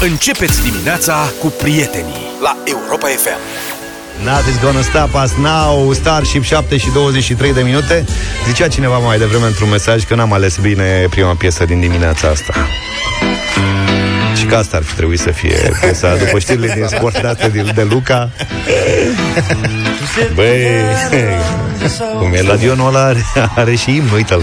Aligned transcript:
Începeți 0.00 0.62
dimineața 0.62 1.32
cu 1.40 1.46
prietenii 1.46 2.14
la 2.42 2.56
Europa 2.64 3.06
FM. 3.06 3.38
Nothing's 4.24 4.62
gonna 4.62 4.80
stop 4.80 5.22
us 5.24 5.32
now. 5.42 5.92
Starship 5.92 6.42
7 6.42 6.76
și 6.76 6.90
23 6.94 7.52
de 7.52 7.62
minute. 7.62 8.04
Zicea 8.46 8.68
cineva 8.68 8.98
mai 8.98 9.18
devreme 9.18 9.46
într-un 9.46 9.68
mesaj 9.68 10.04
Că 10.04 10.14
n-am 10.14 10.32
ales 10.32 10.56
bine 10.56 11.06
prima 11.10 11.34
piesă 11.34 11.64
din 11.64 11.80
dimineața 11.80 12.28
asta. 12.28 12.54
Și 14.36 14.44
că 14.44 14.56
asta 14.56 14.76
ar 14.76 14.82
fi 14.82 14.94
trebuit 14.94 15.18
să 15.18 15.30
fie 15.30 15.70
piesa 15.80 16.16
După 16.16 16.38
știrile 16.38 16.72
din 16.74 16.86
sport 16.86 17.20
date 17.20 17.48
de, 17.48 17.70
de 17.74 17.82
Luca. 17.90 18.30
Băi, 20.34 20.66
cum 22.18 22.32
e 22.32 22.42
la 22.42 22.42
Stadionul 22.42 22.86
ăla 22.86 23.04
are, 23.04 23.24
are 23.54 23.74
și 23.74 23.94
imn, 23.94 24.10
uite-l 24.14 24.42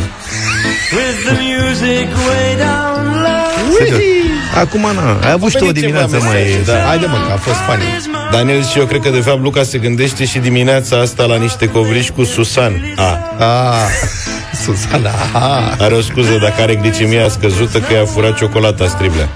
Acum 4.59 4.81
nu, 4.81 4.99
ai 5.25 5.31
avut 5.31 5.49
și 5.49 5.57
tu 5.57 5.63
o 5.63 5.67
venit 5.67 5.81
ceva 5.83 5.97
dimineață 5.99 6.25
mai... 6.25 6.43
mesaje, 6.43 6.61
da. 6.65 6.87
Haide 6.87 7.05
mă, 7.05 7.17
că 7.27 7.31
a 7.33 7.35
fost 7.37 7.55
funny. 7.67 7.83
Daniel 8.31 8.65
și 8.65 8.79
eu 8.79 8.85
cred 8.85 9.01
că 9.01 9.09
de 9.09 9.19
fapt 9.19 9.41
Luca 9.41 9.63
se 9.63 9.77
gândește 9.77 10.25
și 10.25 10.39
dimineața 10.39 10.99
asta 10.99 11.23
la 11.25 11.35
niște 11.35 11.69
covriși 11.69 12.11
cu 12.11 12.23
Susan. 12.23 12.93
A, 12.95 13.17
Ah, 13.39 13.87
Susana, 14.63 15.09
aha, 15.09 15.75
are 15.79 15.93
o 15.93 16.01
scuză 16.01 16.37
dacă 16.41 16.61
are 16.61 16.75
glicemia 16.75 17.29
scăzută 17.29 17.79
că 17.79 17.93
i-a 17.93 18.05
furat 18.05 18.37
ciocolata 18.37 18.87
striblea. 18.87 19.29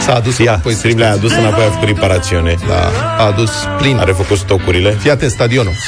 s-a 0.00 0.14
adus 0.14 0.38
Ia, 0.38 0.50
înapoi. 0.52 0.72
Striblea 0.72 1.08
a 1.08 1.12
adus 1.12 1.32
înapoi, 1.32 1.64
a 1.64 1.70
făcut 1.70 1.86
reparațiune. 1.86 2.54
Da, 2.68 2.90
a 3.18 3.26
adus 3.26 3.50
plin. 3.78 3.96
Are 3.98 4.12
făcut 4.12 4.38
stocurile. 4.38 4.96
Fii 5.00 5.10
atent, 5.10 5.30
stadionul. 5.30 5.72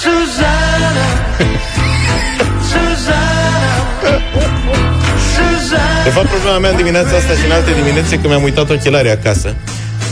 De 6.04 6.10
fapt, 6.10 6.28
problema 6.28 6.59
mea 6.59 6.70
în 6.70 6.77
dimineața 6.77 7.16
asta 7.16 7.32
și 7.32 7.45
în 7.45 7.50
alte 7.50 7.70
diminețe 7.82 8.18
că 8.20 8.28
mi-am 8.28 8.42
uitat 8.42 8.70
ochelarii 8.70 9.10
acasă. 9.10 9.54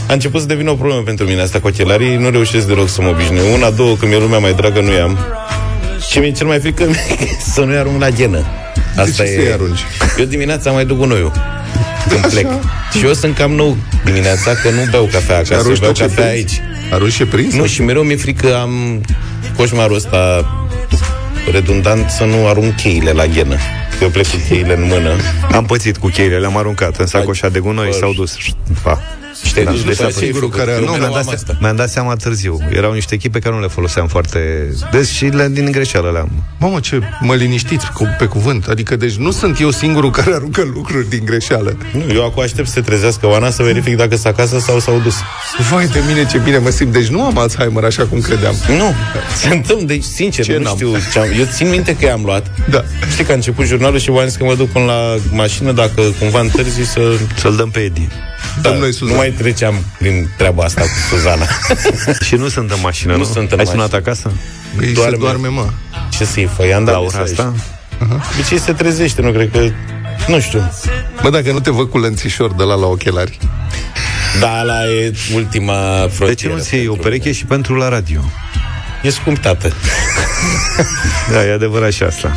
A 0.08 0.12
început 0.12 0.40
să 0.40 0.46
devină 0.46 0.70
o 0.70 0.74
problemă 0.74 1.00
pentru 1.02 1.24
mine 1.26 1.40
asta 1.40 1.60
cu 1.60 1.66
ochelarii. 1.66 2.16
Nu 2.16 2.30
reușesc 2.30 2.66
deloc 2.66 2.88
să 2.88 3.02
mă 3.02 3.08
obișnuiesc. 3.08 3.54
Una, 3.54 3.70
două, 3.70 3.96
când 3.96 4.10
mi-e 4.10 4.20
lumea 4.20 4.38
mai 4.38 4.52
dragă, 4.52 4.80
nu 4.80 4.92
i-am. 4.92 5.18
Și 6.10 6.18
mi-e 6.18 6.30
cel 6.30 6.46
mai 6.46 6.58
frică 6.58 6.84
să 7.54 7.60
nu-i 7.60 7.76
arunc 7.76 8.00
la 8.00 8.08
ghenă. 8.08 8.44
Asta 8.96 9.22
ce 9.22 9.28
să-i 9.28 9.52
arunci? 9.52 9.80
Eu 10.18 10.24
dimineața 10.24 10.70
mai 10.70 10.84
duc 10.84 10.96
gunoiul 10.96 11.32
când 12.08 12.26
plec. 12.26 12.46
Și 12.98 13.04
eu 13.04 13.12
sunt 13.12 13.36
cam 13.36 13.50
nou 13.50 13.76
dimineața 14.04 14.54
că 14.62 14.70
nu 14.70 14.80
beau 14.90 15.08
cafea 15.12 15.34
acasă, 15.34 15.52
eu 15.52 15.58
arunci 15.58 15.78
beau 15.78 15.92
tot 15.92 16.00
ce 16.00 16.06
cafea 16.06 16.24
prinzi? 16.24 16.60
aici. 16.60 16.62
Arunci 16.92 17.18
e 17.18 17.24
prins? 17.24 17.54
Nu, 17.54 17.66
și 17.66 17.82
mereu 17.82 18.02
mi-e 18.02 18.16
frică, 18.16 18.56
am 18.56 19.04
coșmarul 19.56 19.96
ăsta 19.96 20.44
redundant 21.52 22.10
să 22.10 22.24
nu 22.24 22.46
arunc 22.46 22.76
cheile 22.76 23.10
la 23.10 23.26
ghenă. 23.26 23.56
Că 23.98 24.04
Eu 24.04 24.10
plec 24.10 24.26
cu 24.26 24.36
cheile 24.48 24.76
în 24.76 24.86
mână. 24.86 25.16
Am 25.52 25.66
pățit 25.66 25.96
cu 25.96 26.08
cheile, 26.08 26.38
le-am 26.38 26.56
aruncat 26.56 26.96
în 26.96 27.06
sacoșa 27.06 27.48
de 27.48 27.58
gunoi, 27.58 27.88
Bă, 27.88 27.92
s-au 27.92 28.12
dus. 28.12 28.36
Pa. 28.82 29.00
Și 29.44 29.52
te-ai 29.52 29.64
Da, 29.64 29.70
dus 29.70 29.80
deci 29.84 29.90
după 29.96 30.02
a 30.02 30.06
aceea, 30.06 30.22
singurul 30.24 30.50
ai 30.52 30.58
care 30.58 30.70
făcut- 30.70 30.88
a- 30.88 30.90
Nu, 30.90 30.96
mereu 30.96 31.08
mi-am 31.08 31.20
dat, 31.24 31.28
am 31.28 31.34
asta. 31.34 31.56
mi-am 31.60 31.76
dat 31.76 31.90
seama 31.90 32.14
târziu. 32.14 32.58
Erau 32.70 32.92
niște 32.92 33.14
echipe 33.14 33.38
care 33.38 33.54
nu 33.54 33.60
le 33.60 33.66
foloseam 33.66 34.06
foarte 34.06 34.38
des 34.90 35.10
și 35.10 35.24
le, 35.24 35.48
din 35.48 35.70
greșeală 35.72 36.10
le-am. 36.10 36.30
Mamă, 36.58 36.80
ce 36.80 37.00
mă 37.20 37.34
liniștiți 37.34 37.92
cu, 37.92 38.14
pe 38.18 38.24
cuvânt. 38.24 38.66
Adică, 38.66 38.96
deci 38.96 39.14
nu 39.14 39.30
sunt 39.30 39.60
eu 39.60 39.70
singurul 39.70 40.10
care 40.10 40.34
aruncă 40.34 40.62
lucruri 40.74 41.08
din 41.08 41.24
greșeală. 41.24 41.76
Nu, 41.92 42.12
eu 42.14 42.24
acum 42.24 42.42
aștept 42.42 42.66
să 42.66 42.72
se 42.72 42.80
trezească 42.80 43.26
Oana 43.26 43.50
să 43.50 43.62
verific 43.62 43.96
dacă 43.96 44.16
s 44.16 44.24
acasă 44.24 44.58
sau 44.58 44.78
s-au 44.80 45.00
dus. 45.02 45.14
Vai 45.70 45.86
de 45.86 46.02
mine, 46.06 46.26
ce 46.26 46.38
bine 46.38 46.58
mă 46.58 46.70
simt. 46.70 46.92
Deci 46.92 47.06
nu 47.06 47.22
am 47.22 47.38
Alzheimer 47.38 47.84
așa 47.84 48.06
cum 48.06 48.20
credeam. 48.20 48.54
Nu, 48.68 48.94
se 49.42 49.48
întâmplă, 49.48 49.86
deci 49.86 50.04
sincer, 50.04 50.44
Ce 50.44 50.56
nu 50.56 50.62
n-am? 50.62 50.74
știu 50.74 50.92
ce 51.12 51.18
am, 51.18 51.26
Eu 51.38 51.44
țin 51.52 51.68
minte 51.68 51.96
că 51.96 52.04
i-am 52.04 52.22
luat. 52.24 52.46
Da. 52.70 52.84
Știi 53.12 53.24
că 53.24 53.30
a 53.32 53.34
început 53.34 53.64
jurnalul 53.66 53.98
și 53.98 54.10
v-am 54.10 54.26
zis 54.26 54.36
că 54.36 54.44
mă 54.44 54.54
duc 54.54 54.68
până 54.68 54.84
la 54.84 55.16
mașină 55.30 55.72
dacă 55.72 56.02
cumva 56.18 56.40
întârzi 56.40 56.82
să... 56.82 57.00
Să-l 57.36 57.56
dăm 57.56 57.70
pe 57.70 57.80
Edi. 57.80 58.08
Da, 58.62 58.68
Dăm 58.70 58.78
noi 58.78 58.92
Suzana. 58.92 59.10
nu 59.10 59.16
mai 59.16 59.30
treceam 59.30 59.74
prin 59.98 60.28
treaba 60.36 60.62
asta 60.64 60.80
cu 60.80 60.88
Suzana. 61.10 61.44
Și 62.26 62.34
nu 62.34 62.48
sunt 62.48 62.70
în 62.70 62.78
mașină, 62.82 63.12
nu? 63.12 63.18
Nu 63.18 63.24
sunt 63.24 63.36
în 63.52 63.58
Ai 63.58 63.64
mașină. 63.64 63.70
sunat 63.82 63.92
acasă? 63.92 64.32
Ei 64.82 64.92
Doarme. 64.92 65.14
se 65.14 65.20
doarme, 65.20 65.48
mă. 65.48 65.66
Ce 66.10 66.24
să-i 66.24 66.48
fă? 66.56 66.66
I-am 66.66 66.84
dat 66.84 66.94
La 66.94 67.00
ora 67.00 67.18
mesaj. 67.18 67.30
asta? 67.30 67.54
De 68.36 68.42
ce 68.48 68.58
se 68.58 68.72
trezește? 68.72 69.22
Nu 69.22 69.30
cred 69.30 69.50
că... 69.50 69.58
Nu 70.26 70.40
știu. 70.40 70.72
Bă, 71.22 71.30
dacă 71.30 71.52
nu 71.52 71.60
te 71.60 71.70
văd 71.70 71.88
cu 71.90 71.98
lănțișor 71.98 72.52
de 72.54 72.62
la 72.62 72.74
la 72.74 72.86
ochelari. 72.86 73.38
Da, 74.40 74.62
la 74.62 74.84
e 74.84 75.12
ultima 75.34 75.74
frontieră. 76.10 76.26
De 76.28 76.34
ce 76.34 76.48
nu-ți 76.48 76.74
iei 76.74 76.86
o 76.86 76.90
pentru 76.92 77.08
pereche 77.08 77.32
și 77.32 77.44
pentru 77.44 77.74
la 77.74 77.88
radio? 77.88 78.20
mine. 78.20 78.32
E 79.02 79.10
scump, 79.10 79.38
tată. 79.38 79.72
Da, 81.32 81.44
e 81.44 81.52
adevărat 81.52 81.92
și 81.92 82.02
asta. 82.02 82.36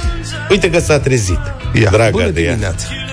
Uite 0.50 0.69
că 0.69 0.79
s-a 0.79 1.00
trezit. 1.00 1.40
Ia, 1.74 1.90
Draga 1.90 2.09
bună 2.09 2.28
de 2.29 2.41
ea. 2.41 2.50
dimineața. 2.50 2.85
Trebuie 2.85 3.06
să 3.07 3.10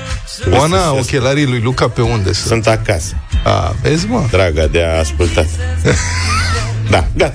Oana, 0.50 0.76
se- 0.82 0.99
ochelarii 0.99 1.47
lui 1.47 1.60
Luca 1.60 1.88
pe 1.88 2.00
unde 2.00 2.32
sunt? 2.32 2.47
Sunt 2.47 2.66
acasă. 2.66 3.15
A, 3.44 3.75
vezi, 3.82 4.06
mă? 4.06 4.25
Draga 4.31 4.66
de 4.66 4.82
a 4.82 4.99
ascultat. 4.99 5.47
da, 6.91 7.04
gata. 7.16 7.34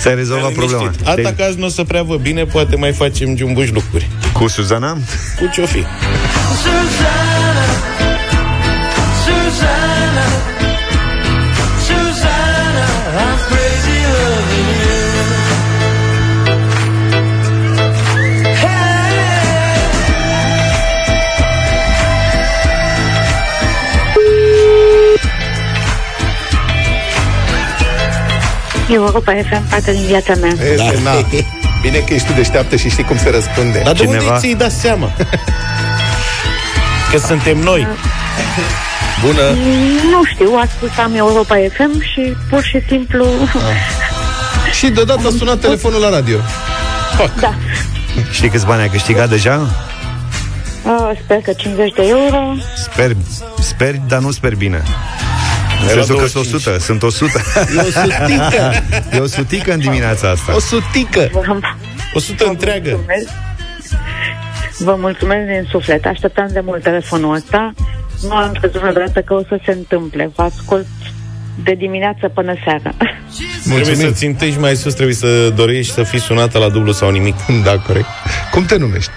Ți-ai 0.00 0.14
rezolvat 0.14 0.52
problema. 0.52 0.82
Liniștit. 0.82 1.06
Alta 1.06 1.30
Te- 1.32 1.42
caz 1.42 1.54
nu 1.54 1.64
o 1.64 1.68
să 1.68 1.84
prea 1.84 2.02
vă 2.02 2.16
bine, 2.16 2.44
poate 2.44 2.76
mai 2.76 2.92
facem 2.92 3.36
jumbuși 3.36 3.72
lucruri. 3.72 4.08
Cu 4.32 4.46
Suzana? 4.48 4.92
Cu 5.38 5.50
ce-o 5.54 5.66
fi? 5.66 5.84
Europa 28.88 29.32
FM, 29.48 29.68
parte 29.70 29.92
din 29.92 30.02
viața 30.06 30.34
mea. 30.40 30.50
Este, 30.50 30.98
na. 31.02 31.10
Bine 31.82 31.98
că 31.98 32.14
ești 32.14 32.26
tu 32.26 32.32
deșteaptă 32.32 32.76
și 32.76 32.88
știi 32.90 33.04
cum 33.04 33.18
se 33.18 33.30
răspunde. 33.30 33.80
Dar 33.84 33.92
de 33.92 33.98
Cineva- 34.04 34.24
unde 34.26 34.38
ți-ai 34.38 34.54
dat 34.54 34.70
seama? 34.70 35.12
Că 37.10 37.18
suntem 37.18 37.58
noi. 37.58 37.86
Bună. 39.24 39.42
Nu 40.10 40.24
știu, 40.24 40.50
ascultam 40.64 41.14
Europa 41.14 41.54
FM 41.54 42.00
și 42.00 42.36
pur 42.50 42.62
și 42.62 42.82
simplu... 42.88 43.26
Și 44.78 44.86
deodată 44.88 45.26
a 45.26 45.30
sunat 45.38 45.58
telefonul 45.58 46.00
la 46.00 46.10
radio. 46.10 46.36
Da. 47.40 47.54
Știi 48.30 48.48
câți 48.48 48.66
bani 48.66 48.80
ai 48.80 48.88
câștigat 48.88 49.28
deja? 49.28 49.60
Uh, 50.84 51.10
sper 51.24 51.38
că 51.40 51.52
50 51.52 51.92
de 51.92 52.02
euro. 52.08 52.54
Sper, 52.76 53.16
sper, 53.60 53.94
dar 54.08 54.18
nu 54.18 54.30
sper 54.30 54.54
bine. 54.54 54.82
În 55.82 55.88
Era 55.88 56.02
sensul 56.02 56.18
că 56.18 56.26
sunt 56.26 56.44
25. 56.44 56.62
100, 56.66 56.78
sunt 56.78 57.02
100. 57.02 57.40
E 57.76 57.80
o 57.80 57.90
sutică. 57.90 58.72
E 59.12 59.18
o 59.18 59.26
sutică 59.26 59.72
în 59.72 59.78
dimineața 59.78 60.30
asta. 60.30 60.54
O 60.54 60.58
sutică. 60.58 61.28
Vă, 61.32 61.58
O 62.14 62.18
sută 62.18 62.44
întreagă. 62.46 62.90
mulțumesc. 62.90 63.28
Vă 64.78 64.94
mulțumesc 64.98 65.46
din 65.46 65.66
suflet. 65.70 66.04
Așteptam 66.06 66.48
de 66.52 66.60
mult 66.64 66.82
telefonul 66.82 67.34
ăsta. 67.34 67.72
Nu 68.22 68.34
am 68.34 68.52
crezut 68.60 68.80
vreodată 68.80 69.20
că 69.20 69.34
o 69.34 69.40
să 69.48 69.58
se 69.64 69.72
întâmple. 69.72 70.30
Vă 70.34 70.42
ascult 70.42 70.86
de 71.64 71.74
dimineață 71.78 72.28
până 72.34 72.54
seara. 72.64 72.94
Trebuie 73.64 73.84
să 73.84 73.90
Mulțumim. 73.90 74.12
țintești 74.12 74.58
mai 74.58 74.76
sus, 74.76 74.94
trebuie 74.94 75.14
să 75.14 75.48
dorești 75.54 75.92
să 75.92 76.02
fii 76.02 76.20
sunată 76.20 76.58
la 76.58 76.68
dublu 76.68 76.92
sau 76.92 77.10
nimic. 77.10 77.34
Da, 77.64 77.78
corect. 77.78 78.06
Cum 78.52 78.64
te 78.64 78.76
numești? 78.76 79.10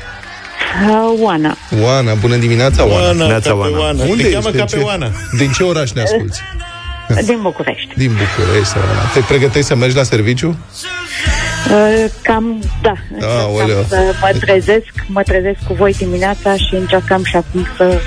Uh, 0.90 1.20
Oana, 1.22 1.58
Oana, 1.82 2.14
bună 2.14 2.36
dimineața, 2.36 2.84
Oana. 2.88 3.06
Oana, 3.08 3.28
Neața, 3.28 3.50
ca 3.50 3.56
pe 3.56 3.62
Oana. 3.68 3.78
Oana. 3.80 4.04
Unde 4.04 4.16
Te 4.24 4.28
ești? 4.28 4.34
cheamă 4.34 4.50
Din 4.50 4.60
ca 4.60 4.66
ce- 4.66 4.76
pe 4.76 4.82
Oana. 4.82 5.12
Din 5.38 5.52
ce 5.52 5.64
oraș 5.64 5.92
ne 5.92 6.02
asculti? 6.02 6.40
din 7.26 7.40
București. 7.42 7.90
Din 7.96 8.12
București, 8.12 8.78
Oana. 8.78 9.02
Te 9.14 9.20
pregătești 9.20 9.68
să 9.68 9.76
mergi 9.76 9.96
la 9.96 10.04
serviciu? 10.04 10.58
Uh, 11.72 12.06
cam, 12.22 12.64
da. 12.82 12.94
Aoleu. 13.28 13.78
Încercam 13.78 13.86
să 13.90 14.14
mă 14.22 14.32
trezesc, 14.40 14.86
mă 15.08 15.22
trezesc 15.24 15.58
cu 15.68 15.74
voi 15.74 15.94
dimineața 15.94 16.56
și 16.56 16.76
încercam 16.76 17.24
și 17.24 17.36
acum 17.36 17.68
să 17.78 18.00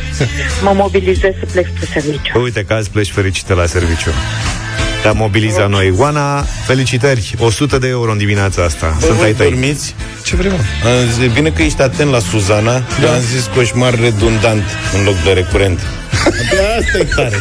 mă 0.63 0.73
mobilizez 0.75 1.33
să 1.41 1.47
plec 1.53 1.67
spre 1.75 2.01
serviciu. 2.01 2.41
Uite 2.43 2.65
că 2.65 2.73
azi 2.75 2.91
pleci 2.91 3.11
fericită 3.11 3.55
la 3.55 3.67
serviciu. 3.67 4.11
Te-am 5.03 5.17
mobilizat 5.17 5.69
noi. 5.69 5.93
Oana, 5.97 6.43
felicitări! 6.67 7.35
100 7.39 7.79
de 7.79 7.89
euro 7.89 8.11
în 8.11 8.19
dimineața 8.19 8.63
asta. 8.63 8.97
Bă, 9.01 9.07
Sunt 9.07 9.17
voi 9.17 9.27
ai 9.27 9.33
tăi. 9.33 9.47
dormiți? 9.49 9.95
Ce 10.25 10.37
vrem? 10.37 10.53
Am 10.53 11.11
zis, 11.19 11.33
bine 11.33 11.51
că 11.51 11.63
ești 11.63 11.83
atent 11.83 12.11
la 12.11 12.19
Suzana, 12.19 12.83
da. 13.01 13.13
am 13.15 13.21
zis 13.35 13.51
coșmar 13.55 13.95
redundant 14.01 14.63
în 14.99 15.05
loc 15.05 15.15
de 15.25 15.31
recurent. 15.33 15.81
Abia 16.27 16.77
asta 16.79 16.99
e 16.99 17.05
tare. 17.15 17.41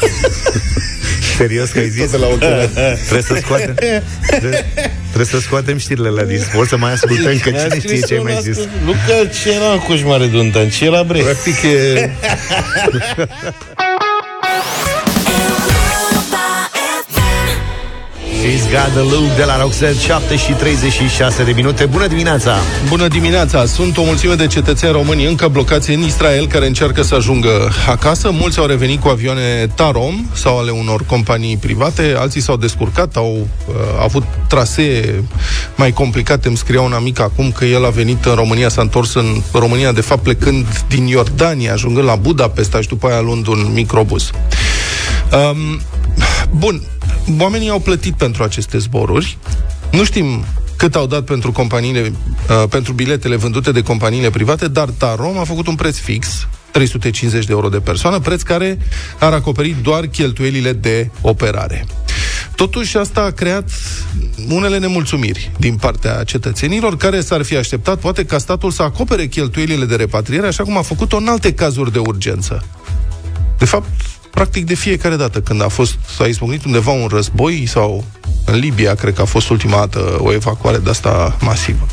Serios 1.38 1.70
că 1.70 1.80
ai 1.80 1.90
zis? 1.90 2.02
Tot 2.02 2.12
de 2.12 2.18
la 2.18 2.28
ochelari. 2.28 2.70
Trebuie 3.10 3.22
să 3.22 3.36
scoatem 3.44 3.74
Trebuie, 3.74 4.66
trebuie 5.08 5.26
să 5.26 5.40
scoatem 5.40 5.78
știrile 5.78 6.10
la 6.10 6.24
dis 6.24 6.42
O 6.56 6.66
să 6.66 6.78
mai 6.78 6.92
ascultăm 6.92 7.38
că 7.38 7.50
Mi-a 7.50 7.60
cine 7.64 7.80
scris 7.80 7.84
știe 7.84 8.00
ce 8.08 8.14
ai 8.14 8.20
unul 8.20 8.32
mai 8.34 8.42
zis 8.42 8.58
astăzi, 8.58 8.70
Luca, 8.86 9.30
ce 9.44 9.52
era 9.52 9.84
coșmar 9.88 10.20
redundant? 10.20 10.72
Ce 10.76 10.86
era 10.86 11.04
bre? 11.04 11.20
Practic 11.22 11.62
e... 11.64 12.10
She's 18.42 18.66
got 18.72 18.92
the 18.94 19.02
look 19.02 19.36
de 19.36 19.44
la 19.44 19.62
Roxette 19.62 20.00
7 20.00 20.36
și 20.36 20.52
36 20.52 21.44
de 21.44 21.52
minute 21.52 21.86
Bună 21.86 22.08
dimineața! 22.08 22.56
Bună 22.90 23.08
dimineața! 23.08 23.66
Sunt 23.66 23.98
o 23.98 24.04
mulțime 24.04 24.34
de 24.34 24.48
cetățeni 24.48 24.92
români 24.92 25.26
încă 25.26 25.48
blocați 25.48 25.92
în 25.92 26.02
Israel 26.02 26.48
care 26.48 26.68
încearcă 26.68 27.02
să 27.02 27.16
ajungă 27.16 27.72
acasă. 27.88 28.32
Mulți 28.32 28.60
au 28.60 28.66
revenit 28.66 29.00
cu 29.00 29.08
avioane 29.08 29.68
Tarom 29.76 30.26
sau 30.34 30.60
ale 30.60 30.72
unor 30.72 31.04
companii 31.06 31.58
private, 31.58 32.16
alții 32.18 32.42
s-au 32.42 32.58
descurcat, 32.58 33.16
au 33.16 33.48
uh, 33.68 33.76
avut 34.02 34.24
trasee 34.48 35.24
mai 35.76 35.92
complicate. 35.92 36.48
Îmi 36.48 36.58
scria 36.58 36.82
un 36.82 36.94
amic 36.94 37.20
acum 37.20 37.52
că 37.52 37.66
el 37.66 37.86
a 37.86 37.90
venit 37.90 38.26
în 38.26 38.34
România, 38.34 38.70
s-a 38.70 38.82
întors 38.82 39.14
în 39.14 39.42
România, 39.52 39.92
de 39.92 40.02
fapt 40.02 40.24
plecând 40.24 40.84
din 40.88 41.08
Iordania, 41.08 41.74
ajungând 41.74 42.06
la 42.06 42.16
Budapesta 42.16 42.82
și 42.82 42.88
după 42.88 43.08
aia 43.08 43.20
luând 43.20 43.48
un 43.48 43.70
microbus. 43.74 44.30
Um, 45.32 45.82
bun, 46.50 46.82
oamenii 47.40 47.70
au 47.70 47.80
plătit 47.80 48.14
pentru 48.14 48.44
aceste 48.44 48.78
zboruri. 48.78 49.38
Nu 49.92 50.04
știm 50.04 50.46
cât 50.76 50.96
au 50.96 51.08
dat 51.08 51.24
pentru 51.24 51.52
companiile, 51.52 52.14
uh, 52.50 52.64
pentru 52.70 52.94
biletele 52.94 53.36
vândute 53.36 53.72
de 53.72 53.82
companiile 53.82 54.30
private, 54.30 54.68
dar 54.68 54.90
Tarom 54.90 55.38
a 55.38 55.44
făcut 55.44 55.68
un 55.68 55.76
preț 55.76 55.98
fix, 55.98 56.48
350 56.72 57.46
de 57.46 57.52
euro 57.52 57.70
de 57.70 57.80
persoană, 57.80 58.20
preț 58.20 58.42
care 58.42 58.78
ar 59.20 59.34
acoperi 59.34 59.76
doar 59.82 60.06
cheltuielile 60.06 60.74
de 60.74 61.10
operare. 61.22 61.86
Totuși, 62.56 62.98
asta 62.98 63.22
a 63.22 63.30
creat 63.30 63.70
unele 64.50 64.78
nemulțumiri 64.78 65.52
din 65.60 65.76
partea 65.76 66.24
cetățenilor, 66.24 66.98
care 66.98 67.22
s-ar 67.22 67.42
fi 67.42 67.56
așteptat, 67.56 68.00
poate, 68.00 68.26
ca 68.26 68.38
statul 68.38 68.72
să 68.72 68.82
acopere 68.82 69.28
cheltuielile 69.28 69.86
de 69.86 69.96
repatriere, 69.96 70.48
așa 70.48 70.64
cum 70.64 70.78
a 70.78 70.82
făcut-o 70.82 71.18
în 71.18 71.28
alte 71.28 71.54
cazuri 71.54 71.92
de 71.92 72.00
urgență. 72.00 72.66
De 73.58 73.66
fapt, 73.66 73.90
practic 74.32 74.66
de 74.66 74.76
fiecare 74.76 75.16
dată 75.16 75.42
când 75.42 75.64
a 75.64 75.68
fost, 75.68 75.96
s-a 76.16 76.26
izbucnit 76.26 76.66
undeva 76.66 76.92
un 76.92 77.08
război 77.12 77.66
sau 77.66 78.04
în 78.46 78.56
Libia, 78.56 78.96
cred 78.96 79.14
că 79.14 79.22
a 79.22 79.26
fost 79.26 79.50
ultima 79.50 79.78
dată 79.78 80.18
o 80.20 80.34
evacuare 80.34 80.78
de 80.78 80.90
asta 80.90 81.38
masivă. 81.42 81.88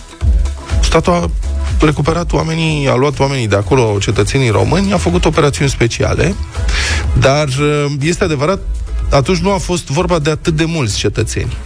Statul 0.82 1.12
a 1.12 1.30
recuperat 1.80 2.32
oamenii, 2.32 2.88
a 2.88 2.94
luat 2.94 3.18
oamenii 3.18 3.48
de 3.48 3.56
acolo, 3.56 3.98
cetățenii 4.00 4.48
români, 4.48 4.92
a 4.92 4.96
făcut 4.96 5.24
operațiuni 5.24 5.70
speciale, 5.70 6.34
dar 7.20 7.48
este 8.00 8.24
adevărat, 8.24 8.58
atunci 9.10 9.38
nu 9.38 9.52
a 9.52 9.58
fost 9.58 9.86
vorba 9.86 10.18
de 10.18 10.30
atât 10.30 10.56
de 10.56 10.64
mulți 10.64 10.96
cetățeni 10.96 11.56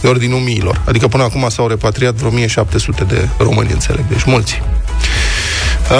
de 0.00 0.08
ordinul 0.08 0.38
miilor. 0.40 0.82
Adică 0.86 1.08
până 1.08 1.22
acum 1.22 1.48
s-au 1.48 1.66
repatriat 1.66 2.14
vreo 2.14 2.28
1700 2.28 3.04
de 3.04 3.28
români, 3.38 3.72
înțeleg, 3.72 4.08
deci 4.08 4.24
mulți. 4.24 4.62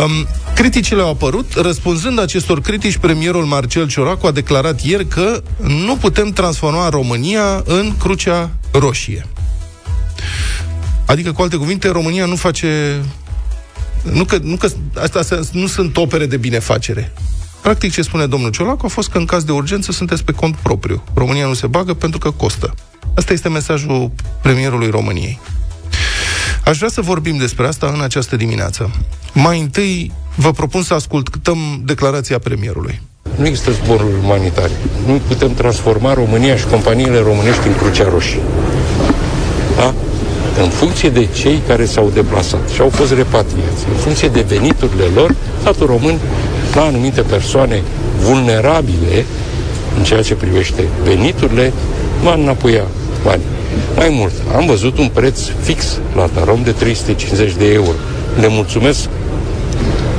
Um, 0.04 0.26
Criticile 0.54 1.00
au 1.00 1.08
apărut. 1.08 1.52
Răspunzând 1.54 2.19
acestor 2.19 2.60
critici, 2.60 2.96
premierul 2.96 3.44
Marcel 3.44 3.88
Cioracu 3.88 4.26
a 4.26 4.31
declarat 4.31 4.81
ieri 4.81 5.06
că 5.06 5.43
nu 5.56 5.96
putem 5.96 6.31
transforma 6.31 6.88
România 6.88 7.62
în 7.64 7.96
crucea 7.96 8.50
roșie. 8.72 9.26
Adică, 11.06 11.32
cu 11.32 11.43
alte 11.43 11.56
cuvinte, 11.56 11.88
România 11.88 12.26
nu 12.26 12.37
face... 12.37 13.00
Nu 14.12 14.25
că, 14.25 14.38
nu 14.43 14.56
că 14.56 14.69
astea 15.00 15.40
nu 15.52 15.66
sunt 15.66 15.96
opere 15.96 16.26
de 16.26 16.37
binefacere. 16.37 17.12
Practic, 17.62 17.93
ce 17.93 18.02
spune 18.02 18.26
domnul 18.26 18.50
Ciolacu 18.50 18.87
a 18.87 18.88
fost 18.88 19.08
că 19.08 19.19
în 19.19 19.25
caz 19.25 19.44
de 19.44 19.52
urgență 19.52 19.93
sunteți 19.93 20.25
pe 20.25 20.32
cont 20.32 20.56
propriu. 20.56 21.02
România 21.14 21.46
nu 21.46 21.55
se 21.55 21.66
bagă 21.66 21.94
pentru 21.94 22.19
că 22.19 22.31
costă. 22.31 22.75
Asta 23.16 23.32
este 23.32 23.48
mesajul 23.48 24.10
premierului 24.43 24.90
României. 24.90 25.40
Aș 26.64 26.76
vrea 26.76 26.88
să 26.88 27.00
vorbim 27.00 27.36
despre 27.36 27.66
asta 27.66 27.92
în 27.94 28.00
această 28.02 28.36
dimineață. 28.36 28.90
Mai 29.32 29.60
întâi, 29.60 30.12
vă 30.34 30.50
propun 30.50 30.82
să 30.82 30.94
ascultăm 30.94 31.58
declarația 31.84 32.38
premierului. 32.38 33.00
Nu 33.36 33.46
există 33.46 33.70
zboruri 33.70 34.14
umanitare. 34.24 34.70
Nu 35.06 35.20
putem 35.28 35.54
transforma 35.54 36.12
România 36.14 36.56
și 36.56 36.66
companiile 36.66 37.18
românești 37.18 37.66
în 37.66 37.76
Crucea 37.76 38.08
Roșie. 38.08 38.40
Da? 39.76 39.94
În 40.62 40.68
funcție 40.68 41.10
de 41.10 41.26
cei 41.26 41.62
care 41.66 41.84
s-au 41.84 42.10
deplasat 42.14 42.68
și 42.68 42.80
au 42.80 42.88
fost 42.88 43.12
repatriați, 43.12 43.84
în 43.92 43.96
funcție 43.96 44.28
de 44.28 44.40
veniturile 44.40 45.04
lor, 45.14 45.34
statul 45.60 45.86
român 45.86 46.18
la 46.74 46.82
anumite 46.82 47.20
persoane 47.20 47.82
vulnerabile 48.18 49.24
în 49.96 50.04
ceea 50.04 50.22
ce 50.22 50.34
privește 50.34 50.82
veniturile, 51.04 51.72
va 52.22 52.34
înapoia 52.34 52.84
bani. 53.24 53.42
Mai 54.02 54.10
mult, 54.10 54.32
am 54.54 54.66
văzut 54.66 54.99
un 54.99 55.08
preț 55.08 55.40
fix 55.60 56.00
la 56.14 56.26
Tarom 56.26 56.62
de 56.62 56.72
350 56.72 57.54
de 57.54 57.72
euro. 57.72 57.96
Le 58.40 58.49
mulțumesc 58.49 59.08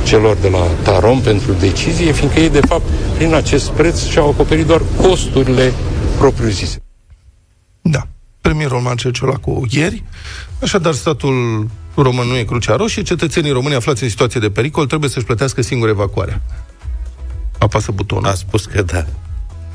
celor 0.04 0.36
de 0.36 0.48
la 0.48 0.66
Tarom 0.82 1.20
pentru 1.20 1.52
decizie, 1.52 2.12
fiindcă 2.12 2.40
ei, 2.40 2.50
de 2.50 2.60
fapt, 2.60 2.82
prin 3.16 3.34
acest 3.34 3.70
preț 3.70 4.04
și-au 4.04 4.28
acoperit 4.30 4.66
doar 4.66 4.82
costurile 5.00 5.72
propriu-zise. 6.18 6.82
Da. 7.80 8.00
Premierul 8.40 8.80
Marcel 8.80 9.12
Ciolacu 9.12 9.66
ieri, 9.70 10.02
așadar 10.62 10.92
statul 10.92 11.68
român 11.94 12.26
nu 12.26 12.36
e 12.36 12.44
crucea 12.44 12.76
roșie, 12.76 13.02
cetățenii 13.02 13.50
români 13.50 13.74
aflați 13.74 14.02
în 14.02 14.08
situație 14.08 14.40
de 14.40 14.50
pericol 14.50 14.86
trebuie 14.86 15.10
să-și 15.10 15.26
plătească 15.26 15.62
singur 15.62 15.88
evacuarea. 15.88 16.42
Apasă 17.58 17.92
butonul. 17.92 18.26
A 18.26 18.34
spus 18.34 18.64
că 18.64 18.82
da. 18.82 19.06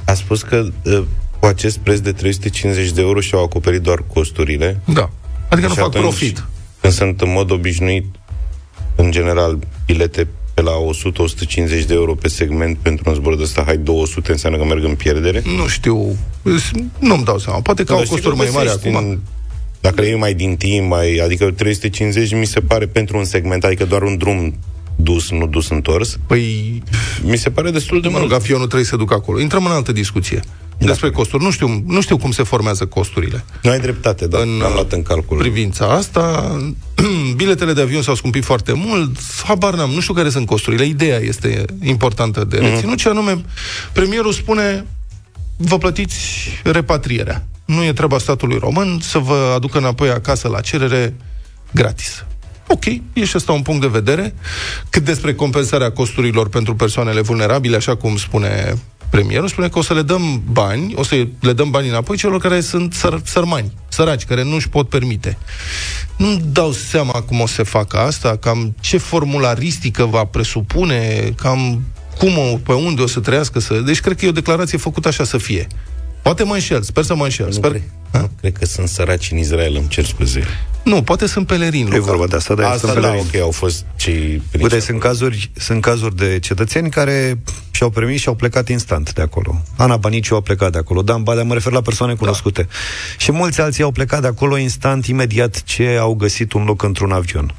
A 0.06 0.14
spus 0.14 0.42
că 0.42 0.68
uh, 0.84 1.04
cu 1.40 1.46
acest 1.46 1.78
preț 1.78 2.00
de 2.00 2.12
350 2.12 2.92
de 2.92 3.02
euro 3.02 3.20
și-au 3.20 3.44
acoperit 3.44 3.82
doar 3.82 4.04
costurile. 4.14 4.82
Da. 4.86 5.10
Adică 5.50 5.68
și 5.68 5.78
nu 5.78 5.84
fac 5.84 5.92
profit. 5.92 6.46
Când 6.82 6.94
sunt 6.94 7.22
în 7.22 7.32
mod 7.32 7.52
obișnuit, 7.52 8.06
în 8.96 9.12
general, 9.12 9.60
bilete 9.86 10.28
pe 10.54 10.62
la 10.62 10.72
100-150 11.82 11.86
de 11.86 11.94
euro 11.94 12.16
pe 12.16 12.28
segment 12.28 12.78
pentru 12.78 13.10
un 13.10 13.16
zbor 13.16 13.36
de 13.36 13.44
ăsta, 13.44 13.64
hai 13.66 13.78
200, 13.78 14.32
înseamnă 14.32 14.58
că 14.58 14.66
merg 14.66 14.84
în 14.84 14.96
pierdere? 14.96 15.44
Nu 15.56 15.68
știu, 15.68 16.18
nu-mi 17.00 17.24
dau 17.24 17.38
seama. 17.38 17.60
Poate 17.60 17.84
că 17.84 17.94
au 17.94 18.04
costuri 18.10 18.36
mai 18.36 18.50
mari 18.54 18.70
acum. 18.70 18.96
În, 18.96 19.20
dacă 19.82 20.02
le 20.02 20.08
iei 20.08 20.18
mai 20.18 20.34
din 20.34 20.56
timp, 20.56 20.90
mai, 20.90 21.16
adică 21.24 21.52
350 21.52 22.34
mi 22.34 22.46
se 22.46 22.60
pare 22.60 22.86
pentru 22.86 23.18
un 23.18 23.24
segment, 23.24 23.64
adică 23.64 23.86
doar 23.86 24.02
un 24.02 24.18
drum 24.18 24.54
dus, 24.96 25.32
nu 25.32 25.48
dus 25.48 25.70
întors. 25.70 26.18
Păi... 26.28 26.84
Mi 27.22 27.38
se 27.38 27.50
pare 27.50 27.72
destul 27.72 28.02
de 28.02 28.08
mă 28.08 28.18
mult. 28.18 28.30
Rog, 28.30 28.40
avionul 28.40 28.66
trebuie 28.66 28.88
să 28.88 28.96
ducă 28.96 29.14
acolo. 29.14 29.40
Intrăm 29.40 29.66
în 29.66 29.72
altă 29.72 29.92
discuție. 29.92 30.40
Da. 30.80 30.86
Despre 30.86 31.10
costuri. 31.10 31.44
Nu 31.44 31.52
știu, 31.52 31.84
nu 31.88 32.02
știu 32.02 32.18
cum 32.18 32.32
se 32.32 32.44
formează 32.44 32.86
costurile. 32.86 33.46
Nu 33.62 33.72
ai 33.72 33.80
dreptate, 33.80 34.28
dar 34.28 34.42
în 34.42 34.62
am 34.66 34.74
luat 34.74 34.92
în 34.92 35.04
calcul. 35.04 35.38
privința 35.38 35.86
asta, 35.86 36.58
biletele 37.36 37.74
de 37.74 37.82
avion 37.82 38.02
s-au 38.02 38.16
scumpit 38.16 38.44
foarte 38.44 38.74
mult, 38.74 39.18
habar 39.44 39.74
n-am, 39.74 39.90
nu 39.90 40.00
știu 40.00 40.14
care 40.14 40.30
sunt 40.30 40.46
costurile. 40.46 40.86
Ideea 40.86 41.18
este 41.18 41.66
importantă 41.84 42.44
de 42.44 42.60
mhm. 42.60 42.70
reținut, 42.70 42.94
mm-hmm. 42.94 43.02
ce 43.02 43.10
anume, 43.10 43.42
premierul 43.92 44.32
spune, 44.32 44.86
vă 45.58 45.78
plătiți 45.78 46.18
repatrierea. 46.64 47.46
Nu 47.66 47.84
e 47.84 47.94
treaba 47.94 48.18
statului 48.18 48.58
român 48.58 49.00
să 49.02 49.18
vă 49.18 49.52
aducă 49.56 49.78
înapoi 49.78 50.10
acasă 50.10 50.48
la 50.48 50.62
cerere 50.62 51.14
gratis. 51.72 52.26
Ok, 52.68 52.86
e 53.14 53.26
și 53.26 53.36
asta 53.36 53.52
un 53.52 53.62
punct 53.62 53.82
de 53.82 53.88
vedere. 53.88 54.34
Cât 54.90 55.04
despre 55.04 55.34
compensarea 55.34 55.92
costurilor 55.92 56.50
pentru 56.50 56.76
persoanele 56.76 57.22
vulnerabile, 57.22 57.76
așa 57.76 57.96
cum 57.96 58.18
spune 58.18 58.78
premierul, 59.10 59.48
spune 59.48 59.70
că 59.70 59.80
o 59.80 59.82
să 59.82 59.94
le 59.94 60.02
dăm 60.02 60.42
bani, 60.52 60.94
o 60.96 61.04
să 61.04 61.28
le 61.40 61.54
dăm 61.54 61.70
bani 61.70 61.90
înapoi 61.90 62.18
celor 62.18 62.40
care 62.40 62.62
sunt 62.62 62.96
săr- 62.96 63.24
sărmani, 63.24 63.72
săraci, 63.88 64.26
care 64.26 64.44
nu 64.44 64.56
își 64.56 64.70
pot 64.70 64.90
permite. 64.90 65.38
Nu 66.18 66.42
dau 66.52 66.72
seama 66.72 67.12
cum 67.12 67.40
o 67.40 67.48
să 67.48 67.64
facă 67.64 67.98
asta, 67.98 68.38
cam 68.38 68.76
ce 68.80 68.98
formularistică 68.98 70.06
va 70.06 70.24
presupune, 70.24 71.34
cam 71.36 71.82
cum 72.18 72.38
o, 72.38 72.58
pe 72.66 72.74
unde 72.74 73.02
o 73.02 73.08
să 73.08 73.20
trăiască 73.20 73.60
să... 73.60 73.74
Deci 73.74 74.00
cred 74.00 74.18
că 74.18 74.26
e 74.26 74.30
o 74.30 74.32
declarație 74.32 74.78
făcută 74.78 75.08
așa 75.08 75.24
să 75.24 75.38
fie. 75.38 75.68
Poate 76.22 76.44
mă 76.44 76.54
înșel, 76.54 76.82
sper 76.82 77.04
să 77.04 77.16
mă 77.16 77.24
înșel. 77.24 77.46
Nu 77.46 77.52
sper... 77.52 77.72
Cred, 77.72 77.84
nu 78.12 78.30
cred 78.40 78.58
că 78.58 78.66
sunt 78.66 78.88
săraci 78.88 79.32
în 79.32 79.38
Israel, 79.38 79.76
îmi 79.76 79.88
cer 79.88 80.06
scuze. 80.06 80.44
Nu, 80.84 81.04
poate 81.04 81.28
sunt 81.28 81.48
pelerini. 81.48 81.96
E 81.96 82.00
vorba 82.00 82.28
de 82.28 82.36
asta, 82.36 82.56
dar 82.56 82.72
asta, 82.72 82.88
sunt 82.88 83.02
da, 83.02 83.14
ok, 83.14 83.36
au 83.36 83.52
fost 83.52 83.86
cei 83.96 84.42
Uite, 84.62 84.80
sunt 84.80 85.00
cazuri, 85.00 85.52
sunt 85.56 85.82
cazuri 85.82 86.16
de 86.16 86.40
cetățeni 86.40 86.90
care 86.90 87.40
și-au 87.72 87.90
permis 87.90 88.22
și 88.22 88.28
au 88.28 88.36
plecat 88.36 88.70
instant 88.70 89.14
de 89.14 89.22
acolo. 89.22 89.62
Ana 89.78 89.98
Baniciu 89.98 90.36
a 90.36 90.42
plecat 90.42 90.72
de 90.72 90.78
acolo, 90.78 91.02
Dan 91.02 91.24
Badea, 91.24 91.44
mă 91.44 91.54
refer 91.54 91.72
la 91.72 91.82
persoane 91.82 92.14
da. 92.14 92.20
cunoscute. 92.20 92.62
Da. 92.62 92.70
Și 93.18 93.32
mulți 93.32 93.62
alții 93.62 93.84
au 93.84 93.92
plecat 93.92 94.22
de 94.22 94.28
acolo 94.28 94.58
instant, 94.58 95.06
imediat 95.06 95.64
ce 95.64 95.98
au 96.00 96.14
găsit 96.14 96.54
un 96.54 96.64
loc 96.64 96.84
într-un 96.84 97.12
avion. 97.12 97.56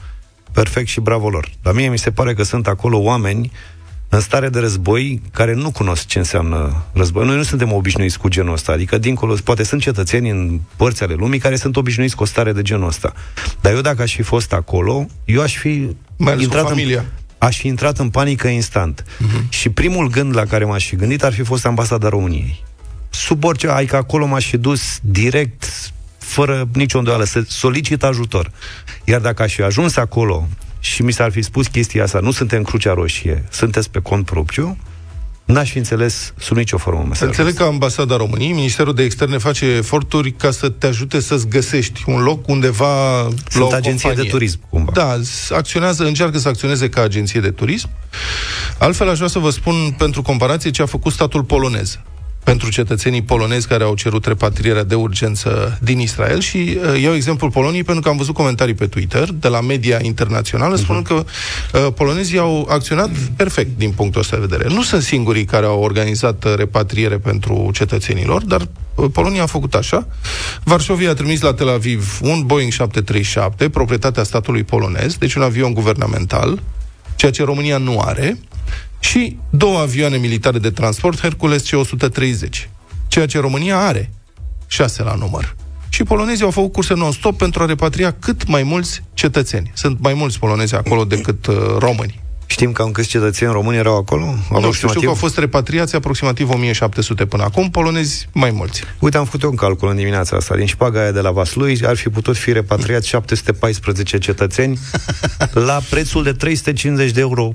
Perfect 0.53 0.89
și 0.89 1.01
bravo 1.01 1.29
lor. 1.29 1.51
La 1.63 1.73
mie 1.73 1.89
mi 1.89 1.99
se 1.99 2.11
pare 2.11 2.35
că 2.35 2.43
sunt 2.43 2.67
acolo 2.67 2.99
oameni 2.99 3.53
în 4.13 4.21
stare 4.21 4.49
de 4.49 4.59
război 4.59 5.23
care 5.33 5.55
nu 5.55 5.71
cunosc 5.71 6.07
ce 6.07 6.19
înseamnă 6.19 6.85
război. 6.93 7.27
Noi 7.27 7.37
nu 7.37 7.43
suntem 7.43 7.73
obișnuiți 7.73 8.19
cu 8.19 8.29
genul 8.29 8.53
ăsta. 8.53 8.73
Adică, 8.73 8.99
dincolo, 8.99 9.37
poate 9.45 9.63
sunt 9.63 9.81
cetățeni 9.81 10.31
în 10.31 10.61
părți 10.77 11.03
ale 11.03 11.15
lumii 11.15 11.39
care 11.39 11.57
sunt 11.57 11.77
obișnuiți 11.77 12.17
cu 12.17 12.23
o 12.23 12.27
stare 12.27 12.53
de 12.53 12.63
genul 12.63 12.87
ăsta. 12.87 13.13
Dar 13.61 13.73
eu, 13.73 13.81
dacă 13.81 14.03
aș 14.03 14.15
fi 14.15 14.23
fost 14.23 14.53
acolo, 14.53 15.07
eu 15.25 15.43
aș 15.43 15.57
fi 15.57 15.97
Mai 16.17 16.43
intrat 16.43 16.63
cu 16.63 16.69
familia. 16.69 16.99
În, 16.99 17.05
aș 17.39 17.59
fi 17.59 17.67
intrat 17.67 17.99
în 17.99 18.11
panică 18.11 18.49
instant. 18.49 19.03
Uh-huh. 19.03 19.49
Și 19.49 19.69
primul 19.69 20.09
gând 20.09 20.37
la 20.37 20.45
care 20.45 20.65
m-aș 20.65 20.87
fi 20.87 20.97
gândit 20.97 21.23
ar 21.23 21.33
fi 21.33 21.43
fost 21.43 21.67
ambasada 21.67 22.09
României. 22.09 22.65
Sub 23.11 23.45
orice, 23.45 23.69
adică 23.69 23.97
acolo 23.97 24.27
m-aș 24.27 24.47
fi 24.47 24.57
dus 24.57 24.99
direct, 25.03 25.93
fără 26.19 26.69
nicio 26.73 26.99
îndoială, 26.99 27.25
să 27.25 27.43
solicit 27.47 28.03
ajutor. 28.03 28.51
Iar 29.05 29.21
dacă 29.21 29.43
aș 29.43 29.55
fi 29.55 29.63
ajuns 29.63 29.97
acolo 29.97 30.49
și 30.81 31.03
mi 31.03 31.13
s-ar 31.13 31.31
fi 31.31 31.43
spus 31.43 31.67
chestia 31.67 32.03
asta, 32.03 32.19
nu 32.21 32.31
suntem 32.31 32.63
Crucea 32.63 32.93
Roșie, 32.95 33.45
sunteți 33.51 33.91
pe 33.91 33.99
cont 34.01 34.25
propriu, 34.25 34.77
N-aș 35.45 35.71
fi 35.71 35.79
înțeles 35.79 36.33
sub 36.39 36.57
nicio 36.57 36.79
formă 36.79 37.03
mesajul 37.09 37.27
Înțeleg 37.29 37.55
că 37.55 37.63
ambasada 37.63 38.17
României, 38.17 38.53
Ministerul 38.53 38.95
de 38.95 39.03
Externe 39.03 39.39
face 39.39 39.65
eforturi 39.67 40.31
ca 40.33 40.51
să 40.51 40.69
te 40.69 40.87
ajute 40.87 41.21
să-ți 41.21 41.49
găsești 41.49 42.03
un 42.07 42.23
loc 42.23 42.49
undeva 42.49 43.23
Sunt 43.23 43.55
la 43.55 43.65
o 43.65 43.67
agenție 43.75 44.09
companie. 44.09 44.23
de 44.23 44.29
turism, 44.31 44.61
cumva. 44.69 44.91
Da, 44.95 45.17
s- 45.23 45.51
acționează, 45.51 46.05
încearcă 46.05 46.39
să 46.39 46.49
acționeze 46.49 46.89
ca 46.89 47.03
agenție 47.03 47.41
de 47.41 47.51
turism. 47.51 47.89
Altfel, 48.79 49.09
aș 49.09 49.17
vrea 49.17 49.29
să 49.29 49.39
vă 49.39 49.51
spun 49.51 49.95
pentru 49.99 50.23
comparație 50.23 50.71
ce 50.71 50.83
a 50.83 50.87
făcut 50.87 51.13
statul 51.13 51.45
polonez 51.45 51.99
pentru 52.45 52.71
cetățenii 52.71 53.23
polonezi 53.23 53.69
care 53.69 53.85
au 53.85 53.95
cerut 53.95 54.25
repatrierea 54.25 54.85
de 54.85 54.95
urgență 54.95 55.79
din 55.83 55.99
Israel 56.01 56.41
și 56.41 56.57
uh, 56.57 57.03
iau 57.03 57.15
exemplul 57.15 57.51
Poloniei 57.51 57.85
pentru 57.85 58.03
că 58.03 58.09
am 58.09 58.17
văzut 58.17 58.35
comentarii 58.35 58.75
pe 58.75 58.87
Twitter 58.87 59.29
de 59.33 59.49
la 59.49 59.61
media 59.61 59.99
internațională 60.03 60.77
spunând 60.77 61.07
că 61.07 61.15
uh, 61.15 61.93
polonezii 61.95 62.39
au 62.39 62.67
acționat 62.71 63.11
perfect 63.37 63.79
din 63.79 63.91
punctul 63.91 64.21
ăsta 64.21 64.37
de 64.37 64.47
vedere. 64.49 64.75
Nu 64.75 64.83
sunt 64.83 65.03
singurii 65.03 65.45
care 65.45 65.67
au 65.67 65.81
organizat 65.81 66.45
uh, 66.45 66.55
repatriere 66.57 67.19
pentru 67.19 67.71
cetățenilor, 67.73 68.45
dar 68.45 68.69
uh, 68.95 69.07
Polonia 69.13 69.43
a 69.43 69.47
făcut 69.47 69.75
așa. 69.75 70.07
Varșovia 70.65 71.11
a 71.11 71.15
trimis 71.15 71.41
la 71.41 71.53
Tel 71.53 71.69
Aviv 71.69 72.19
un 72.23 72.43
Boeing 72.47 72.73
737, 72.73 73.69
proprietatea 73.69 74.23
statului 74.23 74.63
polonez, 74.63 75.17
deci 75.17 75.35
un 75.35 75.43
avion 75.43 75.75
guvernamental, 75.75 76.63
ceea 77.17 77.33
ce 77.33 77.45
România 77.45 77.79
nu 77.79 78.01
are, 78.01 78.39
și 79.01 79.39
două 79.51 79.79
avioane 79.79 80.17
militare 80.17 80.59
de 80.59 80.71
transport, 80.71 81.21
Hercules 81.21 81.63
C-130, 81.71 82.69
ceea 83.09 83.27
ce 83.27 83.39
România 83.39 83.79
are, 83.79 84.11
șase 84.67 85.03
la 85.03 85.15
număr. 85.15 85.57
Și 85.89 86.03
polonezii 86.03 86.45
au 86.45 86.51
făcut 86.51 86.73
curse 86.73 86.95
non-stop 86.95 87.39
pentru 87.39 87.63
a 87.63 87.67
repatria 87.67 88.11
cât 88.19 88.47
mai 88.47 88.63
mulți 88.63 89.03
cetățeni. 89.15 89.71
Sunt 89.75 90.01
mai 90.01 90.15
mulți 90.15 90.39
polonezi 90.39 90.75
acolo 90.75 91.05
decât 91.05 91.47
uh, 91.47 91.57
români. 91.79 92.21
Știm 92.47 92.73
cam 92.73 92.91
câți 92.91 93.09
cetățeni 93.09 93.53
români 93.53 93.77
erau 93.77 93.97
acolo? 93.97 94.25
Nu 94.51 94.73
știu, 94.73 94.89
știu 94.89 95.01
că 95.01 95.07
au 95.07 95.15
fost 95.15 95.39
repatriați 95.39 95.97
aproximativ 95.97 96.51
1700 96.51 97.27
până 97.27 97.43
acum, 97.43 97.71
polonezi 97.71 98.29
mai 98.33 98.51
mulți. 98.51 98.83
Uite, 98.99 99.17
am 99.17 99.25
făcut 99.25 99.43
eu 99.43 99.51
un 99.51 99.57
calcul 99.57 99.89
în 99.89 99.97
dimineața 99.97 100.37
asta. 100.37 100.57
Din 100.57 100.67
șpaga 100.67 101.01
aia 101.01 101.11
de 101.11 101.21
la 101.21 101.31
Vaslui 101.31 101.81
ar 101.85 101.97
fi 101.97 102.09
putut 102.09 102.37
fi 102.37 102.53
repatriați 102.53 103.09
714 103.09 104.19
cetățeni 104.19 104.79
la 105.69 105.81
prețul 105.91 106.23
de 106.23 106.33
350 106.33 107.11
de 107.11 107.21
euro 107.21 107.53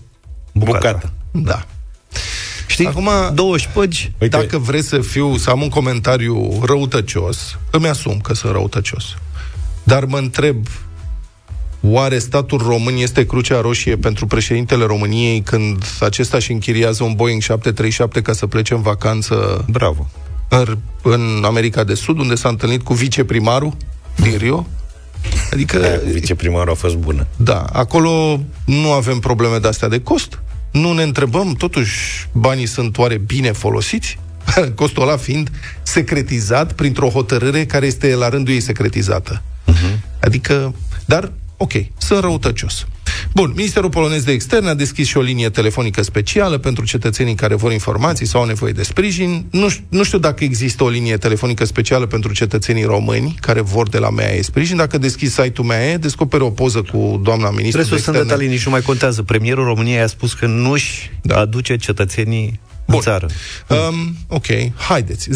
bucata. 0.53 0.77
Bucata. 0.77 1.13
Da. 1.43 1.65
Știi? 2.67 2.87
Acum, 2.87 3.09
două 3.33 3.57
șpăgi. 3.57 4.11
Uite. 4.19 4.37
Dacă 4.37 4.57
vreți 4.57 4.87
să 4.87 4.99
fiu, 4.99 5.37
să 5.37 5.49
am 5.49 5.61
un 5.61 5.69
comentariu 5.69 6.61
răutăcios, 6.65 7.57
îmi 7.71 7.87
asum 7.87 8.19
că 8.19 8.33
sunt 8.33 8.51
răutăcios. 8.51 9.03
Dar 9.83 10.05
mă 10.05 10.17
întreb, 10.17 10.67
oare 11.81 12.17
statul 12.17 12.57
român 12.57 12.95
este 12.95 13.25
crucea 13.25 13.61
roșie 13.61 13.97
pentru 13.97 14.27
președintele 14.27 14.85
României 14.85 15.41
când 15.41 15.83
acesta 15.99 16.37
își 16.37 16.51
închiriază 16.51 17.03
un 17.03 17.13
Boeing 17.13 17.41
737 17.41 18.21
ca 18.21 18.33
să 18.33 18.47
plece 18.47 18.73
în 18.73 18.81
vacanță 18.81 19.65
Bravo. 19.69 20.07
în, 20.49 20.77
în 21.01 21.43
America 21.45 21.83
de 21.83 21.93
Sud, 21.93 22.19
unde 22.19 22.35
s-a 22.35 22.49
întâlnit 22.49 22.81
cu 22.81 22.93
viceprimarul 22.93 23.73
din 24.15 24.37
Rio? 24.37 24.67
Adică... 25.51 25.83
Aia 25.83 25.99
cu 25.99 26.09
viceprimarul 26.09 26.71
a 26.71 26.75
fost 26.75 26.95
bună. 26.95 27.27
Da, 27.35 27.61
acolo 27.61 28.39
nu 28.65 28.91
avem 28.91 29.19
probleme 29.19 29.57
de 29.57 29.67
astea 29.67 29.87
de 29.87 30.01
cost. 30.01 30.39
Nu 30.75 30.93
ne 30.93 31.03
întrebăm, 31.03 31.53
totuși, 31.53 32.27
banii 32.31 32.65
sunt 32.65 32.97
oare 32.97 33.17
bine 33.17 33.51
folosiți? 33.51 34.17
Costul 34.75 35.03
ăla 35.03 35.17
fiind 35.17 35.51
secretizat 35.83 36.73
printr-o 36.73 37.09
hotărâre 37.09 37.65
care 37.65 37.85
este 37.85 38.15
la 38.15 38.29
rândul 38.29 38.53
ei 38.53 38.59
secretizată. 38.59 39.41
Uh-huh. 39.41 39.99
Adică, 40.21 40.75
dar, 41.05 41.31
ok, 41.57 41.71
sunt 41.97 42.19
răutăcios. 42.19 42.87
Bun, 43.33 43.51
Ministerul 43.55 43.89
Polonez 43.89 44.23
de 44.23 44.31
Externe 44.31 44.69
a 44.69 44.73
deschis 44.73 45.07
și 45.07 45.17
o 45.17 45.21
linie 45.21 45.49
telefonică 45.49 46.01
specială 46.01 46.57
pentru 46.57 46.85
cetățenii 46.85 47.35
care 47.35 47.55
vor 47.55 47.71
informații 47.71 48.25
sau 48.25 48.41
au 48.41 48.47
nevoie 48.47 48.71
de 48.71 48.83
sprijin. 48.83 49.45
Nu, 49.51 49.69
ș- 49.71 49.79
nu 49.89 50.03
știu 50.03 50.17
dacă 50.17 50.43
există 50.43 50.83
o 50.83 50.87
linie 50.89 51.17
telefonică 51.17 51.65
specială 51.65 52.05
pentru 52.05 52.33
cetățenii 52.33 52.83
români 52.83 53.35
care 53.41 53.61
vor 53.61 53.89
de 53.89 53.97
la 53.97 54.09
MEAE 54.09 54.41
sprijin. 54.41 54.77
Dacă 54.77 54.97
deschizi 54.97 55.33
site-ul 55.33 55.67
MEAE, 55.67 55.97
descoperi 55.97 56.43
o 56.43 56.49
poză 56.49 56.81
cu 56.81 57.19
doamna 57.23 57.49
ministru 57.49 57.81
de 57.81 57.87
Restul 57.87 57.97
sunt 57.97 58.15
externe. 58.15 58.21
detalii, 58.21 58.47
nici 58.47 58.65
nu 58.65 58.71
mai 58.71 58.81
contează. 58.81 59.23
Premierul 59.23 59.65
României 59.65 59.99
a 59.99 60.07
spus 60.07 60.33
că 60.33 60.45
nu-și 60.45 61.09
Da. 61.21 61.39
aduce 61.39 61.75
cetățenii 61.75 62.59
Bun. 62.87 62.95
în 62.95 63.01
țară. 63.01 63.27
Um, 63.69 64.15
ok, 64.27 64.45
haideți. 64.77 65.29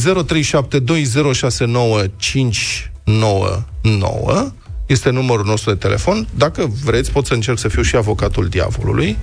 0372069599 3.83 4.53
este 4.89 5.09
numărul 5.09 5.45
nostru 5.45 5.69
de 5.71 5.75
telefon. 5.77 6.27
Dacă 6.35 6.71
vreți, 6.83 7.11
pot 7.11 7.25
să 7.25 7.33
încerc 7.33 7.57
să 7.57 7.67
fiu 7.67 7.81
și 7.81 7.95
avocatul 7.95 8.47
diavolului. 8.47 9.17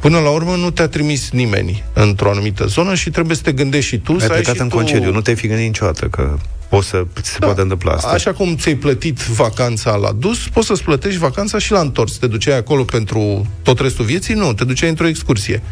Până 0.00 0.18
la 0.18 0.30
urmă 0.30 0.56
nu 0.56 0.70
te-a 0.70 0.88
trimis 0.88 1.30
nimeni 1.30 1.84
într-o 1.92 2.30
anumită 2.30 2.66
zonă 2.66 2.94
și 2.94 3.10
trebuie 3.10 3.36
să 3.36 3.42
te 3.42 3.52
gândești 3.52 3.88
și 3.90 3.98
tu 3.98 4.12
Ai 4.12 4.18
să 4.20 4.24
ai 4.24 4.30
plecat 4.32 4.54
și 4.54 4.60
în 4.60 4.68
tu... 4.68 4.74
concediu, 4.76 5.12
nu 5.12 5.20
te-ai 5.20 5.36
fi 5.36 5.46
gândit 5.46 5.66
niciodată 5.66 6.06
că 6.06 6.36
poți 6.68 6.88
să 6.88 7.04
se 7.22 7.36
Da. 7.38 7.46
poate 7.46 7.60
întâmpla 7.60 7.92
asta. 7.92 8.08
Așa 8.08 8.32
cum 8.32 8.56
ți-ai 8.56 8.74
plătit 8.74 9.18
vacanța 9.18 9.94
la 9.96 10.12
dus, 10.12 10.48
poți 10.48 10.66
să-ți 10.66 10.82
plătești 10.82 11.18
vacanța 11.18 11.58
și 11.58 11.72
la 11.72 11.80
întors. 11.80 12.16
Te 12.16 12.26
duceai 12.26 12.56
acolo 12.56 12.84
pentru 12.84 13.46
tot 13.62 13.78
restul 13.80 14.04
vieții? 14.04 14.34
Nu, 14.34 14.52
te 14.52 14.64
duceai 14.64 14.88
într-o 14.88 15.06
excursie. 15.06 15.62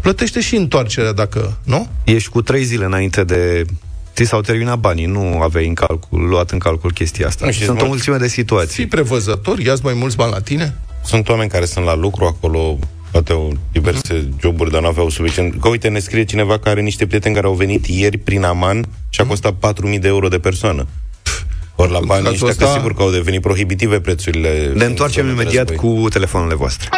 Plătește 0.00 0.40
și 0.40 0.56
întoarcerea 0.56 1.12
dacă, 1.12 1.58
nu? 1.64 1.88
Ești 2.04 2.28
cu 2.30 2.42
trei 2.42 2.64
zile 2.64 2.84
înainte 2.84 3.24
de... 3.24 3.64
Ți 4.14 4.24
s-au 4.24 4.40
terminat 4.40 4.78
banii, 4.78 5.04
nu 5.06 5.40
aveai 5.40 5.66
în 5.66 5.74
calcul, 5.74 6.28
luat 6.28 6.50
în 6.50 6.58
calcul 6.58 6.92
chestia 6.92 7.26
asta. 7.26 7.46
Nu 7.46 7.52
știu, 7.52 7.64
Sunt 7.66 7.80
o 7.80 7.84
mulți- 7.84 7.94
mulțime 7.96 8.26
de 8.26 8.32
situații. 8.32 8.74
Fii 8.74 8.86
prevăzător, 8.86 9.58
ia 9.58 9.74
mai 9.82 9.94
mulți 9.94 10.16
bani 10.16 10.32
la 10.32 10.40
tine. 10.40 10.74
Sunt 11.04 11.28
oameni 11.28 11.50
care 11.50 11.64
sunt 11.64 11.84
la 11.84 11.94
lucru 11.94 12.24
acolo, 12.24 12.78
poate 13.10 13.32
au 13.32 13.52
diverse 13.72 14.28
joburi, 14.40 14.70
dar 14.70 14.80
nu 14.80 14.86
aveau 14.86 15.08
suficient. 15.08 15.60
Că 15.60 15.68
uite, 15.68 15.88
ne 15.88 15.98
scrie 15.98 16.24
cineva 16.24 16.58
care 16.58 16.70
are 16.70 16.80
niște 16.80 17.06
prieteni 17.06 17.34
care 17.34 17.46
au 17.46 17.52
venit 17.54 17.86
ieri 17.86 18.16
prin 18.18 18.42
Aman 18.44 18.84
și 19.08 19.20
a 19.20 19.24
costat 19.26 19.52
4.000 19.52 19.98
de 20.00 20.08
euro 20.08 20.28
de 20.28 20.38
persoană. 20.38 20.86
Ori 21.74 21.92
la 21.92 22.00
banii 22.00 22.24
cazul 22.30 22.48
ăștia, 22.48 22.64
că 22.64 22.70
ăsta- 22.70 22.76
sigur 22.80 22.94
că 22.96 23.02
au 23.02 23.10
devenit 23.10 23.40
prohibitive 23.40 24.00
prețurile. 24.00 24.72
Ne 24.74 24.84
întoarcem 24.84 25.26
în 25.26 25.32
imediat 25.32 25.68
război. 25.68 25.94
cu 26.02 26.08
telefoanele 26.08 26.54
voastre. 26.54 26.88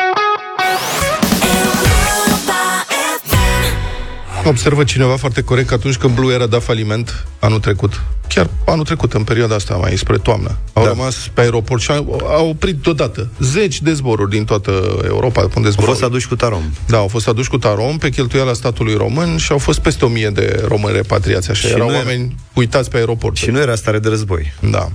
Observă 4.45 4.85
cineva 4.85 5.17
foarte 5.17 5.43
corect 5.43 5.69
că 5.69 5.75
atunci 5.75 5.97
când 5.97 6.15
Blue 6.15 6.33
Air 6.33 6.41
a 6.41 6.47
dat 6.47 6.63
faliment 6.63 7.27
anul 7.39 7.59
trecut, 7.61 8.03
chiar 8.29 8.49
anul 8.67 8.85
trecut, 8.85 9.13
în 9.13 9.25
perioada 9.25 9.55
asta, 9.55 9.75
mai 9.75 9.97
spre 9.97 10.19
toamnă, 10.19 10.57
au 10.73 10.83
da. 10.83 10.89
rămas 10.89 11.31
pe 11.35 11.41
aeroport 11.41 11.83
și 11.83 11.91
au, 11.91 12.23
au 12.29 12.49
oprit 12.49 12.75
deodată 12.77 13.29
zeci 13.41 13.81
de 13.81 13.93
zboruri 13.93 14.31
din 14.31 14.45
toată 14.45 15.01
Europa, 15.07 15.41
unde 15.57 15.67
Au 15.67 15.73
zborau. 15.73 15.91
fost 15.93 16.03
aduși 16.05 16.29
cu 16.29 16.37
tarom. 16.37 16.63
Da, 16.87 16.97
au 16.97 17.09
fost 17.09 17.29
aduși 17.29 17.49
cu 17.49 17.59
tarom 17.59 17.99
pe 17.99 18.11
cheltuiala 18.11 18.53
statului 18.53 18.95
român 18.95 19.37
și 19.37 19.53
au 19.53 19.59
fost 19.59 19.79
peste 19.81 20.05
o 20.05 20.09
mie 20.09 20.29
de 20.29 20.65
români 20.69 20.95
repatriați. 20.95 21.51
Așa, 21.51 21.69
Și 21.69 21.75
erau 21.75 21.87
nu 21.89 21.93
era- 21.95 22.03
oameni 22.03 22.35
uitați 22.55 22.91
pe 22.91 22.97
aeroport. 22.97 23.37
Și 23.37 23.51
nu 23.51 23.59
era 23.61 23.75
stare 23.75 23.99
de 23.99 24.09
război. 24.09 24.53
Da. 24.71 24.89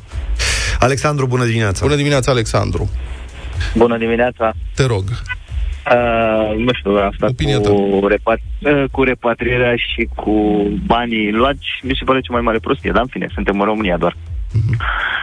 Alexandru, 0.80 1.28
bună 1.28 1.46
dimineața! 1.46 1.80
Bună 1.86 1.96
dimineața, 1.96 2.32
Alexandru. 2.32 2.90
Bună 3.76 3.98
dimineața! 3.98 4.54
Te 4.76 4.84
rog. 4.86 5.04
Uh, 5.92 6.58
nu 6.58 6.74
știu, 6.74 6.96
asta 6.96 7.26
Opinia 7.26 7.60
cu, 7.60 8.08
repat- 8.08 8.62
uh, 8.62 8.84
cu 8.92 9.04
repatrierea 9.04 9.76
și 9.76 10.10
cu 10.16 10.32
banii 10.86 11.32
luați, 11.32 11.66
mi 11.84 11.96
se 11.98 12.04
pare 12.06 12.20
cea 12.20 12.34
mai 12.34 12.42
mare 12.42 12.60
prostie, 12.60 12.92
dar 12.92 13.02
în 13.02 13.08
fine, 13.08 13.28
suntem 13.34 13.60
în 13.60 13.66
România 13.66 13.98
doar. 13.98 14.16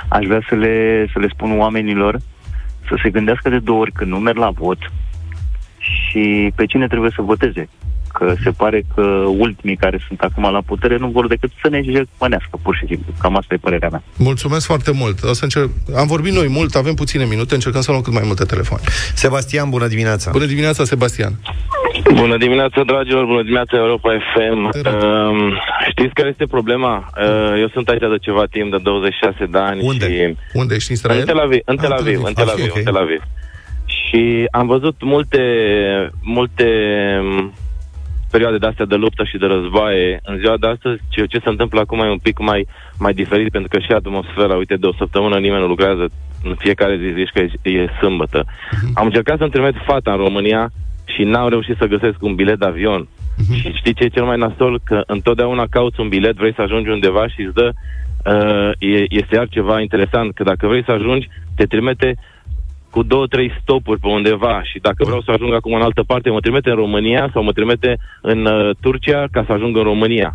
Aș 0.08 0.24
vrea 0.26 0.42
să 0.48 0.54
le, 0.54 1.06
să 1.12 1.18
le 1.18 1.28
spun 1.28 1.58
oamenilor 1.58 2.18
să 2.88 2.98
se 3.02 3.10
gândească 3.10 3.48
de 3.48 3.58
două 3.58 3.80
ori 3.80 3.92
când 3.92 4.10
nu 4.10 4.18
merg 4.18 4.36
la 4.36 4.50
vot 4.50 4.78
și 5.78 6.52
pe 6.54 6.66
cine 6.66 6.86
trebuie 6.86 7.10
să 7.14 7.22
voteze. 7.22 7.68
Că 8.18 8.34
se 8.44 8.50
pare 8.50 8.84
că 8.94 9.02
ultimii 9.46 9.76
care 9.76 9.98
sunt 10.06 10.20
acum 10.20 10.52
la 10.52 10.60
putere 10.66 10.96
nu 10.96 11.08
vor 11.08 11.26
decât 11.26 11.50
să 11.62 11.68
ne 11.68 11.80
jecmănească, 11.82 12.58
pur 12.62 12.76
și 12.76 12.86
simplu. 12.86 13.12
Cam 13.20 13.36
asta 13.36 13.54
e 13.54 13.56
părerea 13.56 13.88
mea. 13.88 14.02
Mulțumesc 14.16 14.66
foarte 14.66 14.90
mult. 14.92 15.22
O 15.22 15.32
să 15.32 15.44
încerc... 15.44 15.68
Am 15.96 16.06
vorbit 16.06 16.32
noi 16.32 16.48
mult, 16.48 16.74
avem 16.74 16.94
puține 16.94 17.24
minute, 17.24 17.54
încercăm 17.54 17.80
să 17.80 17.90
luăm 17.90 18.02
cât 18.02 18.12
mai 18.12 18.22
multe 18.26 18.44
telefoane. 18.44 18.82
Sebastian, 19.14 19.70
bună 19.70 19.86
dimineața! 19.86 20.30
Bună 20.30 20.44
dimineața, 20.44 20.84
Sebastian. 20.84 21.32
Bună 22.14 22.36
dimineața, 22.36 22.82
dragilor, 22.86 23.24
bună 23.24 23.42
dimineața, 23.42 23.76
Europa 23.76 24.10
FM. 24.34 24.70
Te 24.70 24.80
rog. 24.90 25.02
Uh, 25.02 25.52
știți 25.90 26.14
care 26.14 26.28
este 26.28 26.46
problema? 26.46 27.10
Uh, 27.16 27.60
eu 27.60 27.68
sunt 27.68 27.88
aici 27.88 28.00
de 28.00 28.18
ceva 28.20 28.44
timp, 28.50 28.70
de 28.70 28.76
26 28.82 29.44
de 29.50 29.58
ani. 29.58 29.80
Unde? 29.82 30.06
Și... 30.06 30.36
Unde 30.52 30.74
ești? 30.74 30.90
În 30.90 30.96
Israel? 30.96 31.18
În 31.20 31.26
Tel 31.26 31.38
Aviv, 31.38 31.60
în 31.64 31.76
Ah, 31.78 31.82
Tel 31.82 31.92
Aviv, 31.92 32.22
în 32.24 32.32
Tel 32.32 32.48
Aviv, 32.48 32.70
ok. 32.70 32.76
în 32.76 32.82
Tel 32.82 32.96
Aviv. 32.96 33.22
Și 33.86 34.46
am 34.50 34.66
văzut 34.66 34.96
multe, 35.02 35.40
multe 36.22 36.64
m, 37.22 37.52
perioade 38.34 38.58
de 38.58 38.66
astea 38.66 38.92
de 38.92 39.02
luptă 39.04 39.22
și 39.24 39.40
de 39.42 39.46
războaie. 39.46 40.20
În 40.30 40.36
ziua 40.42 40.56
de 40.62 40.66
astăzi, 40.74 40.98
ce, 41.12 41.20
ce 41.32 41.38
se 41.44 41.52
întâmplă 41.54 41.80
acum 41.80 41.98
e 41.98 42.16
un 42.18 42.26
pic 42.28 42.38
mai, 42.50 42.66
mai 43.04 43.12
diferit, 43.20 43.50
pentru 43.50 43.70
că 43.72 43.78
și 43.78 43.92
atmosfera, 43.92 44.56
uite, 44.56 44.76
de 44.76 44.86
o 44.86 44.98
săptămână 45.00 45.36
nimeni 45.38 45.64
nu 45.64 45.72
lucrează, 45.74 46.04
în 46.48 46.54
fiecare 46.64 46.94
zi 47.02 47.18
zici 47.18 47.34
că 47.34 47.40
e, 47.40 47.78
e 47.78 47.96
sâmbătă. 48.00 48.44
Am 48.94 49.06
încercat 49.06 49.38
să-mi 49.38 49.54
trimit 49.54 49.76
fata 49.90 50.10
în 50.12 50.22
România 50.26 50.62
și 51.12 51.22
n-am 51.22 51.48
reușit 51.48 51.76
să 51.78 51.92
găsesc 51.94 52.16
un 52.20 52.34
bilet 52.34 52.58
de 52.58 52.66
avion. 52.66 53.08
Și 53.60 53.72
știi 53.80 53.94
ce 53.94 54.04
e 54.04 54.16
cel 54.16 54.24
mai 54.24 54.38
nasol? 54.38 54.80
Că 54.84 55.02
întotdeauna 55.06 55.64
cauți 55.70 56.00
un 56.00 56.08
bilet, 56.08 56.36
vrei 56.36 56.54
să 56.54 56.62
ajungi 56.62 56.90
undeva 56.90 57.28
și 57.28 57.40
îți 57.42 57.54
dă 57.54 57.68
uh, 57.72 58.70
e, 58.78 59.04
este 59.20 59.34
iar 59.34 59.48
ceva 59.48 59.80
interesant, 59.80 60.34
că 60.34 60.42
dacă 60.42 60.66
vrei 60.66 60.84
să 60.84 60.92
ajungi, 60.92 61.28
te 61.56 61.64
trimite 61.64 62.16
cu 62.94 63.02
două, 63.02 63.26
trei 63.26 63.50
stopuri 63.60 64.00
pe 64.00 64.08
undeva 64.18 64.62
și 64.70 64.78
dacă 64.86 65.00
vreau 65.04 65.22
să 65.22 65.30
ajung 65.30 65.52
acum 65.54 65.74
în 65.74 65.86
altă 65.88 66.02
parte, 66.10 66.30
mă 66.30 66.40
trimite 66.40 66.70
în 66.70 66.80
România 66.84 67.30
sau 67.32 67.42
mă 67.42 67.52
trimite 67.52 67.90
în 68.20 68.40
uh, 68.46 68.76
Turcia 68.80 69.20
ca 69.34 69.44
să 69.46 69.52
ajung 69.52 69.76
în 69.76 69.82
România. 69.92 70.30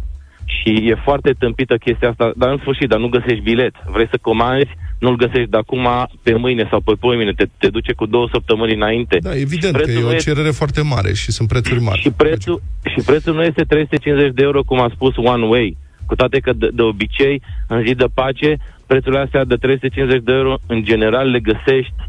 Și 0.56 0.72
e 0.90 1.04
foarte 1.08 1.32
tâmpită 1.44 1.76
chestia 1.86 2.10
asta, 2.10 2.32
dar 2.42 2.50
în 2.52 2.60
sfârșit, 2.64 2.88
dar 2.90 3.00
nu 3.00 3.08
găsești 3.08 3.48
bilet. 3.50 3.74
Vrei 3.96 4.08
să 4.14 4.18
comanzi, 4.22 4.74
nu-l 5.00 5.16
găsești 5.16 5.50
de 5.54 5.58
acum 5.58 5.88
pe 6.24 6.34
mâine 6.44 6.68
sau 6.70 6.80
pe 6.80 6.94
poimine, 7.00 7.32
te, 7.40 7.46
te 7.58 7.70
duce 7.70 7.94
cu 7.94 8.06
două 8.06 8.28
săptămâni 8.32 8.74
înainte. 8.74 9.18
Da, 9.22 9.36
evident 9.36 9.74
Prețul 9.74 9.94
că 9.94 10.00
e 10.00 10.02
nu 10.02 10.08
o 10.08 10.14
e- 10.14 10.28
cerere 10.28 10.52
foarte 10.62 10.82
mare 10.82 11.14
și 11.14 11.32
sunt 11.32 11.48
prețuri 11.48 11.82
mari. 11.90 12.00
Și 12.00 12.12
prețul, 12.12 12.62
și 12.92 13.00
prețul 13.06 13.34
nu 13.36 13.44
este 13.44 13.64
350 13.64 14.34
de 14.34 14.44
euro, 14.44 14.62
cum 14.64 14.80
a 14.82 14.90
spus 14.96 15.14
One 15.16 15.46
Way. 15.46 15.78
Cu 16.06 16.16
toate 16.16 16.40
că, 16.40 16.52
de, 16.54 16.70
de 16.74 16.82
obicei, 16.82 17.42
în 17.68 17.84
zi 17.86 17.94
de 17.94 18.06
pace, 18.14 18.58
prețurile 18.88 19.22
astea 19.22 19.44
de 19.44 19.56
350 19.56 20.24
de 20.24 20.34
euro, 20.34 20.54
în 20.68 20.84
general, 20.84 21.28
le 21.30 21.40
găsești 21.40 21.94
uh, 21.98 22.09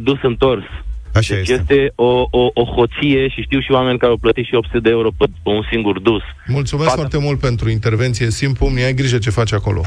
dus 0.00 0.18
întors. 0.22 0.64
Așa 1.14 1.34
Deci 1.34 1.48
este. 1.48 1.52
este 1.74 1.92
o, 1.94 2.26
o, 2.30 2.50
o 2.54 2.64
hoție 2.64 3.28
și 3.28 3.42
știu 3.42 3.60
și 3.60 3.70
oameni 3.72 3.98
care 3.98 4.10
au 4.12 4.18
plătit 4.18 4.44
și 4.46 4.54
800 4.54 4.78
de 4.80 4.90
euro 4.90 5.08
pe, 5.18 5.24
pe 5.42 5.50
un 5.50 5.62
singur 5.70 6.00
dus. 6.00 6.22
Mulțumesc 6.46 6.88
Fata- 6.88 6.94
foarte 7.00 7.18
mult 7.18 7.38
pentru 7.40 7.70
intervenție. 7.70 8.30
Simplu, 8.30 8.66
mi 8.66 8.82
ai 8.82 8.94
grijă 8.94 9.18
ce 9.18 9.30
faci 9.30 9.52
acolo. 9.52 9.80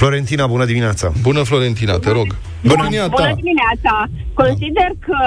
Florentina, 0.00 0.46
bună 0.46 0.64
dimineața! 0.64 1.12
Bună, 1.22 1.42
Florentina, 1.42 1.94
te 1.98 2.10
rog. 2.18 2.28
Bună, 2.62 2.82
Opinia 2.82 3.06
bună 3.08 3.28
ta. 3.28 3.40
dimineața! 3.42 3.94
Consider 4.34 4.90
că 5.06 5.18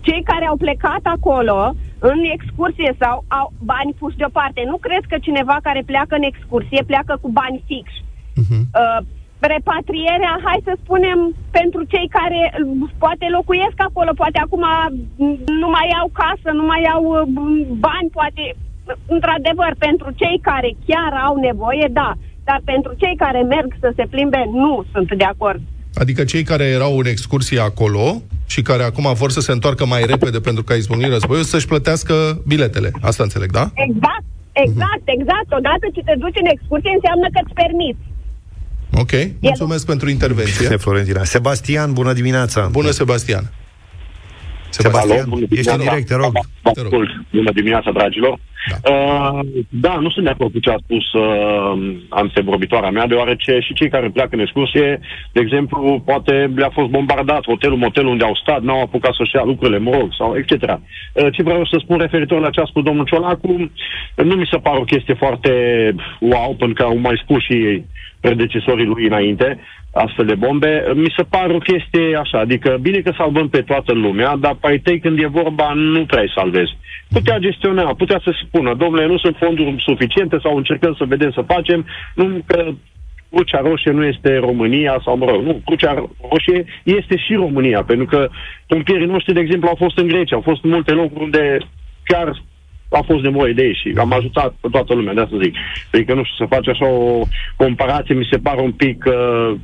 cei 0.00 0.22
care 0.30 0.44
au 0.46 0.56
plecat 0.56 1.02
acolo 1.16 1.74
în 1.98 2.18
excursie 2.36 2.90
sau 3.02 3.24
au 3.28 3.52
bani 3.72 3.94
puși 3.98 4.16
deoparte, 4.16 4.60
nu 4.72 4.76
cred 4.86 5.02
că 5.08 5.16
cineva 5.26 5.56
care 5.62 5.82
pleacă 5.90 6.14
în 6.20 6.26
excursie 6.32 6.82
pleacă 6.90 7.18
cu 7.22 7.28
bani 7.40 7.62
fix. 7.68 7.86
Mhm. 8.42 8.60
Uh, 8.82 9.00
repatrierea, 9.56 10.34
hai 10.46 10.60
să 10.68 10.72
spunem, 10.74 11.18
pentru 11.58 11.82
cei 11.92 12.08
care 12.18 12.40
uh, 12.50 12.88
poate 13.04 13.26
locuiesc 13.36 13.78
acolo, 13.88 14.10
poate 14.22 14.38
acum 14.42 14.64
mm, 15.16 15.38
nu 15.62 15.68
mai 15.76 15.88
au 16.00 16.08
casă, 16.20 16.48
nu 16.60 16.64
mai 16.72 16.82
au 16.94 17.04
uh, 17.10 17.22
bani, 17.86 18.08
poate, 18.18 18.42
uh, 18.54 18.94
într-adevăr, 19.14 19.72
pentru 19.86 20.08
cei 20.20 20.38
care 20.48 20.70
chiar 20.88 21.12
au 21.26 21.34
nevoie, 21.48 21.86
da. 22.00 22.10
Dar 22.48 22.60
pentru 22.72 22.92
cei 23.02 23.16
care 23.24 23.40
merg 23.54 23.70
să 23.80 23.92
se 23.96 24.04
plimbe, 24.12 24.40
nu 24.62 24.84
sunt 24.92 25.08
de 25.22 25.28
acord. 25.34 25.60
Adică 25.94 26.24
cei 26.24 26.42
care 26.42 26.64
erau 26.64 26.92
în 26.98 27.06
excursie 27.06 27.60
acolo 27.60 28.22
și 28.46 28.62
care 28.62 28.82
acum 28.82 29.06
vor 29.22 29.30
să 29.30 29.40
se 29.40 29.52
întoarcă 29.52 29.84
mai 29.86 30.02
repede 30.12 30.38
pentru 30.40 30.62
că 30.64 30.72
a 30.72 30.76
izbunit 30.76 31.10
războiul, 31.16 31.50
să-și 31.52 31.70
plătească 31.72 32.14
biletele. 32.46 32.90
Asta 33.00 33.22
înțeleg, 33.22 33.50
da? 33.50 33.64
Exact, 33.88 34.26
exact, 34.64 35.04
exact. 35.16 35.48
Odată 35.58 35.84
ce 35.94 36.02
te 36.08 36.14
duci 36.24 36.42
în 36.42 36.48
excursie, 36.54 36.92
înseamnă 36.94 37.26
că 37.34 37.38
îți 37.42 37.58
permiți. 37.62 38.04
Ok, 38.98 39.10
mulțumesc 39.40 39.86
pentru 39.86 40.08
intervenție. 40.10 40.66
Bine, 40.66 40.76
Florentina. 40.76 41.24
Sebastian, 41.24 41.92
bună 41.92 42.12
dimineața! 42.12 42.68
Bună, 42.72 42.90
Sebastian. 42.90 43.42
Sebastian, 44.68 45.18
Alo, 45.18 45.28
bună 45.28 45.46
ești 45.50 45.68
în 45.70 45.76
dimineața. 45.76 45.90
direct, 45.90 46.08
te 46.08 46.14
rog. 46.14 46.32
Vă 46.62 46.70
ascult. 46.70 47.10
Bună 47.32 47.50
dimineața, 47.52 47.90
dragilor. 47.90 48.38
Da. 48.70 48.92
Uh, 48.92 49.40
da, 49.68 49.94
nu 49.94 50.10
sunt 50.10 50.24
de 50.24 50.30
acord 50.30 50.52
cu 50.52 50.58
ce 50.58 50.70
a 50.70 50.76
spus 50.84 51.12
uh, 51.12 51.94
antevorbitoarea 52.08 52.90
mea, 52.90 53.06
deoarece 53.06 53.58
și 53.60 53.72
cei 53.74 53.88
care 53.88 54.10
pleacă 54.10 54.30
în 54.32 54.40
excursie, 54.40 55.00
de 55.32 55.40
exemplu, 55.40 56.02
poate 56.04 56.52
le-a 56.56 56.70
fost 56.72 56.90
bombardat 56.90 57.42
hotelul, 57.44 57.76
motelul 57.76 58.10
unde 58.10 58.24
au 58.24 58.38
stat, 58.42 58.62
n-au 58.62 58.80
apucat 58.80 59.14
să-și 59.14 59.36
ia 59.36 59.42
lucrurile, 59.44 59.78
mă 59.78 59.90
rog, 59.90 60.08
sau 60.18 60.36
etc. 60.36 60.52
Uh, 60.52 61.26
ce 61.32 61.42
vreau 61.42 61.66
să 61.66 61.76
spun 61.78 61.98
referitor 61.98 62.40
la 62.40 62.50
ce 62.50 62.60
a 62.60 62.64
spus 62.64 62.82
domnul 62.82 63.04
Ciolacu, 63.04 63.70
nu 64.16 64.34
mi 64.34 64.48
se 64.50 64.56
pare 64.56 64.78
o 64.78 64.84
chestie 64.92 65.14
foarte 65.14 65.52
wow, 66.20 66.54
pentru 66.58 66.74
că 66.74 66.82
au 66.82 66.98
mai 66.98 67.20
spus 67.22 67.42
și 67.42 67.52
ei 67.52 67.84
predecesorii 68.24 68.92
lui 68.92 69.06
înainte, 69.06 69.58
astfel 69.92 70.26
de 70.26 70.34
bombe, 70.34 70.92
mi 70.94 71.14
se 71.16 71.24
pare 71.34 71.52
o 71.52 71.58
chestie 71.70 72.16
așa, 72.16 72.38
adică 72.38 72.78
bine 72.80 72.98
că 72.98 73.12
salvăm 73.16 73.48
pe 73.48 73.60
toată 73.60 73.92
lumea, 73.92 74.36
dar 74.36 74.54
pe 74.60 74.66
ai 74.68 74.78
tăi 74.78 75.00
când 75.00 75.18
e 75.18 75.26
vorba 75.26 75.72
nu 75.72 76.04
prea 76.04 76.22
îi 76.22 76.32
salvezi. 76.34 76.72
Putea 77.08 77.38
gestiona, 77.38 77.94
putea 77.94 78.20
să 78.24 78.30
spună, 78.46 78.74
domnule, 78.74 79.06
nu 79.06 79.18
sunt 79.18 79.36
fonduri 79.38 79.74
suficiente 79.78 80.38
sau 80.42 80.56
încercăm 80.56 80.94
să 80.98 81.04
vedem 81.04 81.30
să 81.30 81.42
facem, 81.54 81.86
nu 82.14 82.42
că 82.46 82.72
Crucea 83.30 83.60
Roșie 83.60 83.90
nu 83.90 84.04
este 84.04 84.36
România 84.36 85.00
sau, 85.04 85.16
mă 85.16 85.26
rog, 85.30 85.42
nu, 85.42 85.60
Crucea 85.64 85.92
Roșie 86.30 86.64
este 86.84 87.16
și 87.16 87.34
România, 87.34 87.82
pentru 87.82 88.06
că 88.06 88.28
pompierii 88.66 89.06
noștri, 89.06 89.34
de 89.34 89.40
exemplu, 89.40 89.68
au 89.68 89.74
fost 89.74 89.98
în 89.98 90.06
Grecia, 90.06 90.36
au 90.36 90.42
fost 90.42 90.64
în 90.64 90.70
multe 90.70 90.92
locuri 90.92 91.24
unde 91.24 91.58
chiar 92.04 92.42
a 92.92 93.02
fost 93.06 93.22
nevoie 93.22 93.52
de 93.52 93.62
ei 93.62 93.74
și 93.82 93.94
am 93.98 94.12
ajutat 94.12 94.54
pe 94.60 94.68
toată 94.70 94.94
lumea, 94.94 95.14
de 95.14 95.20
asta 95.20 95.36
zic. 95.42 95.54
Adică, 95.92 96.14
nu 96.14 96.24
știu, 96.24 96.46
să 96.46 96.54
faci 96.54 96.68
așa 96.68 96.86
o 96.88 97.22
comparație, 97.56 98.14
mi 98.14 98.28
se 98.30 98.38
pare 98.38 98.60
un 98.60 98.72
pic 98.72 99.04
uh, 99.06 99.56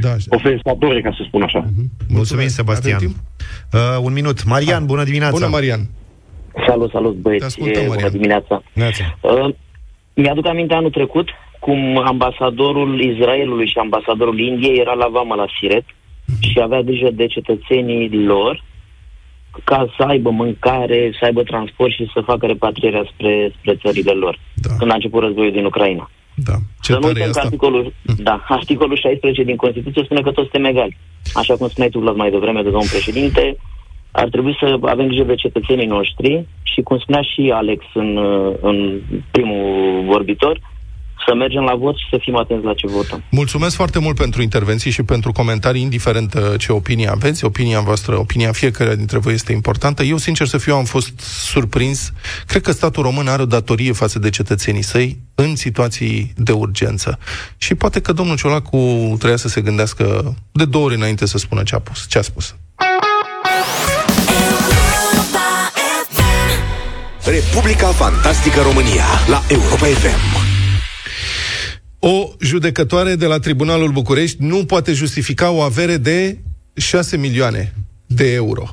Da, 0.00 0.12
ofensatorie, 0.28 1.00
ca 1.00 1.10
să 1.16 1.22
spun 1.26 1.42
așa. 1.42 1.64
Mulțumim, 2.08 2.46
Sebastian. 2.46 2.94
Avem 2.96 3.08
timp? 3.08 3.18
Uh, 3.72 3.98
un 4.02 4.12
minut. 4.12 4.44
Marian, 4.44 4.86
bună 4.86 5.04
dimineața! 5.04 5.32
Bună, 5.32 5.48
Marian. 5.48 5.80
Salut, 6.66 6.90
salut, 6.90 7.12
Te 7.14 7.18
băieți. 7.20 7.44
ascultăm, 7.44 7.82
Bună 7.82 7.94
Marian. 7.94 8.10
dimineața. 8.12 8.62
Neața. 8.72 9.18
Uh, 9.20 9.54
mi-aduc 10.14 10.46
aminte 10.46 10.74
anul 10.74 10.90
trecut 10.90 11.28
cum 11.60 11.98
ambasadorul 12.06 13.00
Israelului 13.00 13.66
și 13.66 13.78
ambasadorul 13.78 14.38
Indiei 14.40 14.78
era 14.78 14.92
la 14.92 15.08
vama 15.12 15.34
la 15.34 15.46
Siret 15.60 15.84
și 16.40 16.60
avea 16.62 16.80
grijă 16.80 17.08
de 17.12 17.26
cetățenii 17.26 18.24
lor 18.24 18.64
ca 19.64 19.86
să 19.96 20.02
aibă 20.02 20.30
mâncare, 20.30 21.10
să 21.18 21.24
aibă 21.24 21.42
transport 21.42 21.92
și 21.92 22.10
să 22.14 22.20
facă 22.20 22.46
repatrierea 22.46 23.04
spre, 23.12 23.52
spre 23.58 23.74
țările 23.74 24.12
lor. 24.12 24.38
Da. 24.54 24.74
Când 24.78 24.90
a 24.90 24.94
început 24.94 25.22
războiul 25.22 25.52
din 25.52 25.64
Ucraina. 25.64 26.10
Da. 26.34 26.56
Ce 26.80 26.92
să 26.92 26.98
nu 26.98 27.00
tare 27.00 27.18
e 27.18 27.24
uităm 27.24 27.32
că 27.32 27.38
asta? 27.38 27.40
articolul, 27.40 27.92
da, 28.28 28.44
articolul 28.48 28.96
16 28.96 29.42
din 29.42 29.56
Constituție 29.56 30.04
spune 30.04 30.20
că 30.20 30.30
toți 30.30 30.48
suntem 30.50 30.70
egali. 30.70 30.96
Așa 31.34 31.54
cum 31.56 31.68
spuneai 31.68 31.90
tu, 31.90 31.98
Vlad, 31.98 32.16
mai 32.16 32.30
devreme 32.30 32.62
de 32.62 32.70
domnul 32.70 32.94
președinte, 32.96 33.56
ar 34.10 34.28
trebui 34.28 34.56
să 34.60 34.78
avem 34.80 35.06
grijă 35.06 35.24
de 35.24 35.34
cetățenii 35.34 35.86
noștri 35.86 36.46
și, 36.62 36.80
cum 36.80 36.98
spunea 36.98 37.22
și 37.22 37.52
Alex 37.54 37.84
în, 37.94 38.16
uh, 38.16 38.54
în 38.60 39.00
primul 39.30 40.04
vorbitor, 40.04 40.60
să 41.26 41.34
mergem 41.34 41.62
la 41.62 41.74
vot 41.74 41.96
și 41.96 42.06
să 42.10 42.18
fim 42.20 42.36
atenți 42.36 42.64
la 42.64 42.74
ce 42.74 42.86
votăm. 42.86 43.22
Mulțumesc 43.30 43.76
foarte 43.76 43.98
mult 43.98 44.16
pentru 44.16 44.42
intervenții 44.42 44.90
și 44.90 45.02
pentru 45.02 45.32
comentarii, 45.32 45.82
indiferent 45.82 46.34
uh, 46.34 46.42
ce 46.58 46.72
opinie 46.72 47.08
aveți. 47.08 47.44
Opinia 47.44 47.80
voastră, 47.80 48.18
opinia 48.18 48.52
fiecare 48.52 48.96
dintre 48.96 49.18
voi 49.18 49.32
este 49.32 49.52
importantă. 49.52 50.02
Eu, 50.02 50.16
sincer 50.16 50.46
să 50.46 50.58
fiu, 50.58 50.74
am 50.74 50.84
fost 50.84 51.20
surprins. 51.20 52.12
Cred 52.46 52.62
că 52.62 52.72
statul 52.72 53.02
român 53.02 53.28
are 53.28 53.42
o 53.42 53.46
datorie 53.46 53.92
față 53.92 54.18
de 54.18 54.30
cetățenii 54.30 54.82
săi 54.82 55.18
în 55.34 55.56
situații 55.56 56.32
de 56.36 56.52
urgență. 56.52 57.18
Și 57.56 57.74
poate 57.74 58.00
că 58.00 58.12
domnul 58.12 58.36
Ciolacu 58.36 58.76
trebuia 59.18 59.36
să 59.36 59.48
se 59.48 59.60
gândească 59.60 60.34
de 60.52 60.64
două 60.64 60.84
ori 60.84 60.94
înainte 60.94 61.26
să 61.26 61.38
spună 61.38 61.62
ce 61.62 61.74
a, 61.74 61.78
pus, 61.78 62.06
ce 62.08 62.18
a 62.18 62.22
spus. 62.22 62.56
Republica 67.24 67.86
Fantastică 67.86 68.60
România 68.60 69.04
la 69.28 69.42
Europa 69.48 69.86
FM. 69.86 70.45
O 72.08 72.34
judecătoare 72.40 73.14
de 73.14 73.26
la 73.26 73.38
Tribunalul 73.38 73.92
București 73.92 74.42
nu 74.42 74.64
poate 74.64 74.92
justifica 74.92 75.50
o 75.50 75.60
avere 75.60 75.96
de 75.96 76.38
6 76.74 77.16
milioane 77.16 77.74
de 78.06 78.32
euro. 78.32 78.68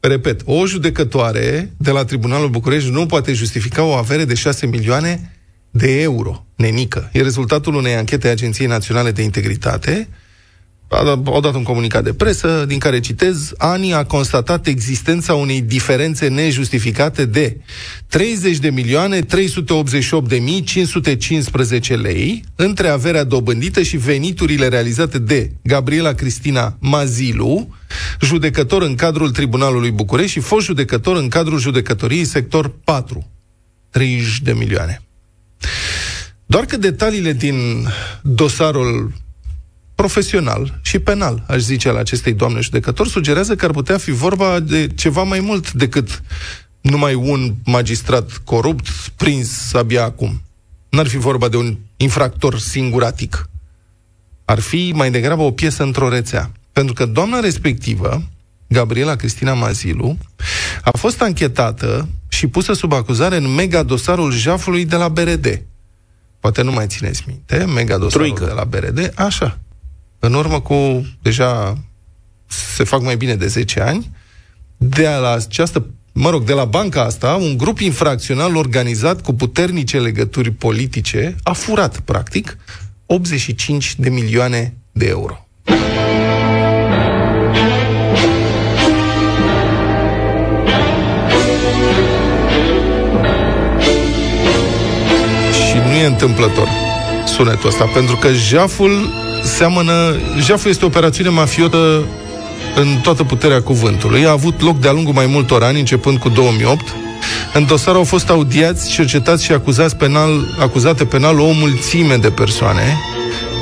Repet, 0.00 0.40
o 0.44 0.66
judecătoare 0.66 1.72
de 1.76 1.90
la 1.90 2.04
Tribunalul 2.04 2.48
București 2.48 2.90
nu 2.90 3.06
poate 3.06 3.32
justifica 3.32 3.82
o 3.82 3.92
avere 3.92 4.24
de 4.24 4.34
6 4.34 4.66
milioane 4.66 5.32
de 5.70 6.00
euro. 6.00 6.46
Nenică. 6.56 7.10
E 7.12 7.22
rezultatul 7.22 7.74
unei 7.74 7.94
anchete 7.94 8.28
a 8.28 8.30
Agenției 8.30 8.66
Naționale 8.66 9.10
de 9.10 9.22
Integritate. 9.22 10.08
A 10.92 11.04
dat- 11.04 11.26
Au 11.26 11.40
dat 11.40 11.54
un 11.54 11.62
comunicat 11.62 12.04
de 12.04 12.12
presă 12.12 12.64
din 12.68 12.78
care 12.78 13.00
citez 13.00 13.52
ANI 13.56 13.94
a 13.94 14.04
constatat 14.04 14.66
existența 14.66 15.34
unei 15.34 15.60
diferențe 15.60 16.28
nejustificate 16.28 17.24
de 17.24 17.56
30 18.08 18.56
de 18.58 18.70
milioane 18.70 19.20
388 19.20 20.28
de 20.28 20.36
mii 20.36 20.62
515 20.62 21.96
lei 21.96 22.44
între 22.56 22.88
averea 22.88 23.24
dobândită 23.24 23.82
și 23.82 23.96
veniturile 23.96 24.68
realizate 24.68 25.18
de 25.18 25.50
Gabriela 25.62 26.12
Cristina 26.12 26.76
Mazilu, 26.80 27.68
judecător 28.20 28.82
în 28.82 28.94
cadrul 28.94 29.30
Tribunalului 29.30 29.90
București 29.90 30.30
și 30.32 30.40
fost 30.40 30.66
judecător 30.66 31.16
în 31.16 31.28
cadrul 31.28 31.58
judecătoriei 31.58 32.24
sector 32.24 32.74
4. 32.84 33.30
30 33.90 34.40
de 34.40 34.52
milioane. 34.52 35.02
Doar 36.46 36.64
că 36.64 36.76
detaliile 36.76 37.32
din 37.32 37.86
dosarul 38.22 39.12
profesional 40.02 40.78
și 40.82 40.98
penal, 40.98 41.44
aș 41.48 41.60
zice, 41.60 41.88
al 41.88 41.96
acestei 41.96 42.32
doamne 42.32 42.60
judecători, 42.60 43.08
sugerează 43.08 43.54
că 43.54 43.64
ar 43.64 43.70
putea 43.70 43.98
fi 43.98 44.10
vorba 44.10 44.60
de 44.60 44.88
ceva 44.94 45.22
mai 45.22 45.40
mult 45.40 45.72
decât 45.72 46.22
numai 46.80 47.14
un 47.14 47.54
magistrat 47.64 48.30
corupt 48.44 48.86
prins 49.16 49.72
abia 49.72 50.04
acum. 50.04 50.42
N-ar 50.88 51.06
fi 51.06 51.16
vorba 51.16 51.48
de 51.48 51.56
un 51.56 51.76
infractor 51.96 52.58
singuratic. 52.58 53.48
Ar 54.44 54.60
fi 54.60 54.92
mai 54.94 55.10
degrabă 55.10 55.42
o 55.42 55.50
piesă 55.50 55.82
într-o 55.82 56.08
rețea. 56.08 56.50
Pentru 56.72 56.94
că 56.94 57.06
doamna 57.06 57.40
respectivă, 57.40 58.22
Gabriela 58.66 59.14
Cristina 59.14 59.54
Mazilu, 59.54 60.16
a 60.82 60.96
fost 60.96 61.22
anchetată 61.22 62.08
și 62.28 62.46
pusă 62.46 62.72
sub 62.72 62.92
acuzare 62.92 63.36
în 63.36 63.54
mega 63.54 63.82
dosarul 63.82 64.32
jafului 64.32 64.84
de 64.84 64.96
la 64.96 65.08
BRD. 65.08 65.62
Poate 66.40 66.62
nu 66.62 66.72
mai 66.72 66.86
țineți 66.86 67.24
minte, 67.26 67.64
mega 67.64 67.98
dosarul 67.98 68.26
Troică. 68.26 68.44
de 68.44 68.52
la 68.52 68.64
BRD, 68.64 69.12
așa. 69.14 69.58
În 70.24 70.34
urmă 70.34 70.60
cu 70.60 71.06
deja 71.22 71.78
se 72.46 72.84
fac 72.84 73.02
mai 73.02 73.16
bine 73.16 73.34
de 73.34 73.46
10 73.46 73.80
ani, 73.80 74.10
de 74.76 75.08
la 75.20 75.32
această 75.32 75.86
mă 76.12 76.30
rog, 76.30 76.44
de 76.44 76.52
la 76.52 76.64
banca 76.64 77.02
asta, 77.02 77.34
un 77.34 77.56
grup 77.56 77.78
infracțional 77.78 78.56
organizat 78.56 79.22
cu 79.22 79.32
puternice 79.32 79.98
legături 79.98 80.50
politice 80.50 81.36
a 81.42 81.52
furat, 81.52 82.00
practic, 82.00 82.56
85 83.06 83.94
de 83.98 84.10
milioane 84.10 84.74
de 84.92 85.06
euro. 85.06 85.46
Și 95.52 95.76
nu 95.86 95.92
e 95.92 96.06
întâmplător 96.06 96.68
sunetul 97.26 97.68
ăsta, 97.68 97.84
pentru 97.84 98.16
că 98.16 98.32
jaful 98.32 99.22
seamănă... 99.42 100.16
Jaful 100.38 100.70
este 100.70 100.84
o 100.84 100.86
operațiune 100.86 101.28
mafiotă 101.28 102.06
în 102.74 102.86
toată 103.02 103.24
puterea 103.24 103.62
cuvântului. 103.62 104.26
A 104.26 104.30
avut 104.30 104.62
loc 104.62 104.80
de-a 104.80 104.92
lungul 104.92 105.12
mai 105.12 105.26
multor 105.26 105.62
ani, 105.62 105.78
începând 105.78 106.18
cu 106.18 106.28
2008. 106.28 106.94
În 107.54 107.66
dosar 107.66 107.94
au 107.94 108.04
fost 108.04 108.30
audiați, 108.30 108.90
cercetați 108.90 109.44
și 109.44 109.52
acuzați 109.52 109.96
penal, 109.96 110.56
acuzate 110.60 111.04
penal 111.04 111.38
o 111.38 111.50
mulțime 111.50 112.16
de 112.16 112.30
persoane, 112.30 112.98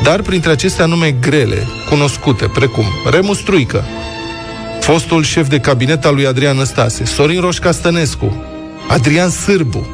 dar 0.03 0.23
printre 0.23 0.51
acestea 0.51 0.87
nume 0.87 1.17
grele, 1.21 1.67
cunoscute, 1.89 2.47
precum 2.47 2.85
Remus 3.11 3.39
Struică, 3.39 3.85
fostul 4.81 5.23
șef 5.23 5.49
de 5.49 5.59
cabinet 5.59 6.05
al 6.05 6.15
lui 6.15 6.27
Adrian 6.27 6.57
Năstase, 6.57 7.05
Sorin 7.05 7.41
Roșca 7.41 7.73
Stănescu, 7.73 8.45
Adrian 8.89 9.31
Sârbu, 9.31 9.89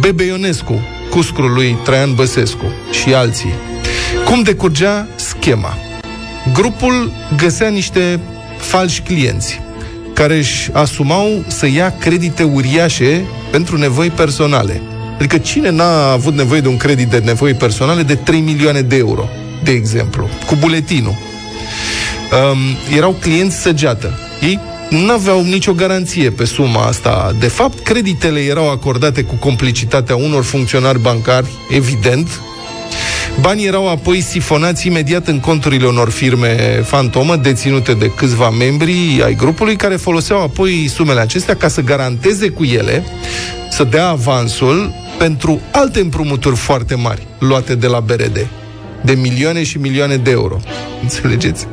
Bebe 0.00 0.24
Ionescu, 0.24 0.80
cuscrul 1.10 1.52
lui 1.52 1.78
Traian 1.84 2.14
Băsescu 2.14 2.72
și 2.90 3.14
alții. 3.14 3.54
Cum 4.32 4.42
decurgea 4.42 5.06
schema? 5.14 5.76
Grupul 6.52 7.12
găsea 7.36 7.68
niște 7.68 8.20
falși 8.58 9.00
clienți 9.00 9.60
care 10.14 10.36
își 10.36 10.70
asumau 10.72 11.44
să 11.46 11.66
ia 11.66 11.94
credite 11.98 12.42
uriașe 12.42 13.24
pentru 13.50 13.76
nevoi 13.76 14.10
personale. 14.10 14.80
Adică 15.14 15.38
cine 15.38 15.70
n-a 15.70 16.12
avut 16.12 16.34
nevoie 16.34 16.60
de 16.60 16.68
un 16.68 16.76
credit 16.76 17.08
de 17.08 17.18
nevoi 17.18 17.54
personale 17.54 18.02
de 18.02 18.14
3 18.14 18.40
milioane 18.40 18.80
de 18.80 18.96
euro, 18.96 19.28
de 19.64 19.70
exemplu, 19.70 20.28
cu 20.46 20.54
buletinul? 20.54 21.14
Um, 22.52 22.96
erau 22.96 23.12
clienți 23.20 23.56
săgeată. 23.56 24.18
Ei 24.40 24.58
nu 24.90 25.12
aveau 25.12 25.42
nicio 25.42 25.72
garanție 25.72 26.30
pe 26.30 26.44
suma 26.44 26.84
asta. 26.84 27.34
De 27.38 27.48
fapt, 27.48 27.78
creditele 27.78 28.40
erau 28.40 28.70
acordate 28.70 29.22
cu 29.22 29.34
complicitatea 29.34 30.16
unor 30.16 30.44
funcționari 30.44 31.00
bancari, 31.00 31.48
evident, 31.70 32.28
Banii 33.40 33.66
erau 33.66 33.88
apoi 33.88 34.20
sifonați 34.20 34.86
imediat 34.86 35.26
în 35.26 35.40
conturile 35.40 35.86
unor 35.86 36.10
firme 36.10 36.82
fantomă 36.84 37.36
deținute 37.36 37.92
de 37.94 38.10
câțiva 38.10 38.50
membri 38.50 39.22
ai 39.24 39.34
grupului 39.34 39.76
care 39.76 39.96
foloseau 39.96 40.42
apoi 40.42 40.88
sumele 40.88 41.20
acestea 41.20 41.56
ca 41.56 41.68
să 41.68 41.80
garanteze 41.80 42.48
cu 42.48 42.64
ele 42.64 43.04
să 43.70 43.84
dea 43.84 44.08
avansul 44.08 44.92
pentru 45.18 45.60
alte 45.72 46.00
împrumuturi 46.00 46.56
foarte 46.56 46.94
mari 46.94 47.26
luate 47.38 47.74
de 47.74 47.86
la 47.86 48.00
BRD 48.00 48.48
de 49.04 49.12
milioane 49.12 49.62
și 49.62 49.78
milioane 49.78 50.16
de 50.16 50.30
euro. 50.30 50.60
Înțelegeți? 51.02 51.66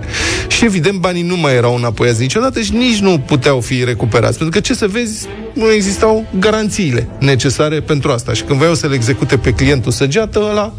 Și 0.48 0.66
evident 0.66 1.00
banii 1.00 1.22
nu 1.22 1.38
mai 1.38 1.56
erau 1.56 1.76
înapoiați 1.76 2.22
niciodată 2.22 2.62
și 2.62 2.74
nici 2.74 3.00
nu 3.00 3.20
puteau 3.20 3.60
fi 3.60 3.84
recuperați. 3.84 4.38
Pentru 4.38 4.60
că 4.60 4.66
ce 4.66 4.74
să 4.74 4.88
vezi, 4.88 5.28
nu 5.54 5.72
existau 5.72 6.26
garanțiile 6.40 7.10
necesare 7.20 7.80
pentru 7.80 8.12
asta. 8.12 8.34
Și 8.34 8.44
când 8.44 8.58
voiau 8.58 8.76
să 8.76 8.88
le 8.88 8.96
execute 8.96 9.38
pe 9.38 9.54
clientul 9.54 9.92
săgeată, 9.92 10.48
ăla 10.50 10.74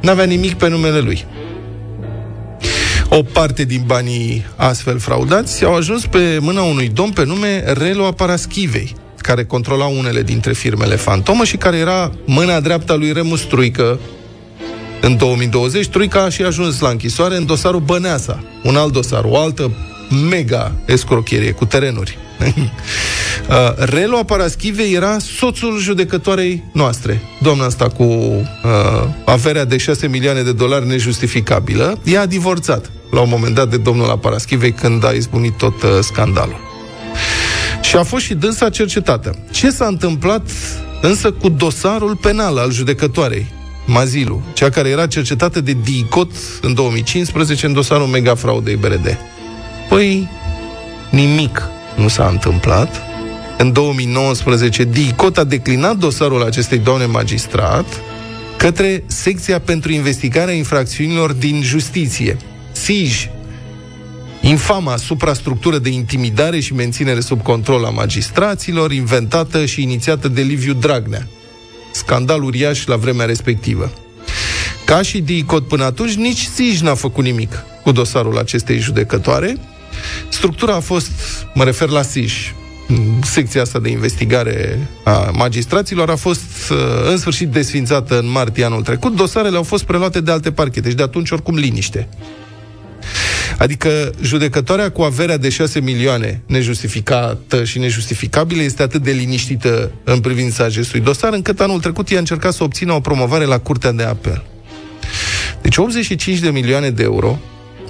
N-avea 0.00 0.24
nimic 0.24 0.54
pe 0.54 0.68
numele 0.68 0.98
lui. 0.98 1.24
O 3.08 3.22
parte 3.22 3.64
din 3.64 3.82
banii 3.86 4.46
astfel 4.56 4.98
fraudați 4.98 5.64
au 5.64 5.74
ajuns 5.74 6.06
pe 6.06 6.38
mâna 6.40 6.62
unui 6.62 6.88
domn 6.88 7.10
pe 7.10 7.24
nume 7.24 7.72
Relo 7.72 8.12
Paraschivei, 8.12 8.94
care 9.16 9.44
controla 9.44 9.84
unele 9.84 10.22
dintre 10.22 10.52
firmele 10.52 10.96
fantomă 10.96 11.44
și 11.44 11.56
care 11.56 11.76
era 11.76 12.12
mâna 12.24 12.60
dreapta 12.60 12.94
lui 12.94 13.12
Remus 13.12 13.40
Truică. 13.40 13.98
În 15.00 15.16
2020, 15.16 15.86
Truica 15.86 16.22
a 16.22 16.28
și 16.28 16.42
ajuns 16.42 16.80
la 16.80 16.88
închisoare 16.88 17.36
în 17.36 17.46
dosarul 17.46 17.80
Băneasa, 17.80 18.44
un 18.62 18.76
alt 18.76 18.92
dosar, 18.92 19.24
o 19.24 19.38
altă 19.38 19.72
mega 20.30 20.72
escrocherie 20.86 21.52
cu 21.52 21.64
terenuri. 21.64 22.18
uh, 23.48 23.54
Relo 23.76 24.24
Paraschive 24.24 24.82
era 24.82 25.16
soțul 25.18 25.78
judecătoarei 25.78 26.64
noastre. 26.72 27.22
Doamna 27.40 27.64
asta 27.64 27.88
cu 27.88 28.02
uh, 28.02 28.44
averea 29.24 29.64
de 29.64 29.76
6 29.76 30.06
milioane 30.06 30.42
de 30.42 30.52
dolari 30.52 30.86
nejustificabilă, 30.86 31.98
ea 32.04 32.20
a 32.20 32.26
divorțat 32.26 32.90
la 33.10 33.20
un 33.20 33.28
moment 33.30 33.54
dat 33.54 33.68
de 33.68 33.76
domnul 33.76 34.10
Aparaschivei 34.10 34.72
când 34.72 35.04
a 35.04 35.10
izbunit 35.10 35.56
tot 35.56 35.82
uh, 35.82 35.90
scandalul. 36.00 36.60
Și 37.82 37.96
a 37.96 38.02
fost 38.02 38.24
și 38.24 38.34
dânsa 38.34 38.70
cercetată. 38.70 39.38
Ce 39.50 39.70
s-a 39.70 39.86
întâmplat 39.86 40.50
însă 41.02 41.32
cu 41.32 41.48
dosarul 41.48 42.16
penal 42.16 42.58
al 42.58 42.72
judecătoarei? 42.72 43.46
Mazilu, 43.86 44.42
cea 44.52 44.70
care 44.70 44.88
era 44.88 45.06
cercetată 45.06 45.60
de 45.60 45.76
DICOT 45.84 46.30
în 46.60 46.74
2015 46.74 47.66
în 47.66 47.72
dosarul 47.72 48.06
mega 48.06 48.34
fraudei 48.34 48.76
BRD. 48.76 49.18
Păi, 49.88 50.28
nimic 51.10 51.62
nu 51.96 52.08
s-a 52.08 52.26
întâmplat. 52.26 53.07
În 53.60 53.72
2019, 53.72 54.84
DICOT 54.84 55.38
a 55.38 55.44
declinat 55.44 55.96
dosarul 55.96 56.42
acestei 56.42 56.78
doamne 56.78 57.04
magistrat 57.04 58.00
către 58.56 59.04
Secția 59.06 59.60
pentru 59.60 59.92
Investigarea 59.92 60.54
Infracțiunilor 60.54 61.32
din 61.32 61.62
Justiție, 61.62 62.36
SIJ, 62.72 63.28
infama 64.40 64.96
suprastructură 64.96 65.78
de 65.78 65.88
intimidare 65.88 66.60
și 66.60 66.74
menținere 66.74 67.20
sub 67.20 67.42
control 67.42 67.84
a 67.84 67.90
magistraților, 67.90 68.92
inventată 68.92 69.64
și 69.64 69.82
inițiată 69.82 70.28
de 70.28 70.42
Liviu 70.42 70.72
Dragnea. 70.72 71.28
Scandal 71.92 72.42
uriaș 72.42 72.86
la 72.86 72.96
vremea 72.96 73.26
respectivă. 73.26 73.92
Ca 74.84 75.02
și 75.02 75.20
DICOT 75.20 75.68
până 75.68 75.84
atunci, 75.84 76.14
nici 76.14 76.48
SIJ 76.54 76.80
n-a 76.80 76.94
făcut 76.94 77.24
nimic 77.24 77.64
cu 77.82 77.92
dosarul 77.92 78.38
acestei 78.38 78.78
judecătoare, 78.78 79.56
Structura 80.28 80.74
a 80.74 80.80
fost, 80.80 81.10
mă 81.54 81.64
refer 81.64 81.88
la 81.88 82.02
SIș, 82.02 82.52
secția 83.22 83.62
asta 83.62 83.78
de 83.78 83.88
investigare 83.88 84.88
a 85.04 85.30
magistraților 85.34 86.10
a 86.10 86.16
fost 86.16 86.70
uh, 86.70 86.76
în 87.10 87.16
sfârșit 87.16 87.48
desfințată 87.48 88.18
în 88.18 88.30
martie 88.30 88.64
anul 88.64 88.82
trecut. 88.82 89.16
Dosarele 89.16 89.56
au 89.56 89.62
fost 89.62 89.84
preluate 89.84 90.20
de 90.20 90.30
alte 90.30 90.52
parchete 90.52 90.88
și 90.88 90.94
de 90.94 91.02
atunci 91.02 91.30
oricum 91.30 91.54
liniște. 91.54 92.08
Adică 93.58 94.10
judecătoarea 94.22 94.90
cu 94.90 95.02
averea 95.02 95.36
de 95.36 95.48
6 95.48 95.80
milioane 95.80 96.42
nejustificată 96.46 97.64
și 97.64 97.78
nejustificabilă 97.78 98.62
este 98.62 98.82
atât 98.82 99.02
de 99.02 99.10
liniștită 99.10 99.90
în 100.04 100.20
privința 100.20 100.64
acestui 100.64 101.00
dosar, 101.00 101.32
încât 101.32 101.60
anul 101.60 101.80
trecut 101.80 102.08
i 102.08 102.14
a 102.14 102.18
încercat 102.18 102.52
să 102.52 102.64
obțină 102.64 102.92
o 102.92 103.00
promovare 103.00 103.44
la 103.44 103.58
Curtea 103.58 103.92
de 103.92 104.02
Apel. 104.02 104.44
Deci 105.62 105.76
85 105.76 106.38
de 106.38 106.50
milioane 106.50 106.90
de 106.90 107.02
euro 107.02 107.38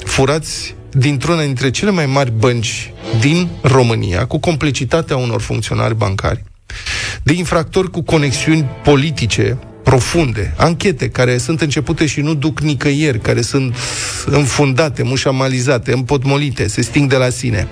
furați 0.04 0.74
dintr-una 0.90 1.42
dintre 1.42 1.70
cele 1.70 1.90
mai 1.90 2.06
mari 2.06 2.32
bănci 2.38 2.92
din 3.20 3.48
România, 3.62 4.26
cu 4.26 4.38
complicitatea 4.38 5.16
unor 5.16 5.40
funcționari 5.40 5.96
bancari, 5.96 6.44
de 7.22 7.32
infractori 7.32 7.90
cu 7.90 8.02
conexiuni 8.02 8.68
politice 8.84 9.58
profunde, 9.82 10.54
anchete 10.56 11.08
care 11.08 11.38
sunt 11.38 11.60
începute 11.60 12.06
și 12.06 12.20
nu 12.20 12.34
duc 12.34 12.60
nicăieri, 12.60 13.20
care 13.20 13.40
sunt 13.40 13.76
înfundate, 14.26 15.02
mușamalizate, 15.02 15.92
împotmolite, 15.92 16.66
se 16.66 16.82
sting 16.82 17.10
de 17.10 17.16
la 17.16 17.28
sine. 17.28 17.68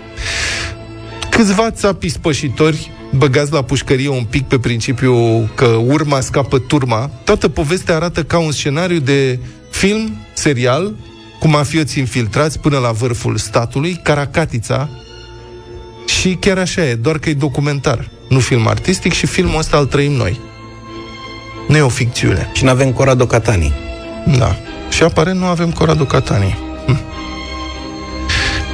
Câțiva 1.30 1.70
țapi 1.70 2.08
spășitori 2.08 2.90
băgați 3.12 3.52
la 3.52 3.62
pușcărie 3.62 4.08
un 4.08 4.24
pic 4.24 4.44
pe 4.44 4.58
principiu 4.58 5.14
că 5.54 5.66
urma 5.66 6.20
scapă 6.20 6.58
turma, 6.58 7.10
toată 7.24 7.48
povestea 7.48 7.94
arată 7.94 8.24
ca 8.24 8.38
un 8.38 8.52
scenariu 8.52 8.98
de 8.98 9.38
film, 9.70 10.16
serial, 10.32 10.94
cu 11.38 11.48
mafioți 11.48 11.98
infiltrați 11.98 12.58
până 12.58 12.78
la 12.78 12.90
vârful 12.90 13.36
statului, 13.36 14.00
Caracatița, 14.02 14.88
și 16.06 16.36
chiar 16.40 16.58
așa 16.58 16.84
e, 16.84 16.94
doar 16.94 17.18
că 17.18 17.28
e 17.28 17.34
documentar, 17.34 18.08
nu 18.28 18.38
film 18.38 18.66
artistic 18.66 19.12
și 19.12 19.26
filmul 19.26 19.58
ăsta 19.58 19.78
îl 19.78 19.86
trăim 19.86 20.12
noi. 20.12 20.40
Nu 21.68 21.76
e 21.76 21.80
o 21.80 21.88
ficțiune. 21.88 22.50
Și 22.54 22.64
nu 22.64 22.70
avem 22.70 22.92
Corado 22.92 23.26
Catani. 23.26 23.72
Da. 24.38 24.56
Și 24.90 25.02
aparent 25.02 25.38
nu 25.38 25.46
avem 25.46 25.72
Corado 25.72 26.04
Catani. 26.04 26.58
Hm. 26.86 27.00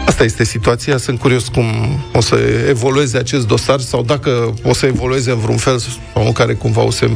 Asta 0.07 0.25
este 0.25 0.44
situația. 0.44 0.96
Sunt 0.96 1.18
curios 1.18 1.48
cum 1.48 1.64
o 2.12 2.20
să 2.20 2.37
evolueze 2.68 3.18
acest 3.18 3.46
dosar 3.46 3.81
sau 3.81 4.03
dacă 4.03 4.55
o 4.62 4.72
să 4.72 4.87
evolueze 4.87 5.31
în 5.31 5.38
vreun 5.38 5.57
fel 5.57 5.79
sau 5.79 6.27
în 6.27 6.33
care 6.33 6.55
cumva 6.55 6.83
o 6.83 6.90
să 6.90 7.09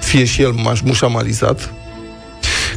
fie 0.00 0.24
și 0.24 0.42
el 0.42 0.54
mușamalizat. 0.84 1.72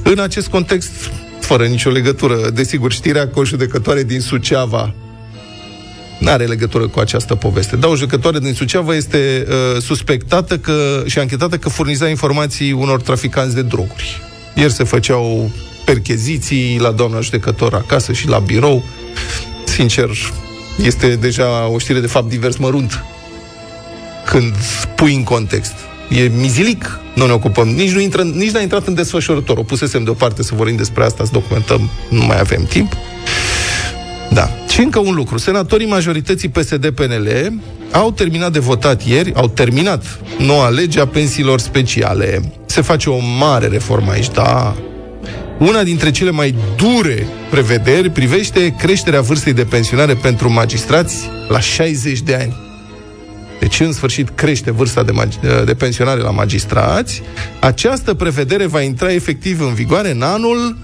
În 0.04 0.20
acest 0.20 0.48
context, 0.48 1.12
fără 1.50 1.66
nicio 1.66 1.90
legătură. 1.90 2.50
Desigur, 2.50 2.92
știrea 2.92 3.28
că 3.28 3.40
o 3.40 3.44
judecătoare 3.44 4.04
din 4.04 4.20
Suceava 4.20 4.94
nu 6.20 6.30
are 6.30 6.46
legătură 6.46 6.88
cu 6.88 7.00
această 7.00 7.36
poveste. 7.36 7.76
Dar 7.76 7.90
o 7.90 7.96
judecătoare 7.96 8.40
din 8.40 8.54
Suceava 8.54 8.96
este 8.96 9.48
uh, 9.48 9.82
suspectată 9.82 10.58
că, 10.58 11.04
și 11.06 11.20
anchetată 11.20 11.58
că 11.58 11.70
furniza 11.70 12.08
informații 12.08 12.72
unor 12.72 13.02
traficanți 13.02 13.56
de 13.56 13.62
droguri. 13.62 14.22
Ieri 14.56 14.72
se 14.74 14.84
făceau 14.84 15.52
percheziții 15.86 16.80
la 16.80 16.92
doamna 16.92 17.20
judecător 17.20 17.74
acasă 17.74 18.12
și 18.14 18.28
la 18.28 18.40
birou. 18.40 18.84
sincer, 19.66 20.10
este 20.84 21.16
deja 21.16 21.68
o 21.68 21.78
știre 21.78 22.00
de 22.00 22.08
fapt 22.08 22.30
divers 22.30 22.56
mărunt 22.56 23.04
când 24.26 24.54
pui 24.96 25.16
în 25.16 25.24
context. 25.24 25.74
E 26.10 26.32
mizilic, 26.38 27.00
nu 27.16 27.26
ne 27.26 27.32
ocupăm, 27.32 27.68
nici, 27.68 27.92
nu 27.92 28.00
intră, 28.00 28.22
nici 28.22 28.52
n-a 28.52 28.62
intrat 28.62 28.88
în 28.88 28.94
desfășurător. 28.94 29.58
O 29.58 29.64
pusesem 29.64 30.04
deoparte 30.04 30.44
să 30.44 30.56
vorbim 30.56 30.76
despre 30.76 31.04
asta, 31.04 31.24
să 31.24 31.30
documentăm, 31.34 31.90
nu 32.10 32.26
mai 32.26 32.40
avem 32.40 32.66
timp. 32.70 32.94
Da. 34.30 34.50
Și 34.70 34.80
încă 34.80 35.00
un 35.00 35.14
lucru. 35.14 35.38
Senatorii 35.38 35.88
majorității 35.88 36.50
PSD-PNL 36.50 37.54
au 37.92 38.12
terminat 38.12 38.52
de 38.52 38.60
votat 38.60 39.06
ieri, 39.06 39.34
au 39.36 39.48
terminat 39.48 40.20
noua 40.38 40.70
lege 40.70 41.00
a 41.00 41.08
pensiilor 41.08 41.60
speciale. 41.60 42.54
Se 42.66 42.82
face 42.82 43.10
o 43.10 43.18
mare 43.40 43.68
reformă 43.68 44.12
aici, 44.12 44.32
da. 44.32 44.76
Una 45.60 45.84
dintre 45.84 46.12
cele 46.12 46.32
mai 46.32 46.56
dure 46.76 47.28
prevederi 47.50 48.10
privește 48.10 48.76
creșterea 48.78 49.22
vârstei 49.22 49.54
de 49.54 49.64
pensionare 49.64 50.14
pentru 50.14 50.52
magistrați 50.52 51.30
la 51.48 51.60
60 51.60 52.20
de 52.20 52.36
ani. 52.36 52.69
Deci, 53.60 53.80
în 53.80 53.94
sfârșit, 53.94 54.30
crește 54.30 54.72
vârsta 54.72 55.04
de, 55.04 55.12
mag- 55.12 55.66
de 55.66 55.74
pensionare 55.74 56.22
la 56.22 56.32
magistrați. 56.32 57.22
Această 57.60 58.14
prevedere 58.14 58.66
va 58.66 58.82
intra 58.82 59.14
efectiv 59.14 59.62
în 59.62 59.74
vigoare 59.74 60.12
în 60.12 60.22
anul 60.22 60.78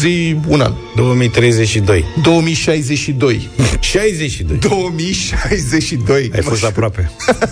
zi 0.00 0.36
un 0.46 0.60
an. 0.60 0.72
2032. 0.96 2.04
2062. 2.22 3.48
62. 3.80 4.58
2062. 4.58 6.30
Ai 6.34 6.42
fost 6.42 6.64
aproape. 6.64 7.10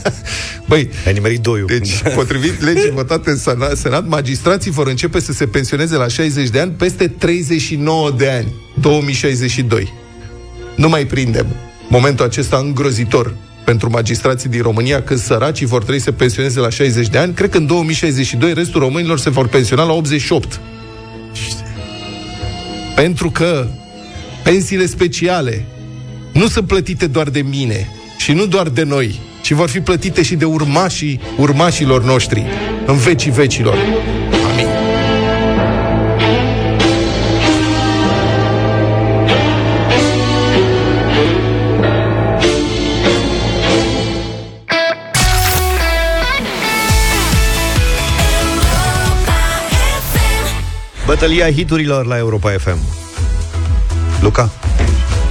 Băi, 0.68 0.88
ai 1.06 1.12
nimerit 1.12 1.40
doiul. 1.40 1.66
Deci, 1.66 2.02
potrivit 2.14 2.62
legii 2.62 2.90
votate 2.90 3.30
în 3.30 3.36
Senat, 3.36 3.76
Senat, 3.76 4.06
magistrații 4.06 4.70
vor 4.70 4.86
începe 4.86 5.20
să 5.20 5.32
se 5.32 5.46
pensioneze 5.46 5.96
la 5.96 6.08
60 6.08 6.48
de 6.48 6.60
ani 6.60 6.70
peste 6.70 7.08
39 7.08 8.10
de 8.10 8.28
ani. 8.28 8.54
2062. 8.80 9.92
Nu 10.76 10.88
mai 10.88 11.06
prindem 11.06 11.46
momentul 11.92 12.24
acesta 12.24 12.56
îngrozitor 12.56 13.34
pentru 13.64 13.90
magistrații 13.90 14.48
din 14.48 14.62
România, 14.62 15.02
când 15.02 15.20
săracii 15.20 15.66
vor 15.66 15.80
trebui 15.82 15.98
să 16.00 16.04
se 16.04 16.12
pensioneze 16.12 16.60
la 16.60 16.68
60 16.68 17.08
de 17.08 17.18
ani. 17.18 17.34
Cred 17.34 17.50
că 17.50 17.58
în 17.58 17.66
2062 17.66 18.54
restul 18.54 18.80
românilor 18.80 19.18
se 19.18 19.30
vor 19.30 19.48
pensiona 19.48 19.84
la 19.84 19.92
88. 19.92 20.60
Pentru 22.94 23.30
că 23.30 23.66
pensiile 24.42 24.86
speciale 24.86 25.64
nu 26.32 26.48
sunt 26.48 26.66
plătite 26.66 27.06
doar 27.06 27.28
de 27.28 27.42
mine 27.42 27.88
și 28.18 28.32
nu 28.32 28.46
doar 28.46 28.68
de 28.68 28.82
noi, 28.82 29.20
ci 29.42 29.52
vor 29.52 29.68
fi 29.68 29.80
plătite 29.80 30.22
și 30.22 30.34
de 30.34 30.44
urmașii 30.44 31.20
urmașilor 31.38 32.04
noștri 32.04 32.44
în 32.86 32.96
vecii 32.96 33.30
vecilor. 33.30 33.76
Bătălia 51.12 51.52
hiturilor 51.52 52.06
la 52.06 52.16
Europa 52.16 52.50
FM. 52.58 52.78
Luca? 54.20 54.50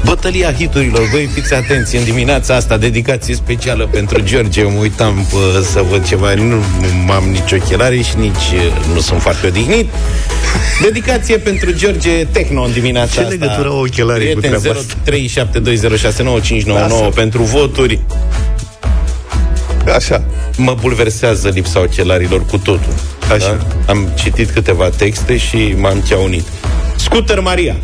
Bătălia 0.05 0.53
hiturilor, 0.53 1.07
voi 1.09 1.29
fiți 1.33 1.53
atenți 1.53 1.95
în 1.95 2.03
dimineața 2.03 2.55
asta, 2.55 2.77
dedicație 2.77 3.35
specială 3.35 3.87
pentru 3.91 4.19
George. 4.19 4.63
Mă 4.63 4.79
uitam 4.79 5.27
pă, 5.31 5.61
să 5.71 5.81
văd 5.89 6.07
ceva, 6.07 6.33
nu 6.33 6.61
am 7.11 7.23
nici 7.23 7.51
ochelari 7.51 8.03
și 8.03 8.17
nici 8.17 8.53
nu 8.93 8.99
sunt 8.99 9.21
foarte 9.21 9.47
odihnit. 9.47 9.89
Dedicație 10.81 11.37
pentru 11.37 11.71
George 11.71 12.25
Techno 12.31 12.61
în 12.61 12.71
dimineața 12.71 13.11
Ce 13.13 13.19
asta. 13.19 13.31
legătură 13.31 13.67
au 13.67 13.79
ochelarii 13.79 14.33
cu 14.33 14.39
treaba 14.39 14.71
asta? 14.71 14.93
0372069599 17.09 17.13
pentru 17.13 17.43
voturi. 17.43 17.99
Așa. 19.95 20.23
Mă 20.57 20.75
bulversează 20.81 21.49
lipsa 21.49 21.79
ochelarilor 21.79 22.45
cu 22.45 22.57
totul. 22.57 22.93
Așa. 23.31 23.57
Da? 23.85 23.91
Am 23.91 24.07
citit 24.15 24.49
câteva 24.49 24.89
texte 24.89 25.37
și 25.37 25.75
m-am 25.77 26.03
cheaunit. 26.09 26.45
Scooter 26.95 27.39
Maria. 27.39 27.75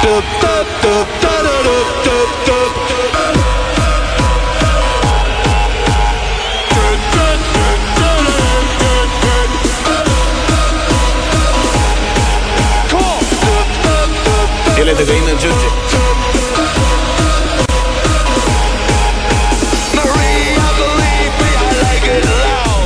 Piele 0.00 1.03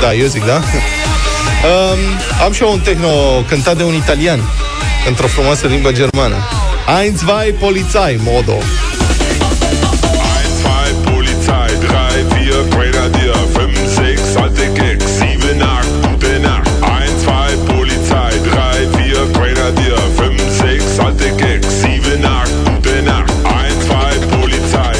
Da, 0.08 0.14
eu 0.14 0.26
zic, 0.26 0.44
da? 0.44 0.54
Um, 0.54 1.98
am 2.44 2.52
și 2.52 2.62
eu 2.62 2.72
un 2.72 2.80
techno 2.80 3.08
cântat 3.48 3.76
de 3.76 3.82
un 3.82 3.94
italian 3.94 4.40
într-o 5.08 5.26
frumoasă 5.26 5.66
limbă 5.66 5.92
germană. 5.92 6.36
Eins, 7.00 7.18
zwei, 7.18 7.52
Polizei, 7.52 8.20
modo. 8.22 8.56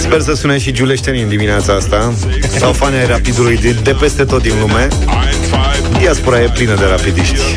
Sper 0.08 0.20
să 0.20 0.34
sune 0.34 0.58
și 0.58 0.72
giuleștenii 0.72 1.22
în 1.22 1.28
dimineața 1.28 1.72
asta. 1.72 2.14
Sau 2.58 2.72
fani 2.72 2.96
ai 2.96 3.06
rapidului 3.06 3.56
de, 3.56 3.76
de 3.82 3.92
peste 4.00 4.24
tot 4.24 4.42
din 4.42 4.52
lume. 4.60 4.88
Diaspora 5.98 6.40
e 6.40 6.50
plină 6.54 6.74
de 6.74 6.84
rapidiști. 6.84 7.56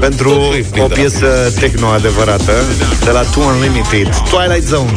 Pentru 0.00 0.54
o 0.78 0.86
piesă 0.86 1.52
techno 1.60 1.86
adevărată 1.86 2.52
De 3.04 3.10
la 3.10 3.20
Two 3.20 3.42
Unlimited 3.42 4.14
Twilight 4.30 4.66
Zone 4.66 4.92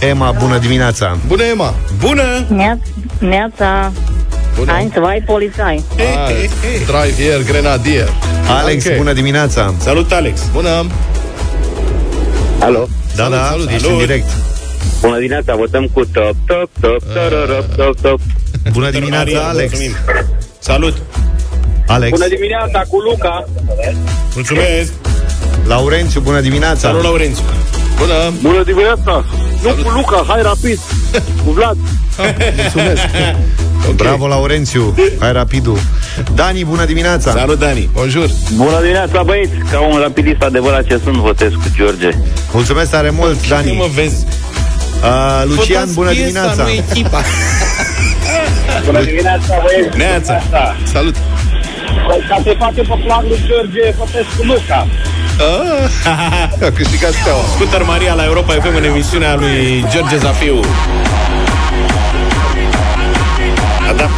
Emma, 0.00 0.30
bună 0.30 0.58
dimineața 0.58 1.18
Bună, 1.26 1.42
Emma! 1.42 1.74
Bună! 1.98 2.46
Neața. 3.18 3.92
Bună. 4.56 4.70
Hai 4.72 4.90
să 4.92 5.00
vai 5.00 5.22
polițai. 5.26 5.84
Driver, 6.86 7.42
grenadier. 7.46 8.08
Alex, 8.48 8.86
Ok. 8.86 8.96
bună 8.96 9.12
dimineața 9.12 9.74
Salut, 9.78 10.12
Alex! 10.12 10.40
Bună! 10.52 10.86
Alo? 12.58 12.88
Da, 13.16 13.28
da, 13.28 13.46
salut, 13.50 13.68
ești 13.68 13.80
salut. 13.82 14.00
în 14.00 14.06
direct 14.06 14.28
Bună 15.00 15.16
dimineața, 15.16 15.54
votăm 15.56 15.88
cu 15.92 16.04
top, 16.04 16.34
top, 16.46 16.70
top, 16.80 17.12
tararap, 17.14 17.74
top, 17.76 18.00
top. 18.00 18.20
Bună 18.72 18.90
dimineața, 18.90 19.24
Maria, 19.24 19.48
Alex 19.48 19.70
mulțumim. 19.70 19.96
Salut! 20.58 20.96
Alex 21.86 22.10
Bună 22.10 22.28
dimineața, 22.28 22.82
cu 22.88 22.98
Luca. 22.98 23.48
Mulțumesc! 24.34 24.92
Laurențiu, 25.66 26.20
bună 26.20 26.40
dimineața 26.40 26.78
Salut, 26.88 27.02
Laurențiu! 27.02 27.42
Bună! 27.98 28.12
Bună 28.42 28.62
dimineața! 28.64 29.24
Nu 29.62 29.68
cu 29.68 29.90
Luca, 29.94 30.24
hai 30.28 30.42
rapid! 30.42 30.78
Cu 31.44 31.50
Vlad! 31.50 31.76
Mulțumesc! 32.56 33.02
Bravo, 33.94 34.26
Laurențiu 34.26 34.94
Hai 35.18 35.32
rapidul 35.32 35.78
Dani, 36.34 36.64
bună 36.64 36.84
dimineața 36.84 37.30
Salut, 37.30 37.58
Dani! 37.58 37.88
Bonjour! 37.92 38.28
Bună 38.54 38.80
dimineața, 38.80 39.22
băieți! 39.22 39.52
Ca 39.70 39.80
un 39.80 39.98
rapidist 39.98 40.42
adevărat 40.42 40.84
ce 40.86 41.00
sunt, 41.04 41.16
votez 41.16 41.50
cu 41.52 41.62
George. 41.76 42.08
Mulțumesc 42.52 42.90
tare 42.90 43.10
mult, 43.10 43.32
Nu 43.42 43.48
Dani 43.48 43.72
mă 43.76 43.86
vezi? 43.94 44.26
uh, 45.02 45.42
Lucian, 45.44 45.78
Votați 45.78 45.94
bună 45.94 46.10
piesa, 46.10 46.22
dimineața 46.24 46.62
Nu 46.62 46.68
echipa. 46.70 47.20
Bună 48.86 49.02
dimineața, 49.04 49.54
băieți! 49.64 49.96
Neața. 49.96 50.42
Salut! 50.92 51.14
Ca 52.28 52.40
să 52.44 52.54
face 52.58 52.80
pe 52.80 52.96
plan 53.04 53.24
lui 53.28 53.40
George, 53.46 53.94
votez 53.98 54.24
cu 54.36 54.44
Luca. 54.44 54.86
Ah, 55.38 56.50
a 56.68 56.70
câștigat 56.74 57.12
steaua. 57.12 57.42
Scooter 57.54 57.82
Maria 57.82 58.14
la 58.14 58.24
Europa 58.24 58.52
FM 58.52 58.76
în 58.76 58.84
emisiunea 58.84 59.34
lui 59.34 59.84
George 59.90 60.16
Zafiu. 60.16 60.60
A, 63.88 63.92
da. 63.92 64.08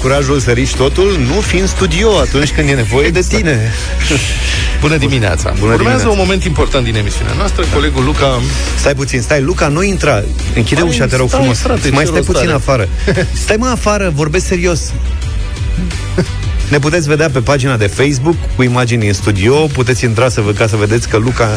Curajul 0.00 0.40
să 0.40 0.50
riști 0.50 0.76
totul? 0.76 1.18
Nu 1.34 1.40
fi 1.40 1.56
în 1.56 1.66
studio 1.66 2.18
atunci 2.18 2.52
când 2.52 2.68
e 2.68 2.72
nevoie 2.72 3.10
de 3.10 3.20
tine. 3.28 3.72
Bună 4.80 4.96
dimineața! 4.96 5.42
Bună 5.58 5.72
Urmează 5.72 5.76
dimineața. 5.76 6.08
un 6.08 6.16
moment 6.18 6.44
important 6.44 6.84
din 6.84 6.96
emisiunea 6.96 7.32
noastră. 7.36 7.64
Colegul 7.74 8.04
Luca... 8.04 8.40
Stai 8.78 8.94
puțin, 8.94 9.20
stai, 9.20 9.40
Luca, 9.40 9.68
nu 9.68 9.82
intra. 9.82 10.22
Închide 10.54 10.80
Hai, 10.80 10.88
ușa, 10.88 11.06
te 11.06 11.16
rog 11.16 11.28
stai, 11.28 11.38
frumos. 11.40 11.58
frate, 11.58 11.90
mai 11.90 12.02
ce 12.02 12.08
stai 12.08 12.16
rost 12.16 12.30
puțin 12.30 12.46
are? 12.46 12.56
afară. 12.56 12.88
Stai 13.44 13.56
mă 13.56 13.66
afară, 13.66 14.12
vorbesc 14.14 14.46
serios. 14.46 14.92
Ne 16.68 16.78
puteți 16.78 17.08
vedea 17.08 17.30
pe 17.30 17.38
pagina 17.40 17.76
de 17.76 17.86
Facebook 17.86 18.36
cu 18.56 18.62
imagini 18.62 19.06
în 19.06 19.12
studio, 19.12 19.54
puteți 19.54 20.04
intra 20.04 20.28
să 20.28 20.40
vă, 20.40 20.50
ca 20.52 20.66
să 20.66 20.76
vedeți 20.76 21.08
că 21.08 21.16
Luca 21.16 21.48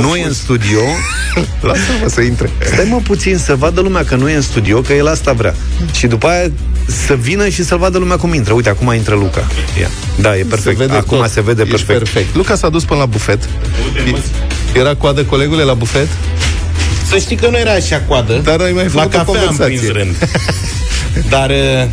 nu 0.00 0.16
e 0.16 0.24
în 0.24 0.32
studio. 0.32 0.80
Lasă-mă 1.60 2.08
să 2.08 2.20
intre. 2.20 2.50
Stai 2.72 2.86
mă 2.90 3.00
puțin 3.02 3.36
să 3.36 3.54
vadă 3.54 3.80
lumea 3.80 4.04
că 4.04 4.16
nu 4.16 4.28
e 4.28 4.34
în 4.34 4.40
studio, 4.42 4.80
că 4.80 4.92
el 4.92 5.06
asta 5.06 5.32
vrea. 5.32 5.54
Și 5.92 6.06
după 6.06 6.26
aia 6.26 6.50
să 6.86 7.14
vină 7.14 7.48
și 7.48 7.64
să-l 7.64 7.78
vadă 7.78 7.98
lumea 7.98 8.16
cum 8.16 8.34
intră. 8.34 8.52
Uite, 8.52 8.68
acum 8.68 8.92
intră 8.92 9.14
Luca. 9.14 9.46
Ia. 9.80 9.88
Da, 10.20 10.36
e 10.36 10.42
perfect. 10.48 10.76
Se 10.78 10.84
vede 10.84 10.96
acum 10.98 11.18
tot. 11.18 11.30
se 11.30 11.40
vede 11.40 11.62
Ești 11.62 11.70
perfect. 11.70 11.98
perfect. 12.10 12.34
Luca 12.36 12.54
s-a 12.54 12.68
dus 12.68 12.84
până 12.84 13.00
la 13.00 13.06
bufet. 13.06 13.48
Era 14.74 14.94
coadă 14.94 15.24
colegule 15.24 15.62
la 15.62 15.74
bufet? 15.74 16.08
Să 17.08 17.18
știi 17.18 17.36
că 17.36 17.48
nu 17.48 17.58
era 17.58 17.70
așa 17.72 18.02
coadă. 18.08 18.32
Dar 18.44 18.60
ai 18.60 18.72
mai 18.72 18.84
La 18.84 18.90
făcut 18.90 19.14
o 19.14 19.16
cafea 19.18 19.40
am 19.40 19.46
conversație. 19.46 19.78
prins 19.78 19.92
rând. 19.92 20.28
Dar 21.34 21.50
uh, 21.50 21.84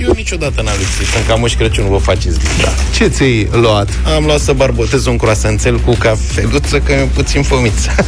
eu 0.00 0.12
niciodată 0.16 0.62
n-am 0.62 0.74
lipsit. 0.78 1.06
Sunt 1.14 1.26
ca 1.26 1.34
Moș 1.34 1.54
Crăciun, 1.54 1.88
vă 1.88 1.96
faceți 1.96 2.38
da. 2.62 2.74
Ce 2.94 3.06
ți-ai 3.08 3.48
luat? 3.52 3.88
Am 4.16 4.24
luat 4.24 4.40
să 4.40 4.52
barbotez 4.52 5.06
un 5.06 5.16
croasanțel 5.16 5.78
cu 5.78 5.94
cafeluță, 5.94 6.78
că 6.78 6.92
mi-e 6.92 7.08
puțin 7.14 7.42
fomiță. 7.42 7.90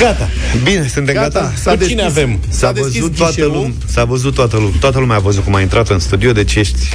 Gata. 0.00 0.28
Bine, 0.64 0.86
suntem 0.86 1.14
gata? 1.14 1.28
Gata, 1.40 1.52
s-a 1.56 1.70
Cu 1.70 1.76
deschis. 1.76 1.96
cine 1.96 2.06
avem? 2.08 2.38
S-a, 2.48 2.66
S-a 2.66 2.72
deschis 2.72 3.00
văzut 3.00 3.16
toată 3.16 3.32
ghișeul. 3.34 3.52
lumea, 3.52 3.72
s-a 3.86 4.04
văzut 4.04 4.34
toată 4.34 4.56
lumea, 4.56 4.76
toată 4.80 4.98
lumea 4.98 5.16
a 5.16 5.20
văzut 5.20 5.44
cum 5.44 5.54
a 5.54 5.60
intrat 5.60 5.88
în 5.88 5.98
studio, 5.98 6.32
deci 6.32 6.54
ești 6.54 6.88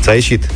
ți-a 0.00 0.12
ieșit. 0.14 0.46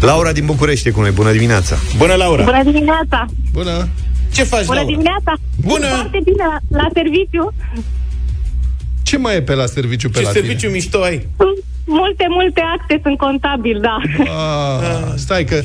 Laura 0.00 0.32
din 0.32 0.44
București 0.46 0.88
e 0.88 0.90
cu 0.90 1.00
noi, 1.00 1.10
bună 1.10 1.32
dimineața. 1.32 1.76
Bună, 1.96 2.14
Laura. 2.14 2.44
Bună 2.44 2.62
dimineața! 2.64 3.26
Bună! 3.52 3.88
Ce 4.32 4.42
faci, 4.44 4.64
Bună 4.64 4.78
Laura? 4.78 4.90
dimineața! 4.94 5.32
Bună! 5.56 5.86
Foarte 5.86 6.18
bine, 6.24 6.44
la, 6.50 6.78
la 6.78 6.88
serviciu. 6.94 7.52
Ce 9.02 9.16
mai 9.18 9.36
e 9.36 9.42
pe 9.42 9.54
la 9.54 9.66
serviciu 9.66 10.08
pe 10.10 10.18
Ce 10.18 10.24
la 10.24 10.30
serviciu 10.30 10.56
tine? 10.58 10.72
mișto 10.72 11.02
ai? 11.02 11.26
Multe, 11.92 12.26
multe 12.28 12.62
acte 12.78 13.00
sunt 13.02 13.18
contabil, 13.18 13.80
da. 13.80 13.96
Ah, 14.24 15.12
stai 15.16 15.44
că 15.44 15.62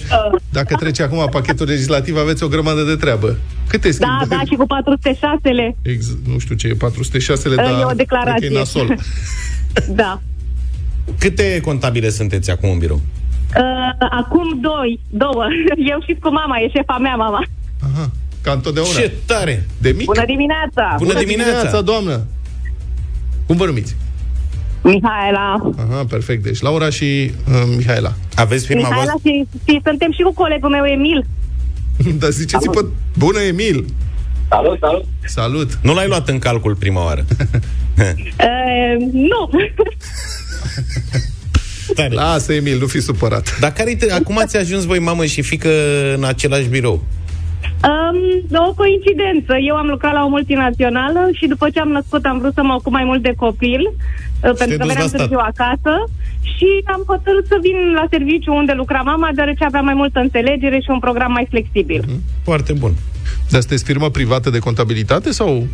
dacă 0.51 0.75
trece 0.75 1.03
acum 1.03 1.27
pachetul 1.31 1.67
legislativ 1.67 2.17
aveți 2.17 2.43
o 2.43 2.47
grămadă 2.47 2.81
de 2.83 2.95
treabă. 2.95 3.37
Câte 3.67 3.89
Da, 3.89 3.93
schimbări? 3.93 4.29
da, 4.29 4.39
și 4.45 4.55
cu 4.55 4.65
406-le. 4.65 5.75
Ex- 5.81 6.17
nu 6.27 6.37
știu 6.39 6.55
ce 6.55 6.67
e 6.67 6.73
406-le, 6.73 7.51
E 7.53 7.55
dar 7.55 7.83
o 7.91 7.93
declarație. 7.95 8.33
cred 8.37 8.49
că 8.49 8.55
e 8.55 8.57
nasol. 8.57 8.95
Da. 10.01 10.21
Câte 11.19 11.61
contabile 11.63 12.09
sunteți 12.09 12.51
acum 12.51 12.69
în 12.69 12.77
birou? 12.77 13.01
Uh, 13.57 14.07
acum 14.11 14.59
doi, 14.61 14.99
două. 15.09 15.45
Eu 15.93 15.99
și 16.07 16.17
cu 16.21 16.29
mama, 16.29 16.57
e 16.57 16.69
șefa 16.73 16.97
mea, 16.97 17.15
mama. 17.15 17.45
Aha, 17.93 18.11
ca 18.41 18.51
întotdeauna. 18.51 18.91
Ce 18.99 19.11
tare! 19.25 19.65
De 19.77 19.91
mic? 19.97 20.05
Bună 20.05 20.25
dimineața! 20.25 20.95
Bună 20.97 21.13
dimineața! 21.13 21.81
doamnă! 21.81 22.21
Cum 23.47 23.55
vă 23.55 23.65
numiți? 23.65 23.95
Mihaela. 24.85 25.73
Aha, 25.77 26.05
perfect. 26.09 26.43
Deci 26.43 26.61
Laura 26.61 26.89
și 26.89 27.31
uh, 27.47 27.63
Mihaela. 27.77 28.13
Aveți 28.35 28.65
firma 28.65 28.81
Mihaela 28.87 29.11
voastră? 29.11 29.29
și, 29.29 29.47
și 29.67 29.81
suntem 29.85 30.11
și 30.11 30.21
cu 30.21 30.33
colegul 30.33 30.69
meu, 30.69 30.85
Emil. 30.85 31.25
Dar 32.19 32.29
ziceți 32.29 32.69
pe... 32.69 32.85
Bună, 33.17 33.39
Emil! 33.39 33.85
Salut, 34.49 34.77
salut! 34.79 35.05
Salut! 35.25 35.79
Nu 35.81 35.93
l-ai 35.93 36.07
luat 36.07 36.29
în 36.29 36.39
calcul 36.39 36.75
prima 36.75 37.03
oară. 37.03 37.25
Uh, 37.97 39.07
nu. 39.11 39.49
Tare. 41.95 42.13
Lasă, 42.13 42.53
Emil, 42.53 42.79
nu 42.79 42.85
fi 42.85 43.01
supărat. 43.01 43.59
Dar 43.59 43.73
care 43.73 43.97
acum 44.11 44.37
ați 44.37 44.57
ajuns 44.57 44.83
voi 44.83 44.99
mamă 44.99 45.25
și 45.25 45.41
fică 45.41 45.69
în 46.15 46.23
același 46.23 46.67
birou? 46.67 47.03
Um, 47.83 48.57
o 48.67 48.73
coincidență. 48.73 49.53
Eu 49.69 49.75
am 49.75 49.87
lucrat 49.87 50.13
la 50.13 50.23
o 50.23 50.27
multinațională 50.27 51.29
și 51.33 51.45
după 51.47 51.69
ce 51.69 51.79
am 51.79 51.87
născut 51.89 52.25
am 52.25 52.39
vrut 52.39 52.53
să 52.53 52.63
mă 52.63 52.73
ocup 52.73 52.91
mai 52.91 53.03
mult 53.03 53.21
de 53.21 53.33
copil, 53.37 53.81
uh, 53.89 54.51
pentru 54.57 54.77
că 54.77 54.83
dus 54.83 54.87
veneam 54.93 54.97
la 55.01 55.07
stat. 55.07 55.19
târziu 55.19 55.37
acasă 55.51 55.93
și 56.41 56.67
am 56.93 57.03
hotărât 57.07 57.45
să 57.47 57.57
vin 57.61 57.77
la 57.95 58.05
serviciu 58.09 58.53
unde 58.55 58.73
lucra 58.75 59.01
mama, 59.01 59.29
deoarece 59.35 59.63
avea 59.63 59.81
mai 59.81 59.93
multă 59.93 60.19
înțelegere 60.19 60.79
și 60.79 60.89
un 60.89 60.99
program 60.99 61.31
mai 61.31 61.45
flexibil. 61.49 62.05
Foarte 62.43 62.73
bun. 62.73 62.93
Dar 63.51 63.59
sunteți 63.61 63.83
firmă 63.83 64.09
privată 64.09 64.49
de 64.49 64.59
contabilitate 64.59 65.31
sau... 65.31 65.67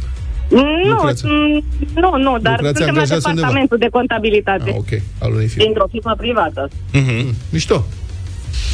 Nu, 0.50 0.90
Lucrați- 0.90 1.26
mm, 1.26 1.64
nu, 1.96 2.18
nu, 2.18 2.38
dar 2.42 2.56
Lucrați 2.56 2.78
suntem 2.78 2.96
la 2.96 3.02
angajați 3.02 3.12
undeva? 3.14 3.34
departamentul 3.34 3.78
de 3.78 3.88
contabilitate. 3.92 4.70
Ah, 4.70 4.76
ok, 4.78 5.02
al 5.22 5.32
unei 5.34 5.48
firme. 5.48 5.64
Dintr-o 5.64 5.88
firmă 5.92 6.14
privată. 6.18 6.70
Mhm. 6.94 7.36
Mișto. 7.52 7.86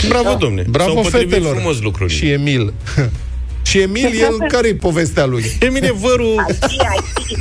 Bravo, 0.08 0.34
domne. 0.40 0.64
Bravo 0.70 0.92
S-au 0.94 1.02
potrivit 1.02 1.30
fetelor. 1.30 1.56
frumos 1.56 1.82
lucrurile. 1.82 2.18
Și 2.18 2.30
Emil. 2.32 2.74
și 3.70 3.80
Emil, 3.80 4.10
el, 4.28 4.48
care-i 4.48 4.76
povestea 4.76 5.26
lui? 5.26 5.44
Emil 5.68 5.84
e 5.84 5.92
vărul... 6.00 6.46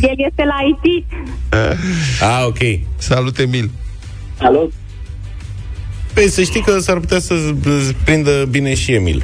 El 0.00 0.14
este 0.28 0.44
la 0.44 0.56
IT. 0.70 1.04
Ah, 2.20 2.44
ok. 2.46 2.58
Salut, 2.98 3.38
Emil. 3.38 3.70
Salut. 4.38 4.72
Păi 6.14 6.28
să 6.28 6.42
știi 6.42 6.60
că 6.62 6.78
s-ar 6.78 6.98
putea 6.98 7.18
să 7.18 7.34
z- 7.34 8.04
prindă 8.04 8.46
bine 8.50 8.74
și 8.74 8.92
Emil. 8.92 9.22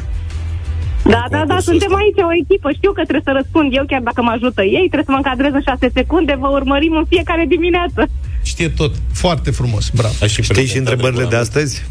Da, 1.05 1.25
da, 1.31 1.45
da, 1.47 1.59
suntem 1.61 1.95
aici 1.95 2.19
o 2.29 2.35
echipă. 2.43 2.71
Știu 2.77 2.93
că 2.93 3.01
trebuie 3.03 3.23
să 3.25 3.33
răspund 3.37 3.77
eu, 3.77 3.85
chiar 3.87 4.01
dacă 4.01 4.23
mă 4.23 4.31
ajută 4.31 4.63
ei. 4.63 4.87
Trebuie 4.91 5.05
să 5.05 5.11
mă 5.11 5.17
încadrez 5.17 5.53
în 5.53 5.61
șase 5.67 5.91
secunde. 5.95 6.37
Vă 6.41 6.49
urmărim 6.49 6.93
în 6.97 7.05
fiecare 7.09 7.45
dimineață. 7.49 8.09
Știe 8.43 8.69
tot. 8.69 8.93
Foarte 9.13 9.51
frumos, 9.51 9.89
bravo. 9.95 10.15
Aș 10.23 10.33
și 10.33 10.43
Știi 10.43 10.67
și 10.67 10.77
întrebările 10.77 11.25
de 11.25 11.37
astăzi? 11.37 11.83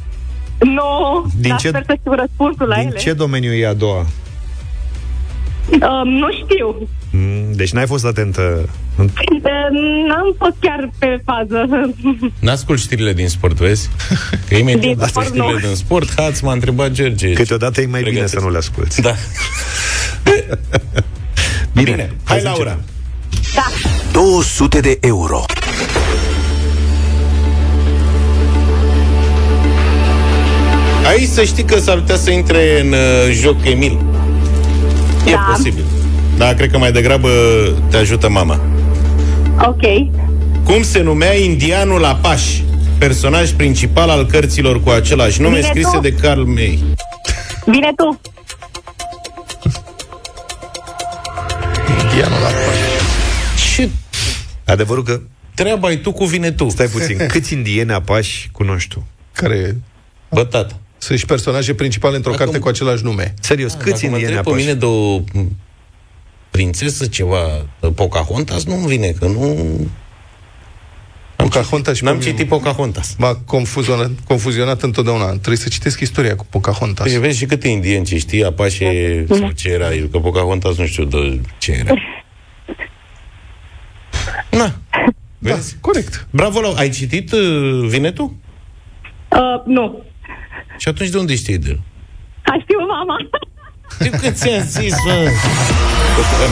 Nu, 0.66 1.26
Din 1.38 1.49
dar 1.49 1.59
ce- 1.59 1.68
sper 1.68 1.84
să 1.86 1.95
știu 1.99 2.12
răspunsul 2.14 2.68
la 2.68 2.76
Din 2.76 2.88
ele. 2.88 2.97
ce 2.97 3.14
domeniu 3.14 3.53
e 3.53 3.68
a 3.68 3.74
doua? 3.74 4.05
Uh, 5.72 6.01
nu 6.05 6.28
știu. 6.32 6.88
Mm, 7.12 7.51
Deci 7.53 7.72
n-ai 7.72 7.86
fost 7.88 8.05
atentă. 8.05 8.70
Uh, 8.99 9.05
N-am 10.07 10.36
fost 10.38 10.55
chiar 10.59 10.89
pe 10.99 11.22
fază. 11.26 11.68
N-ascult 12.39 12.80
știrile 12.80 13.14
din 13.14 13.28
sport, 13.30 13.55
vezi? 13.57 13.89
Că 14.47 14.55
imediat 14.55 14.82
Din 14.82 14.91
după 14.93 15.05
sport, 15.07 15.26
știrile 15.26 15.51
nu. 15.53 15.59
din 15.59 15.76
sport, 15.76 16.14
Haț 16.16 16.39
m-a 16.39 16.51
întrebat 16.53 16.91
George. 16.91 17.34
Câteodată 17.34 17.82
e 17.82 17.86
mai 17.86 17.99
bine 17.99 18.12
Pregătesc. 18.12 18.34
să 18.34 18.39
nu 18.45 18.49
le 18.51 18.57
asculti. 18.57 19.01
Da. 19.01 19.14
Bine, 21.74 21.91
Bine, 21.91 22.12
hai, 22.24 22.38
să 22.39 22.43
Laura. 22.43 22.72
începem. 22.72 22.86
Da. 23.55 23.64
200 24.12 24.80
de 24.80 24.97
euro. 25.01 25.45
Aici 31.06 31.28
să 31.30 31.43
știi 31.43 31.64
că 31.64 31.80
s-ar 31.80 31.97
putea 31.97 32.16
să 32.16 32.32
intre 32.32 32.80
în 32.82 32.91
uh, 32.91 33.32
joc 33.32 33.66
Emil. 33.66 33.99
E 35.26 35.32
Da. 35.32 35.45
posibil. 35.56 35.84
Da, 36.38 36.54
cred 36.54 36.72
că 36.72 36.78
mai 36.78 36.91
degrabă 36.91 37.30
te 37.89 37.97
ajută 37.97 38.30
mama. 38.30 38.60
Ok. 39.68 39.82
Cum 40.64 40.84
se 40.84 41.02
numea 41.02 41.36
indianul 41.36 42.06
Apache? 42.06 42.64
Personaj 42.97 43.52
principal 43.52 44.10
al 44.10 44.26
cărților 44.26 44.84
cu 44.84 44.89
același 44.89 45.41
nume 45.41 45.56
Bine, 45.56 45.68
scrise 45.68 45.89
tu. 45.95 45.99
de 45.99 46.12
Carl 46.14 46.41
May. 46.41 46.84
Bine 47.70 47.91
tu. 47.95 48.20
Indianul 52.04 52.39
la 52.41 52.49
Ce 53.76 53.89
Adevărul 54.66 55.04
că... 55.04 55.20
treaba 55.56 55.88
ai 55.88 55.97
tu 55.97 56.12
cu 56.12 56.26
vine 56.26 56.52
tu? 56.52 56.70
Stai 56.70 56.86
puțin. 56.88 57.18
Câți 57.34 57.54
indieni 57.54 57.91
apași 57.93 58.49
cunoști 58.52 58.89
tu? 58.93 59.06
Care 59.34 59.76
Bă, 60.32 60.43
tata. 60.43 60.76
Sunt 61.02 61.20
și 61.20 61.26
personaje 61.26 61.74
principale 61.74 62.16
într-o 62.16 62.32
Dacă 62.32 62.43
carte 62.43 62.58
m- 62.60 62.62
cu 62.62 62.68
același 62.68 63.04
nume. 63.04 63.34
Serios, 63.39 63.74
câți 63.74 63.86
Dacă 63.89 63.97
mă 63.99 64.06
indieni 64.06 64.24
întreb 64.36 64.43
pe 64.43 64.49
apași? 64.49 64.64
mine 64.66 64.74
de 64.78 64.86
o 64.86 65.18
m, 65.18 65.58
prințesă 66.52 67.06
ceva, 67.08 67.66
de 67.80 67.88
Pocahontas, 67.88 68.64
nu-mi 68.64 68.88
vine, 68.88 69.08
că 69.12 69.26
nu... 69.26 69.56
Pocahontas 71.36 71.95
și 71.95 72.04
N-am 72.04 72.14
pe 72.18 72.20
mine 72.20 72.32
citit 72.32 72.47
Pocahontas. 72.49 73.16
M-a 73.18 73.36
confuzionat, 73.45 74.10
confuzionat 74.28 74.82
întotdeauna. 74.82 75.26
Trebuie 75.30 75.56
să 75.58 75.70
citesc 75.70 75.99
istoria 75.99 76.36
cu 76.36 76.45
Pocahontas. 76.49 77.08
Păi 77.08 77.20
vezi 77.20 77.38
și 77.38 77.45
câte 77.45 77.68
indieni 77.68 78.06
ce 78.06 78.18
știi, 78.18 78.43
Apache 78.43 79.26
sau 79.30 79.52
ce 79.52 79.70
era, 79.70 79.93
eu, 79.93 80.06
că 80.08 80.20
Pocahontas 80.20 80.76
nu 80.78 80.86
știu 80.86 81.04
de 81.04 81.41
ce 81.58 81.72
era. 81.72 81.93
Na, 84.52 84.74
Da, 85.38 85.54
vezi? 85.54 85.76
corect. 85.80 86.28
Bravo, 86.30 86.60
Lau. 86.60 86.74
Ai 86.76 86.89
citit 86.89 87.32
uh, 87.32 87.86
Vinetul? 87.88 88.34
Uh, 89.30 89.64
nu. 89.66 90.04
Și 90.78 90.88
atunci 90.88 91.09
de 91.09 91.18
unde 91.18 91.36
știi 91.36 91.57
de 91.57 91.70
el? 91.70 91.82
A 92.45 92.51
știu 92.62 92.78
mama. 92.88 93.16
Eu 94.05 94.20
când 94.22 94.36
ți-am 94.36 94.64
zis, 94.68 94.93
mă? 95.05 95.30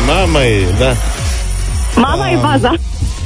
Mama 0.08 0.44
e, 0.46 0.66
da. 0.80 0.94
Mama 1.96 2.30
e 2.30 2.36
baza. 2.36 2.74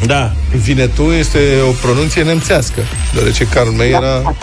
Da. 0.06 0.32
Vinetu 0.64 1.04
este 1.04 1.40
o 1.68 1.72
pronunție 1.72 2.24
nemțească, 2.24 2.82
deoarece 3.14 3.48
Carl 3.48 3.70
May 3.70 3.90
era 3.90 4.36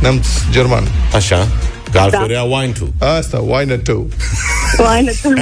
neamț 0.00 0.26
german. 0.50 0.84
Așa. 1.14 1.48
Că 1.92 1.98
altfel 1.98 2.24
Da. 2.26 2.32
era 2.32 2.42
wine 2.42 2.72
tu. 2.72 2.92
Asta, 2.98 3.38
Winetou. 3.38 4.08
Oaină 4.78 5.10
tu. 5.22 5.32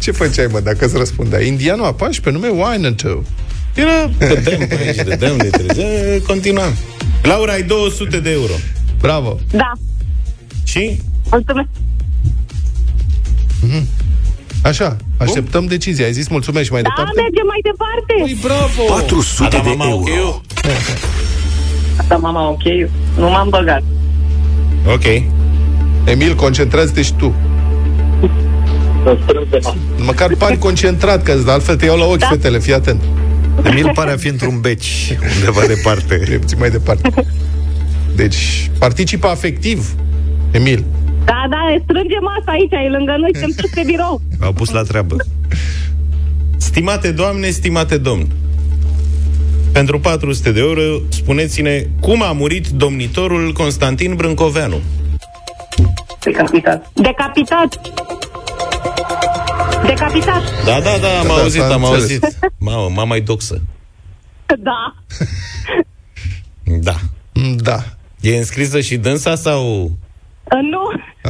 Ce 0.00 0.10
făceai, 0.10 0.46
mă, 0.50 0.60
dacă 0.60 0.84
îți 0.84 0.96
răspundea? 0.96 1.40
Indianul 1.40 1.84
Apache 1.86 2.20
pe 2.20 2.30
nume 2.30 2.48
Winetou. 2.48 3.24
Era, 3.74 4.10
dădeam 4.18 4.66
pe 4.66 4.78
aici, 4.86 4.96
dădeam 5.08 5.36
de 5.36 5.48
trezea, 5.48 5.86
continuam. 6.26 6.72
Laura, 7.22 7.52
ai 7.52 7.62
200 7.62 8.20
de 8.20 8.30
euro. 8.30 8.52
Bravo. 9.02 9.38
Da. 9.50 9.72
Și? 10.64 11.00
Mulțumesc. 11.30 11.68
Așa, 14.62 14.96
așteptăm 15.16 15.66
decizia. 15.66 16.04
Ai 16.04 16.12
zis 16.12 16.28
mulțumesc 16.28 16.64
și 16.66 16.72
mai 16.72 16.82
Da, 16.82 16.88
departe? 16.96 17.20
mergem 17.20 17.46
mai 17.46 17.60
departe. 17.62 18.14
Păi, 18.18 18.36
bravo! 18.42 18.92
400 18.94 19.44
A 19.44 19.48
dat 19.48 19.62
de 19.62 19.68
mama 19.76 19.84
euro. 19.90 20.00
ok-ul? 20.00 20.42
Da, 22.08 22.16
mama, 22.16 22.48
ok. 22.48 22.62
Nu 23.16 23.30
m-am 23.30 23.48
băgat. 23.48 23.82
Ok. 24.86 25.22
Emil, 26.04 26.34
concentrează-te 26.34 27.02
și 27.02 27.12
tu. 27.12 27.34
Să 29.02 29.18
strâng 29.22 29.48
de 29.48 29.58
mama. 29.62 29.76
Măcar 29.98 30.34
pari 30.34 30.58
concentrat, 30.58 31.22
că 31.22 31.42
altfel 31.46 31.76
te 31.76 31.84
iau 31.84 31.96
la 31.98 32.04
ochi 32.04 32.18
Da. 32.18 32.26
fetele, 32.26 32.58
fii 32.58 32.74
atent. 32.74 33.02
Emil 33.62 33.90
pare 33.94 34.10
a 34.12 34.16
fi 34.16 34.28
într-un 34.28 34.60
beci, 34.60 35.18
undeva 35.36 35.60
departe. 35.66 36.14
Trebuie 36.14 36.38
puțin 36.38 36.58
mai 36.58 36.70
departe. 36.70 37.10
Deci, 38.16 38.70
participă 38.78 39.26
afectiv, 39.26 39.94
Emil. 40.50 40.84
Da, 41.24 41.46
da, 41.50 41.56
strângem 41.84 42.20
masa 42.22 42.50
aici, 42.52 42.72
e 42.72 42.90
lângă 42.90 43.14
noi, 43.18 43.30
suntem 43.32 43.50
toți 43.60 43.74
pe 43.74 43.82
birou. 43.86 44.20
Au 44.40 44.52
pus 44.52 44.70
la 44.70 44.82
treabă. 44.82 45.16
Stimate 46.56 47.10
doamne, 47.12 47.50
stimate 47.50 47.96
domn, 47.98 48.26
pentru 49.72 50.00
400 50.00 50.52
de 50.52 50.60
euro, 50.60 50.80
spuneți-ne 51.08 51.86
cum 52.00 52.22
a 52.22 52.32
murit 52.32 52.68
domnitorul 52.68 53.52
Constantin 53.52 54.14
Brâncoveanu. 54.14 54.76
Decapitat. 56.24 56.90
Decapitat. 56.94 57.80
Decapitat. 59.86 60.42
Da, 60.64 60.80
da, 60.80 60.90
da, 61.00 61.18
am 61.20 61.26
Da, 61.26 61.32
auzit, 61.32 61.60
s-a 61.60 61.72
am 61.72 61.82
înțeles. 61.84 62.00
auzit. 62.22 62.38
Mamă, 62.58 62.88
mama-i 62.94 63.20
doxă. 63.20 63.60
Da. 64.46 64.94
Da. 66.64 66.94
Mm, 67.32 67.56
Da. 67.56 67.84
E 68.22 68.36
înscrisă 68.36 68.80
și 68.80 68.96
dânsa 68.96 69.34
sau... 69.34 69.82
Uh, 70.44 70.58
Nu. 70.70 70.80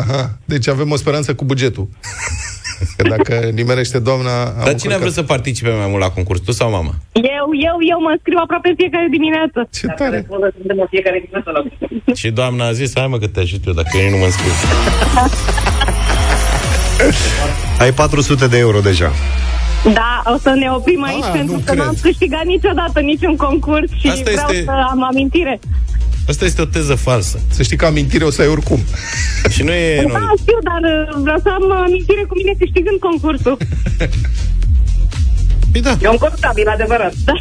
Aha. 0.00 0.38
Deci 0.44 0.68
avem 0.68 0.90
o 0.90 0.96
speranță 0.96 1.34
cu 1.34 1.44
bugetul. 1.44 1.88
Că 2.96 3.08
dacă 3.08 3.34
nimerește 3.52 3.98
doamna... 3.98 4.42
am 4.44 4.52
Dar 4.54 4.54
cine 4.56 4.68
a 4.68 4.74
încurcat. 4.74 5.00
vrut 5.00 5.12
să 5.12 5.22
participe 5.22 5.70
mai 5.70 5.86
mult 5.88 6.00
la 6.02 6.10
concurs, 6.10 6.40
tu 6.40 6.52
sau 6.52 6.70
mama? 6.70 6.94
Eu, 7.12 7.46
eu, 7.68 7.76
eu 7.92 7.98
mă 8.00 8.10
înscriu 8.12 8.38
aproape 8.42 8.68
în 8.68 8.74
fiecare 8.76 9.06
dimineață. 9.10 9.68
Ce 9.72 9.86
tare! 9.86 10.26
Suntem 10.56 10.78
în 10.80 10.86
fiecare 10.90 11.18
dimineață 11.24 11.50
la 11.56 11.60
Și 12.14 12.30
doamna 12.30 12.66
a 12.66 12.72
zis, 12.72 12.92
hai 12.94 13.06
mă 13.06 13.18
că 13.18 13.26
te 13.26 13.40
ajut 13.40 13.66
eu, 13.66 13.72
dacă 13.72 13.96
eu 14.04 14.10
nu 14.10 14.16
mă 14.16 14.24
înscriu. 14.24 14.52
Ai 17.78 17.92
400 17.92 18.46
de 18.46 18.58
euro 18.58 18.80
deja. 18.80 19.10
Da, 19.94 20.22
o 20.34 20.36
să 20.38 20.50
ne 20.50 20.70
oprim 20.70 21.02
aici 21.02 21.24
Ah, 21.24 21.30
pentru 21.32 21.52
nu 21.54 21.58
că 21.58 21.64
cred. 21.72 21.78
n-am 21.84 21.96
câștigat 22.02 22.44
niciodată 22.44 23.00
niciun 23.00 23.36
concurs 23.36 23.90
și 23.98 24.06
Asta 24.08 24.22
vreau 24.30 24.48
este- 24.50 24.64
să 24.64 24.70
am 24.90 25.02
amintire. 25.04 25.60
Asta 26.32 26.44
este 26.44 26.62
o 26.62 26.64
teză 26.64 26.94
falsă. 26.94 27.40
Să 27.48 27.62
știi 27.62 27.76
că 27.76 27.86
amintire 27.86 28.24
o 28.24 28.30
să 28.30 28.42
ai 28.42 28.48
oricum. 28.48 28.80
Și 29.50 29.62
nu 29.62 29.70
e... 29.70 29.96
Da, 30.12 30.18
Nu, 30.18 30.36
știu, 30.40 30.58
dar 30.62 30.80
uh, 30.82 31.20
vreau 31.22 31.38
să 31.42 31.48
am 31.48 31.72
amintire 31.72 32.24
cu 32.28 32.34
mine 32.36 32.52
câștigând 32.58 32.98
concursul. 32.98 33.56
Păi 35.72 35.80
da. 35.80 35.96
E 36.02 36.08
un 36.08 36.16
contabil, 36.16 36.68
adevărat. 36.68 37.12
Da. 37.24 37.32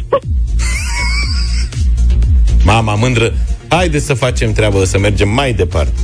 Mama 2.64 2.94
mândră, 2.94 3.32
haide 3.68 3.98
să 3.98 4.14
facem 4.14 4.52
treabă, 4.52 4.84
să 4.84 4.98
mergem 4.98 5.28
mai 5.28 5.52
departe. 5.52 6.00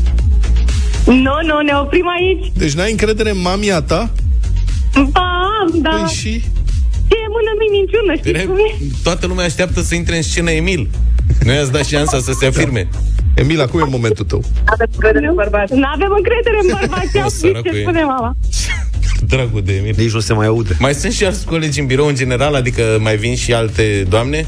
Nu, 1.06 1.14
nu, 1.48 1.60
ne 1.64 1.72
oprim 1.82 2.08
aici. 2.08 2.52
Deci 2.56 2.72
n-ai 2.72 2.90
încredere 2.90 3.30
în 3.30 3.40
mamia 3.40 3.82
ta? 3.82 4.10
Ba, 5.10 5.20
am, 5.60 5.80
da. 5.82 5.90
Păi 5.90 6.08
și... 6.14 6.40
Ce 7.08 7.14
e 7.24 7.28
mână 7.28 7.50
nu-i 7.58 7.78
minciună, 7.78 8.14
știi 8.16 8.32
Bine, 8.32 8.44
cum 8.44 8.56
e? 8.56 8.84
toată 9.02 9.26
lumea 9.26 9.44
așteaptă 9.44 9.80
să 9.80 9.94
intre 9.94 10.16
în 10.16 10.22
scenă 10.22 10.50
Emil. 10.50 10.88
Nu 11.44 11.52
i-ați 11.52 11.72
dat 11.72 11.84
șansa 11.84 12.18
să 12.18 12.32
se 12.40 12.46
afirme. 12.46 12.88
Emil, 13.34 13.60
acum 13.60 13.80
e 13.80 13.84
momentul 13.88 14.24
tău. 14.24 14.44
Aveți 14.64 14.90
încredere 14.94 15.26
în 15.26 15.34
bărbați. 15.34 15.74
Nu 15.74 15.86
avem 15.94 16.12
încredere 16.16 16.58
în 16.62 16.68
bărbați, 16.80 17.16
O, 17.16 17.20
au 17.20 17.28
săracul 17.28 17.70
ce 17.70 17.76
e. 17.78 17.80
spune 17.82 18.02
mama. 18.02 18.36
Dragul 19.32 19.62
de 19.64 19.72
Emil. 19.72 19.94
Nici 19.96 20.12
nu 20.12 20.20
se 20.20 20.32
mai 20.32 20.46
aude. 20.46 20.76
Mai 20.78 20.94
sunt 20.94 21.12
și 21.12 21.24
alți 21.24 21.46
colegi 21.46 21.80
în 21.80 21.86
birou 21.86 22.06
în 22.06 22.14
general, 22.14 22.54
adică 22.54 22.82
mai 23.00 23.16
vin 23.16 23.36
și 23.36 23.52
alte 23.54 24.06
doamne? 24.08 24.46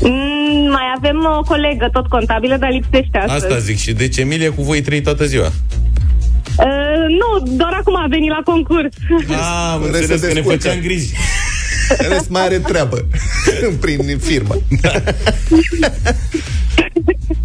Mm, 0.00 0.68
mai 0.70 0.92
avem 0.96 1.16
o 1.38 1.42
colegă, 1.42 1.88
tot 1.92 2.06
contabilă, 2.06 2.56
dar 2.56 2.70
lipsește 2.70 3.18
astăzi. 3.18 3.44
Asta 3.44 3.58
zic. 3.58 3.78
Și 3.78 3.92
deci 3.92 4.16
Emil 4.16 4.42
e 4.42 4.46
cu 4.46 4.62
voi 4.62 4.80
trei 4.80 5.00
toată 5.00 5.24
ziua. 5.24 5.46
Uh, 6.58 7.06
nu, 7.20 7.56
doar 7.56 7.72
acum 7.80 7.96
a 7.96 8.06
venit 8.08 8.30
la 8.30 8.40
concurs. 8.44 8.88
Ah, 9.28 9.70
am 9.72 9.78
Vrei 9.80 10.00
înțeles 10.00 10.20
să 10.20 10.26
că 10.26 10.32
ne 10.32 10.40
descurcă. 10.40 10.58
făceam 10.68 10.80
griji. 10.82 11.12
Ele 11.98 12.20
mai 12.28 12.42
are 12.42 12.58
treabă 12.58 13.06
prin 13.80 14.18
firmă. 14.18 14.54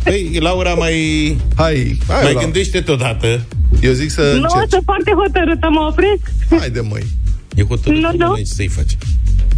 Păi, 0.04 0.38
Laura, 0.40 0.74
mai, 0.74 0.94
Hai, 1.56 1.98
hai 2.08 2.24
mai 2.24 2.34
la... 2.34 2.42
gândește-te 2.42 2.92
odată. 2.92 3.46
Eu 3.82 3.92
zic 3.92 4.10
să 4.12 4.22
Nu, 4.22 4.28
încerci. 4.42 4.70
sunt 4.70 4.82
foarte 4.86 5.12
hotărâtă, 5.16 5.68
mă 5.72 5.80
opresc. 5.90 6.32
Haide, 6.60 6.80
măi. 6.80 7.06
E 7.56 7.64
hotărât 7.64 8.00
Nu, 8.00 8.12
nu, 8.18 8.28
nu. 8.28 8.36
ce 8.36 8.44
să-i 8.44 8.68
faci. 8.68 8.98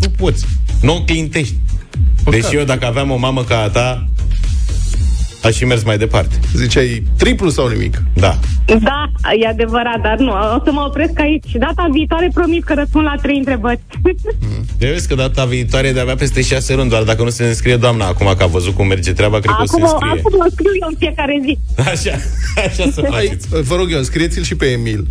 Nu 0.02 0.10
poți. 0.10 0.46
Nu 0.82 0.96
o 0.96 1.04
clintești. 1.04 1.56
Deși 2.30 2.56
eu, 2.56 2.64
dacă 2.64 2.86
aveam 2.86 3.12
o 3.12 3.16
mamă 3.16 3.44
ca 3.44 3.58
a 3.62 3.70
ta, 3.70 4.08
aș 5.44 5.58
fi 5.58 5.66
mers 5.66 5.84
mai 5.84 5.98
departe. 5.98 6.40
Ziceai 6.56 7.04
triplu 7.18 7.50
sau 7.50 7.68
nimic? 7.68 8.02
Da. 8.14 8.40
Da, 8.66 9.12
e 9.42 9.48
adevărat, 9.48 10.02
dar 10.02 10.18
nu, 10.18 10.32
o 10.32 10.62
să 10.64 10.72
mă 10.72 10.82
opresc 10.88 11.20
aici. 11.20 11.52
Data 11.54 11.88
viitoare 11.92 12.30
promit 12.34 12.64
că 12.64 12.74
răspund 12.74 13.06
la 13.06 13.16
trei 13.22 13.38
întrebări. 13.38 13.80
De 14.78 14.88
vezi 14.90 15.08
că 15.08 15.16
data 15.16 15.46
viitoare 15.46 15.88
e 15.88 15.94
de-abia 15.94 16.16
peste 16.16 16.42
șase 16.42 16.76
luni, 16.76 16.90
doar 16.90 17.04
dacă 17.04 17.24
nu 17.24 17.30
se 17.30 17.46
înscrie 17.46 17.76
doamna 17.78 18.06
acum 18.08 18.34
că 18.38 18.44
a 18.44 18.48
văzut 18.48 18.74
cum 18.76 18.88
merge 18.88 19.14
treaba, 19.14 19.40
cred 19.40 19.56
că 19.56 19.62
o 19.62 19.66
să 19.66 19.76
acum, 19.76 19.88
se 19.88 19.94
înscrie. 19.94 20.20
acum 20.20 20.40
o 20.46 20.50
scriu 20.52 20.72
eu 20.82 20.88
în 20.90 20.96
fiecare 20.98 21.40
zi. 21.46 21.58
Așa, 21.92 22.16
așa 22.66 22.90
să 22.92 23.08
Hai, 23.12 23.26
faceți. 23.26 23.68
vă 23.68 23.76
rog 23.76 23.92
eu, 23.92 24.02
scrieți-l 24.02 24.44
și 24.44 24.56
pe 24.56 24.66
Emil. 24.66 25.08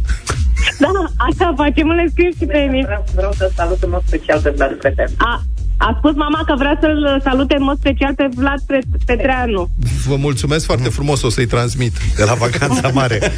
Da, 0.78 0.88
așa 1.28 1.54
facem, 1.56 1.86
le 1.88 2.06
scriu 2.10 2.30
și 2.38 2.44
pe 2.44 2.56
Emil. 2.58 2.84
Vreau, 2.84 3.04
vreau 3.14 3.32
să 3.32 3.50
salut 3.56 3.82
în 3.82 3.88
mod 3.92 4.02
special 4.06 4.40
pe 4.40 4.50
Vlad 4.56 4.72
Petreanu. 4.72 5.12
A, 5.16 5.42
a 5.88 5.94
spus 5.98 6.14
mama 6.14 6.40
că 6.46 6.54
vrea 6.58 6.78
să-l 6.80 7.20
salute 7.24 7.54
în 7.58 7.62
mod 7.62 7.78
special 7.78 8.14
pe 8.14 8.28
Vlad 8.34 8.60
Pe- 8.66 8.78
Petreanu. 9.06 9.68
Vă 10.06 10.16
mulțumesc 10.16 10.64
foarte 10.64 10.88
frumos, 10.88 11.22
o 11.22 11.28
să-i 11.30 11.46
transmit. 11.46 11.92
De 12.16 12.24
la 12.24 12.34
vacanța 12.34 12.88
mare. 13.00 13.32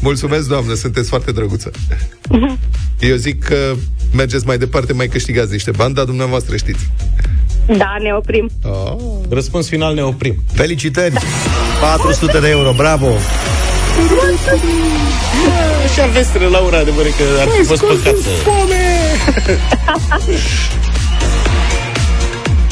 Mulțumesc, 0.00 0.48
doamnă, 0.48 0.74
sunteți 0.74 1.08
foarte 1.08 1.32
drăguță. 1.32 1.70
Eu 3.10 3.16
zic 3.16 3.44
că 3.44 3.74
mergeți 4.12 4.46
mai 4.46 4.58
departe, 4.58 4.92
mai 4.92 5.06
câștigați 5.08 5.52
niște 5.52 5.70
bani, 5.70 5.94
dar 5.94 6.04
dumneavoastră 6.04 6.56
știți. 6.56 6.90
Da, 7.66 7.96
ne 8.02 8.12
oprim. 8.16 8.50
Oh. 8.64 8.96
Răspuns 9.30 9.68
final 9.68 9.94
ne 9.94 10.02
oprim. 10.02 10.34
Felicitări! 10.52 11.14
400 11.80 12.38
de 12.40 12.48
euro, 12.48 12.72
bravo! 12.76 13.06
Așa 15.84 16.06
vestre, 16.06 16.44
Laura, 16.44 16.78
adevăr 16.78 17.04
că 17.04 17.40
ar 17.40 17.46
fi 17.58 17.64
fost 17.64 17.80
păcat 17.84 18.14
să... 18.16 18.28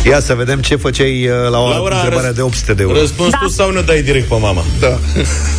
Ia 0.06 0.20
să 0.20 0.34
vedem 0.34 0.60
ce 0.60 0.76
făceai 0.76 1.26
uh, 1.28 1.50
la 1.50 1.58
o 1.58 1.68
Laura, 1.68 1.94
întrebare 1.94 2.26
răs- 2.26 2.36
de 2.36 2.42
800 2.42 2.74
de 2.74 2.82
euro. 2.82 2.98
Răspuns 2.98 3.32
tu 3.42 3.48
sau 3.48 3.72
nu 3.72 3.82
dai 3.82 4.02
direct 4.02 4.28
pe 4.28 4.36
mama? 4.40 4.62
Da. 4.80 4.88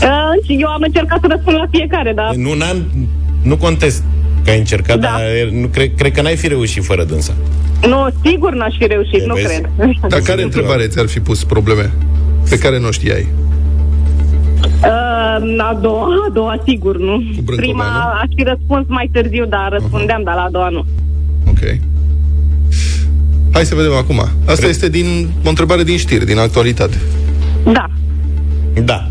Uh, 0.03 0.45
și 0.45 0.57
eu 0.61 0.67
am 0.67 0.81
încercat 0.81 1.19
să 1.21 1.27
răspund 1.29 1.57
la 1.57 1.65
fiecare, 1.71 2.11
dar 2.15 2.33
Nu, 2.35 2.53
n-am, 2.53 2.85
nu 3.41 3.57
contest 3.57 4.03
că 4.43 4.49
ai 4.51 4.57
încercat, 4.57 4.99
Da. 4.99 5.07
dar 5.07 5.21
nu, 5.51 5.67
cred, 5.67 5.91
cred 5.97 6.11
că 6.11 6.21
n-ai 6.21 6.35
fi 6.35 6.47
reușit 6.47 6.83
fără 6.83 7.03
dânsa. 7.03 7.33
nu, 7.87 8.07
sigur 8.25 8.53
n-aș 8.53 8.75
fi 8.77 8.85
reușit, 8.87 9.21
E, 9.21 9.25
nu 9.25 9.33
vezi? 9.33 9.47
cred. 9.47 9.89
Dar 10.07 10.19
care 10.19 10.41
întrebare 10.43 10.87
ți-ar 10.87 11.07
fi 11.07 11.19
pus 11.19 11.43
probleme 11.43 11.91
pe 12.49 12.57
care 12.57 12.79
nu 12.79 12.91
știai? 12.91 13.27
Uh, 14.63 14.89
a 15.57 15.77
doua, 15.81 16.07
a 16.29 16.31
doua, 16.33 16.55
sigur, 16.67 16.97
nu. 16.97 17.15
Brâncova, 17.17 17.55
Prima 17.55 17.83
nu? 17.83 18.19
aș 18.21 18.27
fi 18.35 18.43
răspuns 18.43 18.85
mai 18.87 19.09
târziu, 19.11 19.45
dar 19.45 19.67
răspundeam, 19.71 20.23
dar 20.23 20.35
la 20.35 20.41
a 20.41 20.49
doua 20.51 20.69
nu. 20.69 20.85
Ok. 21.49 21.59
Hai 23.53 23.65
să 23.65 23.75
vedem 23.75 23.93
acum. 23.93 24.27
Asta 24.45 24.65
este 24.65 24.89
din 24.89 25.29
o 25.45 25.49
întrebare 25.49 25.83
din 25.83 25.97
știri, 25.97 26.25
din 26.25 26.37
actualitate. 26.37 26.97
Da. 27.63 27.85
Da. 28.83 29.07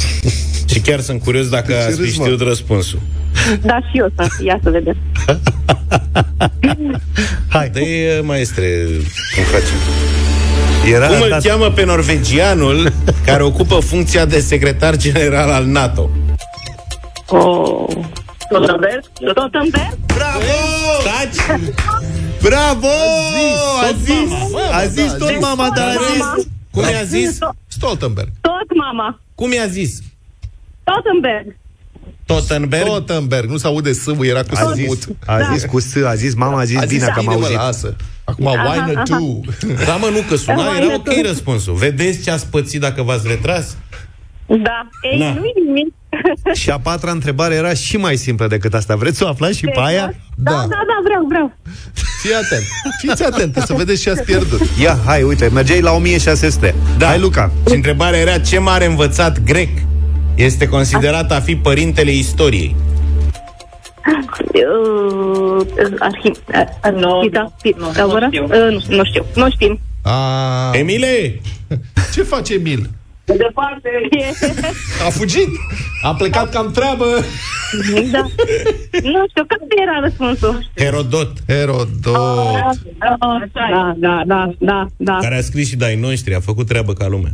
Și 0.72 0.80
chiar 0.80 1.00
sunt 1.00 1.22
curios 1.22 1.48
dacă 1.48 1.72
ce 1.72 1.78
ați 1.78 1.96
fi 1.96 2.00
râzi, 2.02 2.18
mă? 2.18 2.24
știut 2.24 2.40
răspunsul. 2.40 2.98
Da, 3.62 3.78
și 3.90 3.98
eu 3.98 4.12
să. 4.16 4.26
Ia 4.44 4.60
să 4.62 4.70
vedem. 4.70 4.96
Hai. 7.48 7.68
De 7.68 8.20
maestre, 8.24 8.84
cum 9.34 9.42
facem? 9.44 9.76
Era 10.94 11.06
Cum 11.06 11.20
îl 11.22 11.28
dat- 11.28 11.42
cheamă 11.46 11.70
pe 11.70 11.84
norvegianul 11.84 12.92
care 13.26 13.42
ocupă 13.42 13.74
funcția 13.74 14.24
de 14.24 14.40
secretar 14.40 14.96
general 14.96 15.50
al 15.50 15.64
NATO? 15.64 16.10
Oh. 17.28 17.84
Stoltenberg? 18.38 19.02
Stoltenberg? 19.30 19.96
Bravo! 20.06 20.52
Taci! 21.04 21.60
Bravo! 22.42 22.86
A 23.82 23.86
tot 23.86 23.96
zis, 24.04 24.28
mama. 24.28 24.60
a 24.72 24.86
zis 24.86 25.10
Da, 25.12 25.16
tot 25.18 25.28
zis. 25.28 25.40
mama, 25.40 25.70
dar 25.76 25.86
a 25.88 25.92
zis... 26.12 26.46
Cum 26.70 26.82
i-a 26.82 27.02
zis? 27.04 27.38
Stoltenberg. 27.66 28.28
Tot 28.40 28.76
mama. 28.76 29.20
Cum 29.34 29.52
i-a 29.52 29.66
zis? 29.66 29.98
Stoltenberg. 30.82 31.56
Tottenberg? 32.26 32.84
Stoltenberg. 32.86 33.50
Nu 33.50 33.56
se 33.56 33.66
aude 33.66 33.92
s 33.92 34.06
era 34.20 34.42
cu 34.42 34.48
A 34.54 34.56
s 34.56 34.64
mut. 34.64 34.74
zis, 34.74 35.08
a 35.26 35.52
zis 35.52 35.64
cu 35.64 35.80
S, 35.80 35.94
a 35.96 36.14
zis 36.14 36.34
mama, 36.34 36.60
a 36.60 36.64
zis 36.64 36.76
A 36.76 36.84
zis 36.84 36.98
bine 36.98 37.10
că 37.14 37.18
am 37.18 37.24
bine, 37.24 37.34
mă, 37.34 37.40
auzit. 37.40 37.56
lasă. 37.56 37.96
Acum, 38.24 38.44
why 38.44 38.56
Aha, 38.56 38.86
not 38.86 38.96
aha. 38.96 39.02
two? 39.04 39.40
Da, 39.86 39.96
mă, 39.96 40.06
nu, 40.06 40.20
că 40.28 40.36
suna, 40.36 40.56
Da, 40.56 40.76
era 40.76 40.84
mai 40.86 40.94
ok 40.94 41.06
răspuns. 41.06 41.26
răspunsul. 41.26 41.74
Vedeți 41.74 42.22
ce 42.22 42.30
ați 42.30 42.46
pățit 42.46 42.80
dacă 42.80 43.02
v-ați 43.02 43.26
retras? 43.26 43.76
Da. 44.48 44.88
Ei, 45.12 45.18
Na. 45.18 45.32
nu-i 45.32 45.52
nimic. 45.66 45.94
Și 46.60 46.70
a 46.70 46.78
patra 46.78 47.10
întrebare 47.10 47.54
era 47.54 47.74
și 47.74 47.96
mai 47.96 48.16
simplă 48.16 48.46
decât 48.46 48.74
asta. 48.74 48.96
Vreți 48.96 49.16
să 49.16 49.24
o 49.24 49.28
aflați 49.28 49.58
și 49.58 49.64
pe 49.64 49.80
aia? 49.80 50.14
Da, 50.36 50.50
da, 50.50 50.66
da, 50.66 50.98
vreau, 51.04 51.24
vreau. 51.28 51.52
Fii 52.22 52.32
atent. 52.34 52.62
Fiți 52.98 53.24
atent, 53.24 53.62
să 53.66 53.74
vedeți 53.74 54.02
ce 54.02 54.10
ați 54.10 54.22
pierdut. 54.22 54.60
Ia, 54.82 54.98
hai, 55.04 55.22
uite, 55.22 55.48
mergeai 55.48 55.80
la 55.80 55.92
1600. 55.92 56.74
Da. 56.98 57.06
Hai, 57.06 57.18
Luca. 57.18 57.50
Și 57.68 57.74
întrebarea 57.74 58.18
era 58.20 58.38
ce 58.38 58.58
mare 58.58 58.84
învățat 58.84 59.42
grec 59.42 59.68
este 60.34 60.68
considerat 60.68 61.32
a 61.32 61.40
fi 61.40 61.56
părintele 61.56 62.10
istoriei. 62.12 62.76
Uh, 64.54 65.66
arhi... 65.98 66.30
uh, 66.30 66.92
Nu, 67.00 67.20
Pita, 67.20 67.52
Pita, 67.62 67.76
nu, 67.80 67.90
da, 67.94 68.02
nu 68.02 68.08
vă 68.08 68.18
rog? 68.18 68.28
știu. 68.32 68.44
Uh, 68.44 68.50
nu, 68.88 68.96
nu 68.96 69.04
știu, 69.04 69.24
nu 69.34 69.50
știm. 69.50 69.80
A, 70.02 70.70
Emile! 70.72 71.40
ce 72.14 72.22
face 72.22 72.54
Emil? 72.54 72.90
De 73.28 73.34
departe. 73.36 73.88
A 75.06 75.10
fugit? 75.10 75.48
A 76.02 76.14
plecat 76.14 76.50
cam 76.50 76.70
treabă. 76.72 77.04
Da. 78.12 78.22
Nu 79.02 79.24
știu, 79.28 79.44
care 79.46 79.62
era 79.82 80.00
răspunsul? 80.02 80.70
Herodot, 80.76 81.32
Herodot. 81.46 82.14
Da, 82.98 83.94
da, 83.98 84.22
da, 84.26 84.52
da, 84.58 84.86
da, 84.96 85.18
care 85.20 85.36
a 85.36 85.40
scris 85.40 85.68
și 85.68 85.76
de 85.76 85.84
ai 85.84 85.96
noștri, 85.96 86.34
a 86.34 86.40
făcut 86.40 86.66
treabă 86.66 86.92
ca 86.92 87.06
lumea. 87.08 87.30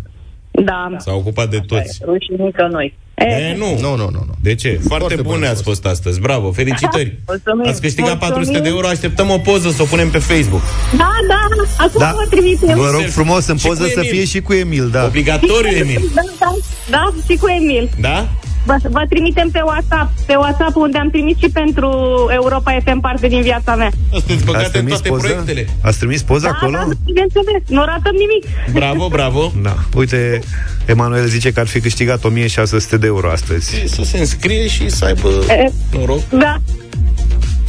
da. 0.50 0.88
S-a 0.98 1.12
ocupat 1.14 1.50
de 1.50 1.58
toți. 1.66 2.00
Rușinică 2.04 2.68
noi. 2.70 2.94
E, 3.14 3.54
nu. 3.58 3.78
Nu, 3.80 3.88
nu, 3.96 3.96
nu, 3.96 4.22
nu. 4.26 4.34
De 4.42 4.54
ce? 4.54 4.68
Foarte, 4.68 4.86
Foarte 4.88 5.14
bune 5.14 5.34
bune 5.36 5.46
ați 5.46 5.62
fost 5.62 5.86
astăzi. 5.86 6.20
Bravo, 6.20 6.52
felicitări. 6.52 7.18
Mulțumim. 7.26 7.68
Ați 7.68 7.80
câștigat 7.80 8.10
Mulțumim. 8.10 8.34
400 8.34 8.60
de 8.60 8.68
euro, 8.68 8.86
așteptăm 8.86 9.30
o 9.30 9.38
poză 9.38 9.70
să 9.70 9.82
o 9.82 9.84
punem 9.84 10.10
pe 10.10 10.18
Facebook. 10.18 10.62
Da, 10.96 11.10
da, 11.28 11.40
acum 11.84 11.98
Da. 12.00 12.14
vă 12.16 12.26
trimitem. 12.36 12.76
Vă 12.78 12.90
rog 12.92 13.02
frumos 13.02 13.46
în 13.46 13.56
Și 13.56 13.66
poză 13.66 13.82
cu 13.82 13.88
să 13.88 13.98
Emil. 14.00 14.10
fie 14.10 14.24
și 14.24 14.40
cu 14.40 14.52
Emil, 14.52 14.88
da. 14.88 15.04
Obligatoriu, 15.04 15.76
Emil. 15.76 16.10
Da, 16.14 16.22
da, 16.38 16.54
da, 16.90 17.12
și 17.30 17.36
cu 17.36 17.46
Emil. 17.48 17.90
Da? 18.00 18.28
Vă, 18.64 18.76
vă 18.90 19.02
trimitem 19.08 19.48
pe 19.52 19.60
WhatsApp, 19.64 20.10
pe 20.26 20.34
WhatsApp 20.34 20.76
unde 20.76 20.98
am 20.98 21.10
trimis 21.10 21.36
și 21.38 21.48
pentru 21.48 21.88
Europa 22.32 22.76
FM 22.84 23.00
parte 23.00 23.26
din 23.28 23.40
viața 23.42 23.74
mea. 23.76 23.90
Sunteți 24.10 24.32
Ați 24.32 24.44
băgate 24.44 24.64
în 24.64 24.70
trimis 24.70 24.92
toate 24.92 25.08
poză? 25.08 25.20
proiectele. 25.26 25.66
Ați 25.82 25.98
trimis 25.98 26.22
poză 26.22 26.46
Da, 26.46 26.50
acolo? 26.52 26.76
da, 26.78 26.88
bineînțeles, 27.04 27.62
nu 27.68 27.84
ratăm 27.84 28.14
nimic. 28.18 28.72
Bravo, 28.72 29.08
bravo. 29.08 29.52
Da. 29.62 29.74
Uite, 29.96 30.40
Emanuel 30.86 31.26
zice 31.26 31.52
că 31.52 31.60
ar 31.60 31.66
fi 31.66 31.80
câștigat 31.80 32.24
1600 32.24 32.96
de 32.96 33.06
euro 33.06 33.30
astăzi. 33.30 33.82
Să 33.86 34.02
se 34.04 34.18
înscrie 34.18 34.68
și 34.68 34.88
să 34.90 35.04
aibă 35.04 35.28
E, 35.48 35.70
noroc. 35.98 36.28
Da, 36.28 36.56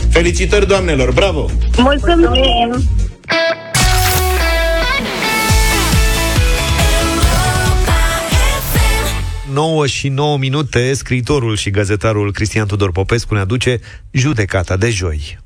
Felicitări, 0.09 0.67
doamnelor, 0.67 1.11
bravo! 1.11 1.49
mulțumim. 1.77 2.83
9 9.55 9.87
și 9.87 10.09
9 10.09 10.37
minute, 10.37 10.93
scriitorul 10.93 11.55
și 11.55 11.69
gazetarul 11.69 12.31
Cristian 12.31 12.67
Tudor 12.67 12.91
Popescu 12.91 13.33
ne 13.33 13.39
aduce 13.39 13.79
judecata 14.11 14.77
de 14.77 14.89
joi. 14.89 15.37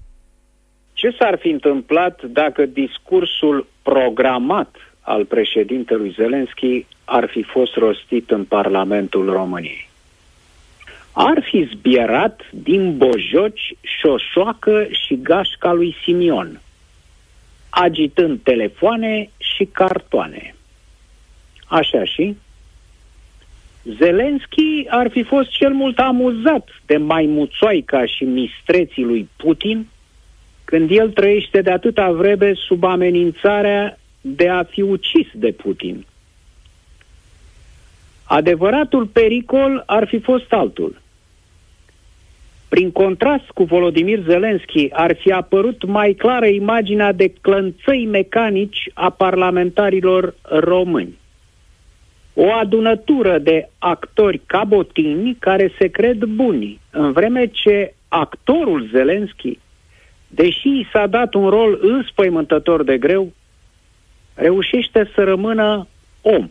Ce 0.94 1.16
s-ar 1.20 1.38
fi 1.42 1.48
întâmplat 1.48 2.22
dacă 2.24 2.66
discursul 2.66 3.68
programat 3.82 4.76
al 5.02 5.26
președintelui 5.26 6.14
Zelenski 6.16 6.86
ar 7.06 7.30
fi 7.32 7.44
fost 7.44 7.76
rostit 7.76 8.30
în 8.30 8.44
Parlamentul 8.44 9.32
României? 9.32 9.90
Ar 11.12 11.44
fi 11.50 11.70
zbierat 11.74 12.42
din 12.52 12.98
Bojoci, 12.98 13.74
Șoșoacă 13.82 14.88
și 15.06 15.20
gașca 15.22 15.72
lui 15.72 15.96
Simion, 16.04 16.62
agitând 17.70 18.40
telefoane 18.44 19.30
și 19.38 19.66
cartoane. 19.66 20.56
Așa 21.68 22.04
și? 22.06 22.36
Zelenski 23.84 24.86
ar 24.88 25.10
fi 25.10 25.24
fost 25.24 25.50
cel 25.50 25.74
mult 25.74 26.00
amuzat 26.00 26.68
de 26.86 26.98
maimuțoaica 26.98 28.06
și 28.06 28.24
mistreții 28.24 29.04
lui 29.04 29.30
Putin, 29.36 29.88
când 30.66 30.90
el 30.92 31.12
trăiește 31.12 31.62
de 31.62 31.72
atâta 31.72 32.12
vreme 32.12 32.54
sub 32.54 32.84
amenințarea 32.84 33.98
de 34.22 34.50
a 34.50 34.64
fi 34.64 34.82
ucis 34.82 35.28
de 35.34 35.52
Putin. 35.52 36.06
Adevăratul 38.24 39.06
pericol 39.06 39.84
ar 39.86 40.08
fi 40.08 40.20
fost 40.20 40.54
altul. 40.54 41.02
Prin 42.70 42.92
contrast 42.92 43.46
cu 43.46 43.64
Volodimir 43.64 44.20
Zelenski, 44.28 44.90
ar 44.92 45.16
fi 45.16 45.32
apărut 45.32 45.86
mai 45.86 46.14
clară 46.14 46.46
imaginea 46.46 47.12
de 47.12 47.34
clănțăi 47.42 48.06
mecanici 48.06 48.90
a 48.94 49.10
parlamentarilor 49.10 50.36
români. 50.42 51.18
O 52.42 52.52
adunătură 52.54 53.38
de 53.38 53.70
actori 53.80 54.42
cabotini 54.46 55.36
care 55.40 55.74
se 55.80 55.88
cred 55.88 56.24
buni, 56.24 56.80
în 56.90 57.12
vreme 57.12 57.48
ce 57.48 57.94
actorul 58.08 58.90
Zelenski, 58.92 59.60
deși 60.28 60.68
i 60.68 60.88
s-a 60.94 61.08
dat 61.08 61.34
un 61.34 61.50
rol 61.50 61.80
înspăimântător 61.82 62.84
de 62.84 62.98
greu, 62.98 63.32
reușește 64.34 65.12
să 65.16 65.24
rămână 65.24 65.88
om. 66.22 66.50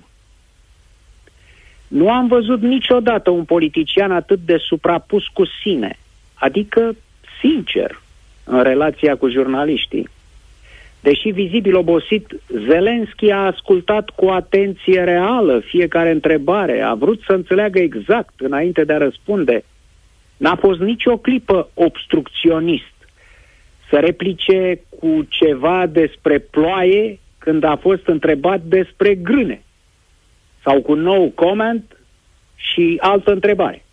Nu 1.89 2.11
am 2.11 2.27
văzut 2.27 2.61
niciodată 2.61 3.31
un 3.31 3.45
politician 3.45 4.13
atât 4.13 4.39
de 4.45 4.57
suprapus 4.57 5.27
cu 5.27 5.43
sine, 5.63 5.99
adică 6.35 6.97
sincer, 7.41 8.01
în 8.45 8.63
relația 8.63 9.17
cu 9.17 9.29
jurnaliștii. 9.29 10.09
Deși 11.01 11.29
vizibil 11.29 11.77
obosit, 11.77 12.41
Zelenski 12.67 13.31
a 13.31 13.47
ascultat 13.47 14.11
cu 14.11 14.27
atenție 14.27 15.05
reală 15.05 15.61
fiecare 15.61 16.11
întrebare, 16.11 16.81
a 16.81 16.95
vrut 16.95 17.21
să 17.27 17.33
înțeleagă 17.33 17.79
exact 17.79 18.41
înainte 18.41 18.85
de 18.85 18.93
a 18.93 18.99
răspunde. 18.99 19.65
N-a 20.37 20.57
fost 20.57 20.81
nicio 20.81 21.17
clipă 21.17 21.71
obstrucționist 21.75 22.95
să 23.91 23.99
replice 23.99 24.81
cu 24.99 25.27
ceva 25.29 25.87
despre 25.87 26.39
ploaie 26.39 27.19
când 27.39 27.65
a 27.65 27.77
fost 27.77 28.07
întrebat 28.07 28.61
despre 28.61 29.15
grâne 29.15 29.63
sau 30.65 30.81
cu 30.83 30.95
nou 30.95 31.29
comment 31.35 31.97
și 32.55 32.97
altă 33.01 33.33
întrebare. 33.33 33.85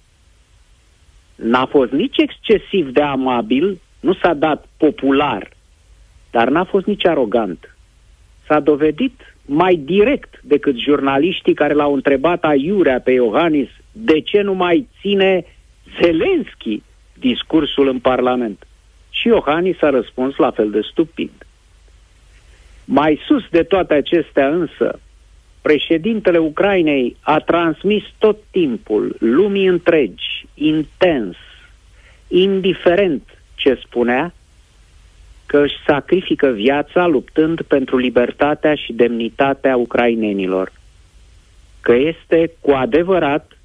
N-a 1.35 1.65
fost 1.65 1.91
nici 1.91 2.17
excesiv 2.17 2.89
de 2.89 3.01
amabil, 3.01 3.81
nu 3.99 4.13
s-a 4.13 4.33
dat 4.33 4.65
popular, 4.77 5.54
dar 6.36 6.49
n-a 6.49 6.63
fost 6.63 6.86
nici 6.86 7.05
arogant. 7.05 7.75
S-a 8.47 8.59
dovedit 8.59 9.36
mai 9.45 9.75
direct 9.75 10.39
decât 10.43 10.77
jurnaliștii 10.77 11.53
care 11.53 11.73
l-au 11.73 11.93
întrebat 11.93 12.43
aiurea 12.43 12.99
pe 12.99 13.11
Iohannis 13.11 13.69
de 13.91 14.19
ce 14.19 14.41
nu 14.41 14.53
mai 14.53 14.88
ține 14.99 15.45
Zelenski 16.01 16.83
discursul 17.13 17.88
în 17.88 17.99
Parlament. 17.99 18.67
Și 19.09 19.27
Iohannis 19.27 19.81
a 19.81 19.89
răspuns 19.89 20.36
la 20.36 20.51
fel 20.51 20.69
de 20.69 20.81
stupid. 20.91 21.31
Mai 22.86 23.19
sus 23.25 23.43
de 23.49 23.63
toate 23.63 23.93
acestea 23.93 24.47
însă, 24.47 24.99
președintele 25.61 26.38
Ucrainei 26.38 27.15
a 27.19 27.39
transmis 27.39 28.03
tot 28.17 28.38
timpul 28.51 29.15
lumii 29.19 29.65
întregi, 29.65 30.45
intens, 30.53 31.36
indiferent 32.27 33.23
ce 33.55 33.79
spunea, 33.86 34.33
că 35.45 35.61
își 35.63 35.75
sacrifică 35.87 36.47
viața 36.47 37.07
luptând 37.07 37.61
pentru 37.61 37.97
libertatea 37.97 38.75
și 38.75 38.93
demnitatea 38.93 39.75
ucrainenilor. 39.75 40.71
Că 41.81 41.93
este 41.93 42.51
cu 42.61 42.71
adevărat, 42.71 43.57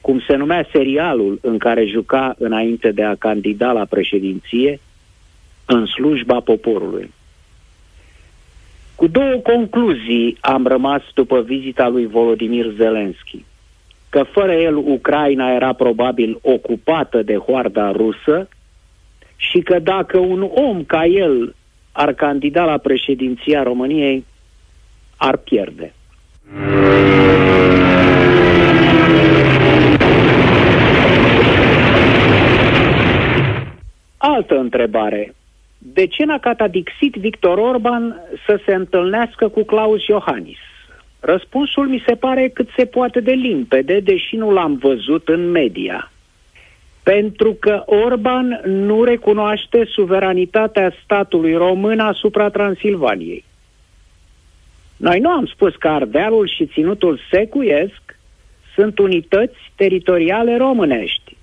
cum 0.00 0.20
se 0.26 0.36
numea 0.36 0.68
serialul 0.72 1.38
în 1.42 1.58
care 1.58 1.86
juca 1.86 2.34
înainte 2.38 2.90
de 2.90 3.02
a 3.02 3.14
candida 3.14 3.72
la 3.72 3.84
președinție, 3.84 4.80
în 5.66 5.86
slujba 5.86 6.40
poporului. 6.40 7.10
Cu 8.94 9.06
două 9.06 9.36
concluzii 9.42 10.36
am 10.40 10.66
rămas 10.66 11.02
după 11.14 11.40
vizita 11.40 11.88
lui 11.88 12.06
Volodimir 12.06 12.72
Zelensky. 12.76 13.44
Că 14.08 14.22
fără 14.22 14.52
el 14.52 14.76
Ucraina 14.76 15.54
era 15.54 15.72
probabil 15.72 16.38
ocupată 16.42 17.22
de 17.22 17.36
hoarda 17.36 17.90
rusă 17.90 18.48
și 19.36 19.58
că 19.58 19.78
dacă 19.78 20.18
un 20.18 20.50
om 20.54 20.84
ca 20.84 21.04
el 21.04 21.54
ar 21.92 22.12
candida 22.12 22.64
la 22.64 22.78
președinția 22.78 23.62
României, 23.62 24.24
ar 25.16 25.36
pierde. 25.36 25.92
Altă 34.16 34.54
întrebare 34.54 35.34
de 35.78 36.06
ce 36.06 36.24
n-a 36.24 36.38
catadixit 36.38 37.14
Victor 37.14 37.58
Orban 37.58 38.16
să 38.46 38.60
se 38.64 38.74
întâlnească 38.74 39.48
cu 39.48 39.62
Claus 39.62 40.06
Iohannis? 40.06 40.58
Răspunsul 41.20 41.88
mi 41.88 42.02
se 42.06 42.14
pare 42.14 42.48
cât 42.48 42.68
se 42.76 42.84
poate 42.84 43.20
de 43.20 43.32
limpede, 43.32 44.00
deși 44.00 44.36
nu 44.36 44.50
l-am 44.50 44.74
văzut 44.74 45.28
în 45.28 45.50
media. 45.50 46.10
Pentru 47.12 47.56
că 47.60 47.82
Orban 47.84 48.60
nu 48.64 49.04
recunoaște 49.04 49.84
suveranitatea 49.84 50.92
statului 51.04 51.54
român 51.54 51.98
asupra 51.98 52.48
Transilvaniei. 52.48 53.44
Noi 54.96 55.18
nu 55.18 55.30
am 55.30 55.46
spus 55.46 55.76
că 55.76 55.88
Ardealul 55.88 56.48
și 56.48 56.66
Ținutul 56.66 57.20
Secuiesc 57.30 58.18
sunt 58.74 58.98
unități 58.98 59.56
teritoriale 59.74 60.56
românești. 60.56 61.36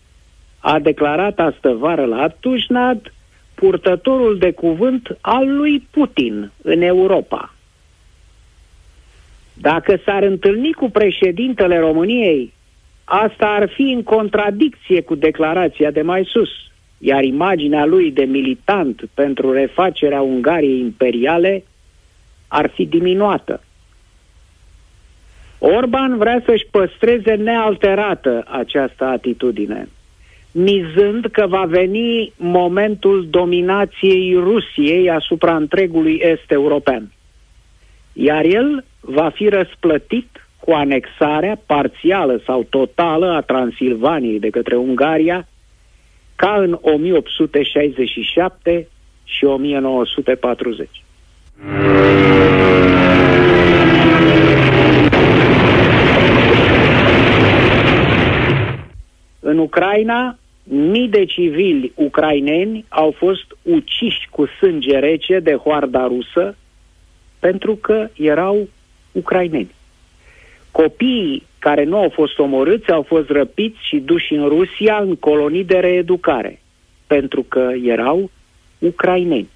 A 0.60 0.80
declarat 0.80 1.40
astă 1.40 1.70
vară 1.70 2.06
la 2.06 2.28
Tușnad 2.40 3.14
purtătorul 3.54 4.38
de 4.38 4.52
cuvânt 4.52 5.18
al 5.22 5.56
lui 5.56 5.88
Putin 5.92 6.52
în 6.62 6.82
Europa. 6.82 7.54
Dacă 9.54 10.00
s-ar 10.06 10.24
întâlni 10.24 10.72
cu 10.72 10.90
președintele 10.90 11.80
României, 11.80 12.54
asta 13.04 13.46
ar 13.46 13.70
fi 13.70 13.82
în 13.82 14.04
contradicție 14.04 15.02
cu 15.02 15.16
declarația 15.16 15.92
de 15.92 16.02
mai 16.02 16.26
sus, 16.26 16.50
iar 16.98 17.24
imaginea 17.24 17.86
lui 17.86 18.12
de 18.12 18.24
militant 18.24 19.02
pentru 19.14 19.52
refacerea 19.52 20.22
Ungariei 20.22 20.80
imperiale 20.80 21.64
ar 22.48 22.70
fi 22.70 22.86
diminuată. 22.86 23.64
Orban 25.60 26.18
vrea 26.18 26.42
să-și 26.46 26.68
păstreze 26.72 27.34
nealterată 27.34 28.46
această 28.48 29.06
atitudine 29.06 29.88
mizând 30.54 31.26
că 31.32 31.48
va 31.48 31.66
veni 31.66 32.34
momentul 32.38 33.28
dominației 33.30 34.34
Rusiei 34.34 35.10
asupra 35.10 35.56
întregului 35.56 36.20
est 36.22 36.52
european. 36.52 37.12
Iar 38.14 38.46
el 38.46 38.86
va 39.00 39.30
fi 39.30 39.48
răsplătit 39.48 40.43
cu 40.66 40.72
anexarea 40.72 41.62
parțială 41.66 42.42
sau 42.46 42.64
totală 42.64 43.32
a 43.32 43.42
Transilvaniei 43.42 44.40
de 44.40 44.50
către 44.50 44.76
Ungaria, 44.76 45.48
ca 46.36 46.56
în 46.58 46.78
1867 46.82 48.88
și 49.24 49.46
1940. 49.46 50.90
În 59.40 59.58
Ucraina, 59.58 60.38
mii 60.64 61.08
de 61.08 61.26
civili 61.26 61.92
ucraineni 61.96 62.86
au 62.90 63.16
fost 63.18 63.46
uciși 63.62 64.28
cu 64.30 64.46
sânge 64.60 65.00
rece 65.00 65.40
de 65.40 65.56
hoarda 65.56 66.08
rusă 66.08 66.56
pentru 67.40 67.76
că 67.76 68.08
erau 68.18 68.70
ucraineni. 69.12 69.72
Copiii 70.74 71.44
care 71.60 71.84
nu 71.84 71.98
au 71.98 72.10
fost 72.10 72.40
omorâți 72.40 72.92
au 72.92 73.02
fost 73.02 73.30
răpiți 73.30 73.78
și 73.88 73.98
duși 73.98 74.34
în 74.34 74.48
Rusia 74.48 74.98
în 74.98 75.16
colonii 75.16 75.64
de 75.64 75.78
reeducare 75.78 76.60
pentru 77.08 77.44
că 77.44 77.72
erau 77.84 78.32
ucraineni. 78.80 79.50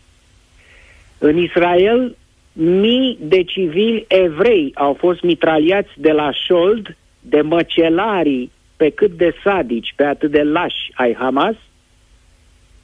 În 1.17 1.37
Israel, 1.37 2.15
mii 2.53 3.17
de 3.21 3.43
civili 3.43 4.05
evrei 4.07 4.71
au 4.75 4.93
fost 4.93 5.21
mitraliați 5.21 5.89
de 5.95 6.11
la 6.11 6.31
șold 6.31 6.97
de 7.19 7.41
măcelarii 7.41 8.51
pe 8.75 8.89
cât 8.89 9.11
de 9.11 9.33
sadici, 9.43 9.93
pe 9.95 10.03
atât 10.03 10.31
de 10.31 10.43
lași 10.43 10.91
ai 10.93 11.15
Hamas, 11.19 11.55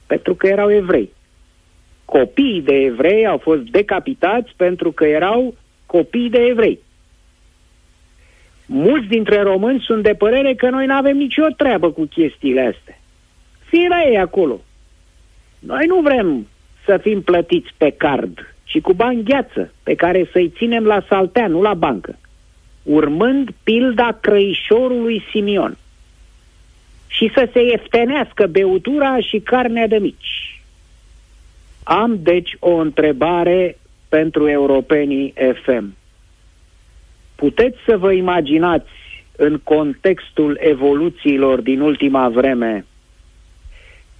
pentru 0.06 0.34
că 0.34 0.46
erau 0.46 0.72
evrei. 0.72 1.10
Copiii 2.04 2.62
de 2.62 2.74
evrei 2.74 3.26
au 3.26 3.38
fost 3.38 3.62
decapitați 3.62 4.52
pentru 4.56 4.92
că 4.92 5.04
erau 5.04 5.54
copii 5.86 6.30
de 6.30 6.38
evrei. 6.38 6.78
Mulți 8.66 9.06
dintre 9.06 9.42
români 9.42 9.80
sunt 9.80 10.02
de 10.02 10.14
părere 10.14 10.54
că 10.54 10.70
noi 10.70 10.86
nu 10.86 10.94
avem 10.94 11.16
nicio 11.16 11.46
treabă 11.56 11.90
cu 11.90 12.04
chestiile 12.04 12.60
astea. 12.60 12.98
Fie 13.64 13.88
la 13.88 14.02
ei 14.08 14.18
acolo. 14.18 14.60
Noi 15.58 15.86
nu 15.86 16.00
vrem 16.00 16.46
să 16.84 16.98
fim 17.02 17.22
plătiți 17.22 17.70
pe 17.76 17.90
card, 17.90 18.54
ci 18.64 18.80
cu 18.80 18.92
bani 18.92 19.22
gheață, 19.22 19.72
pe 19.82 19.94
care 19.94 20.28
să-i 20.32 20.52
ținem 20.56 20.84
la 20.84 21.04
saltea, 21.08 21.46
nu 21.46 21.62
la 21.62 21.74
bancă, 21.74 22.18
urmând 22.82 23.50
pilda 23.62 24.18
crăișorului 24.20 25.22
Simion 25.30 25.76
și 27.06 27.30
să 27.34 27.48
se 27.52 27.62
ieftenească 27.62 28.46
beutura 28.46 29.20
și 29.20 29.38
carnea 29.38 29.86
de 29.86 29.98
mici. 29.98 30.60
Am 31.82 32.18
deci 32.22 32.56
o 32.58 32.74
întrebare 32.74 33.78
pentru 34.08 34.48
europenii 34.48 35.34
FM. 35.62 35.96
Puteți 37.36 37.76
să 37.86 37.96
vă 37.96 38.12
imaginați 38.12 38.90
în 39.36 39.58
contextul 39.58 40.58
evoluțiilor 40.60 41.60
din 41.60 41.80
ultima 41.80 42.28
vreme 42.28 42.84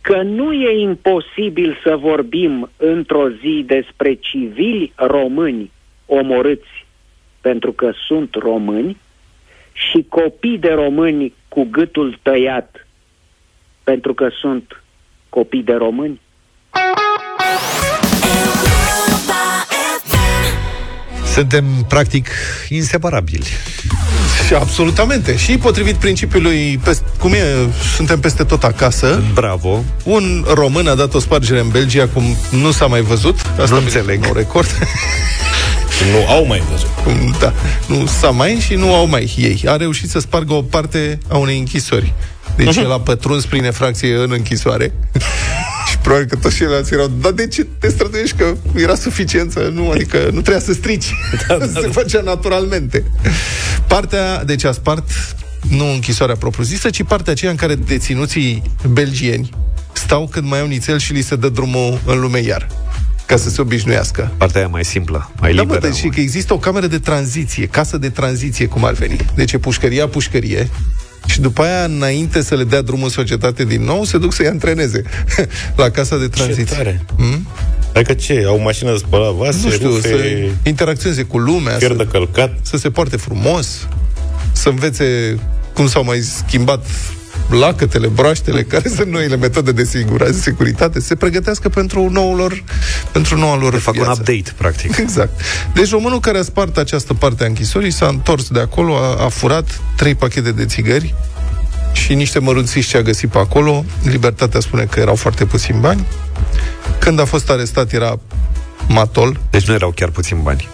că 0.01 0.23
nu 0.23 0.53
e 0.53 0.81
imposibil 0.81 1.79
să 1.83 1.97
vorbim 1.97 2.71
într-o 2.77 3.29
zi 3.31 3.65
despre 3.67 4.15
civili 4.15 4.93
români 4.97 5.71
omorâți 6.07 6.87
pentru 7.41 7.73
că 7.73 7.93
sunt 8.07 8.35
români 8.35 8.97
și 9.73 10.07
copii 10.09 10.59
de 10.59 10.73
români 10.73 11.35
cu 11.49 11.69
gâtul 11.71 12.19
tăiat 12.23 12.87
pentru 13.85 14.15
că 14.15 14.29
sunt 14.29 14.83
copii 15.29 15.63
de 15.63 15.75
români? 15.75 16.21
Suntem, 21.35 21.65
practic, 21.89 22.29
inseparabili. 22.69 23.47
Și 24.47 24.55
absolutamente. 24.55 25.37
Și 25.37 25.57
potrivit 25.57 25.95
principiului, 25.95 26.81
pes- 26.85 27.03
cum 27.19 27.33
e, 27.33 27.45
suntem 27.97 28.21
peste 28.21 28.45
tot 28.45 28.65
acasă. 28.65 29.23
Bravo. 29.33 29.85
Un 30.05 30.45
român 30.55 30.87
a 30.87 30.95
dat 30.95 31.15
o 31.15 31.19
spargere 31.19 31.61
în 31.61 31.69
Belgia, 31.69 32.09
cum 32.13 32.37
nu 32.51 32.71
s-a 32.71 32.87
mai 32.87 33.01
văzut. 33.01 33.41
Asta 33.59 33.75
Nu 33.75 33.81
înțeleg. 33.81 34.25
Un 34.29 34.33
record. 34.35 34.67
Nu 36.13 36.33
au 36.33 36.47
mai 36.47 36.63
văzut. 36.71 36.89
Cum, 37.05 37.35
Da, 37.39 37.53
nu 37.87 38.07
s-a 38.07 38.31
mai 38.31 38.59
și 38.67 38.75
nu 38.75 38.95
au 38.95 39.07
mai 39.07 39.35
ei. 39.37 39.63
A 39.67 39.77
reușit 39.77 40.11
să 40.11 40.19
spargă 40.19 40.53
o 40.53 40.63
parte 40.63 41.19
a 41.29 41.37
unei 41.37 41.59
închisori. 41.59 42.13
Deci 42.57 42.77
el 42.77 42.93
a 42.93 43.01
pătruns 43.01 43.45
prin 43.45 43.65
efracție 43.65 44.15
în 44.15 44.31
închisoare. 44.33 44.93
Și 46.05 46.11
probabil 46.11 46.27
că 46.29 46.37
toți 46.37 46.57
ceilalți 46.57 46.93
erau, 46.93 47.13
dar 47.21 47.33
de 47.33 47.47
ce 47.47 47.67
te 47.79 47.89
străduiești? 47.89 48.37
Că 48.37 48.55
era 48.75 48.95
suficiență, 48.95 49.71
nu? 49.75 49.91
Adică 49.91 50.17
nu 50.17 50.41
trebuia 50.41 50.61
să 50.61 50.73
strici. 50.73 51.15
Da, 51.49 51.57
da, 51.73 51.81
Se 51.81 51.89
făcea 51.89 52.21
naturalmente. 52.21 53.05
Partea, 53.87 54.45
deci 54.45 54.65
a 54.65 54.73
spart 54.73 55.09
nu 55.71 55.91
închisoarea 55.93 56.35
propriu-zisă, 56.37 56.91
ci 56.91 57.03
partea 57.03 57.33
aceea 57.33 57.51
în 57.51 57.57
care 57.57 57.75
deținuții 57.75 58.63
belgieni 58.89 59.51
stau 59.93 60.29
când 60.29 60.49
mai 60.49 60.61
au 60.61 60.67
nițel 60.67 60.99
și 60.99 61.13
li 61.13 61.21
se 61.23 61.37
dă 61.37 61.49
drumul 61.49 62.01
în 62.07 62.21
lume 62.21 62.39
iar 62.39 62.67
ca 63.27 63.37
să 63.37 63.49
se 63.51 63.61
obișnuiască. 63.61 64.33
Partea 64.37 64.61
aia 64.61 64.69
mai 64.69 64.85
simplă, 64.85 65.31
mai 65.41 65.55
Da, 65.55 65.61
liberă. 65.61 65.81
mă, 65.83 65.89
deci 65.89 65.97
și 65.99 66.09
că 66.09 66.21
există 66.21 66.53
o 66.55 66.59
cameră 66.59 66.87
de 66.87 66.99
tranziție, 66.99 67.67
casă 67.67 67.99
de 67.99 68.09
tranziție, 68.11 68.67
cum 68.67 68.85
ar 68.85 68.93
veni. 68.93 69.17
Deci 69.35 69.53
e 69.53 69.59
pușcăria, 69.59 70.09
pușcărie, 70.09 70.71
și 71.27 71.41
după 71.41 71.63
aia, 71.63 71.85
înainte 71.85 72.43
să 72.43 72.55
le 72.55 72.65
dea 72.65 72.83
drumul 72.83 73.05
în 73.05 73.11
societate 73.11 73.65
din 73.65 73.83
nou, 73.85 74.05
se 74.05 74.19
duc 74.19 74.33
să-i 74.33 74.47
antreneze 74.47 75.03
la 75.77 75.91
casa 75.91 76.17
de 76.19 76.29
tranziție. 76.29 76.65
Ce 76.65 76.75
tare. 76.75 77.05
Hmm? 77.17 77.47
Adică 77.95 78.13
ce? 78.15 78.45
Au 78.47 78.61
mașină 78.61 78.91
de 78.91 78.97
spălat 78.97 79.33
vase, 79.33 79.59
Nu 79.65 79.71
știu, 79.71 79.89
rufe, 79.89 80.09
să 80.09 80.69
interacționeze 80.69 81.23
cu 81.23 81.39
lumea, 81.39 81.75
fier 81.77 81.91
să, 81.91 81.97
de 81.97 82.07
călcat. 82.07 82.53
să 82.63 82.77
se 82.77 82.91
poarte 82.91 83.17
frumos, 83.17 83.87
să 84.53 84.69
învețe 84.69 85.39
cum 85.75 85.87
s-au 85.89 86.05
mai 86.05 86.21
schimbat 86.21 86.87
lacătele, 87.51 88.07
broaștele, 88.07 88.63
care 88.63 88.89
sunt 88.89 89.11
noile 89.11 89.37
metode 89.37 89.73
de 89.73 89.85
sigura, 89.85 90.25
de 90.25 90.33
securitate, 90.33 91.01
se 91.01 91.15
pregătească 91.15 91.69
pentru 91.69 92.09
noul 92.11 92.37
lor, 92.37 92.65
pentru 93.13 93.39
noua 93.39 93.57
lor 93.57 93.75
Fac 93.75 93.95
un 93.95 94.03
viață. 94.03 94.21
update, 94.21 94.53
practic. 94.57 94.97
Exact. 95.05 95.41
Deci 95.75 95.91
românul 95.91 96.21
care 96.21 96.39
a 96.39 96.43
spart 96.43 96.77
această 96.77 97.15
parte 97.15 97.45
a 97.45 97.47
închisorii 97.47 97.91
s-a 97.91 98.07
întors 98.07 98.49
de 98.49 98.61
acolo, 98.61 98.97
a, 98.97 99.25
a 99.25 99.29
furat 99.29 99.81
trei 99.97 100.15
pachete 100.15 100.53
de 100.53 100.65
țigări 100.65 101.15
și 101.93 102.15
niște 102.15 102.39
mărunțiși 102.39 102.89
ce 102.89 102.97
a 102.97 103.03
găsit 103.03 103.31
pe 103.31 103.39
acolo. 103.39 103.85
Libertatea 104.03 104.61
spune 104.61 104.85
că 104.85 105.01
erau 105.01 105.15
foarte 105.15 105.45
puțini 105.45 105.79
bani. 105.81 106.07
Când 106.99 107.21
a 107.21 107.25
fost 107.25 107.51
arestat 107.51 107.93
era 107.93 108.19
matol. 108.89 109.41
Deci 109.51 109.67
nu 109.69 109.75
erau 109.75 109.91
chiar 109.91 110.09
puțin 110.09 110.39
bani. 110.43 110.69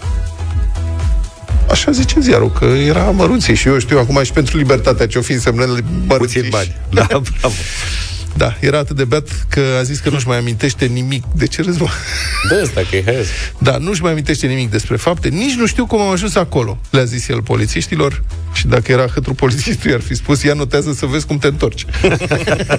Așa 1.69 1.91
zice 1.91 2.19
ziarul, 2.19 2.51
că 2.51 2.65
era 2.65 3.03
mărunții 3.03 3.55
și 3.55 3.67
eu 3.67 3.79
știu 3.79 3.99
acum 3.99 4.23
și 4.23 4.31
pentru 4.31 4.57
libertatea 4.57 5.07
ce-o 5.07 5.21
fi 5.21 5.31
însemnând 5.31 5.83
Puțin 6.07 6.47
bani. 6.49 6.75
Da, 6.89 7.05
bravo. 7.39 7.55
Da, 8.37 8.55
era 8.59 8.77
atât 8.77 8.95
de 8.95 9.05
beat 9.05 9.27
că 9.49 9.61
a 9.79 9.83
zis 9.83 9.99
că 9.99 10.09
nu-și 10.09 10.27
mai 10.27 10.37
amintește 10.37 10.85
nimic. 10.85 11.23
De 11.35 11.47
ce 11.47 11.61
râzi, 11.61 11.81
mă? 11.81 11.87
De 12.49 12.61
asta 12.61 12.81
că 12.89 12.95
e 12.95 13.03
haios. 13.05 13.25
Da, 13.57 13.77
nu-și 13.77 14.01
mai 14.01 14.11
amintește 14.11 14.47
nimic 14.47 14.71
despre 14.71 14.95
fapte, 14.95 15.29
nici 15.29 15.53
nu 15.53 15.65
știu 15.65 15.85
cum 15.85 15.99
am 15.99 16.09
ajuns 16.09 16.35
acolo, 16.35 16.77
le-a 16.89 17.03
zis 17.03 17.27
el 17.27 17.41
polițiștilor 17.41 18.23
și 18.53 18.67
dacă 18.67 18.91
era 18.91 19.05
hâtru 19.05 19.33
polițistul, 19.33 19.89
i-ar 19.89 20.01
fi 20.01 20.15
spus, 20.15 20.43
ia 20.43 20.53
notează 20.53 20.93
să 20.93 21.05
vezi 21.05 21.25
cum 21.25 21.37
te 21.37 21.47
întorci. 21.47 21.85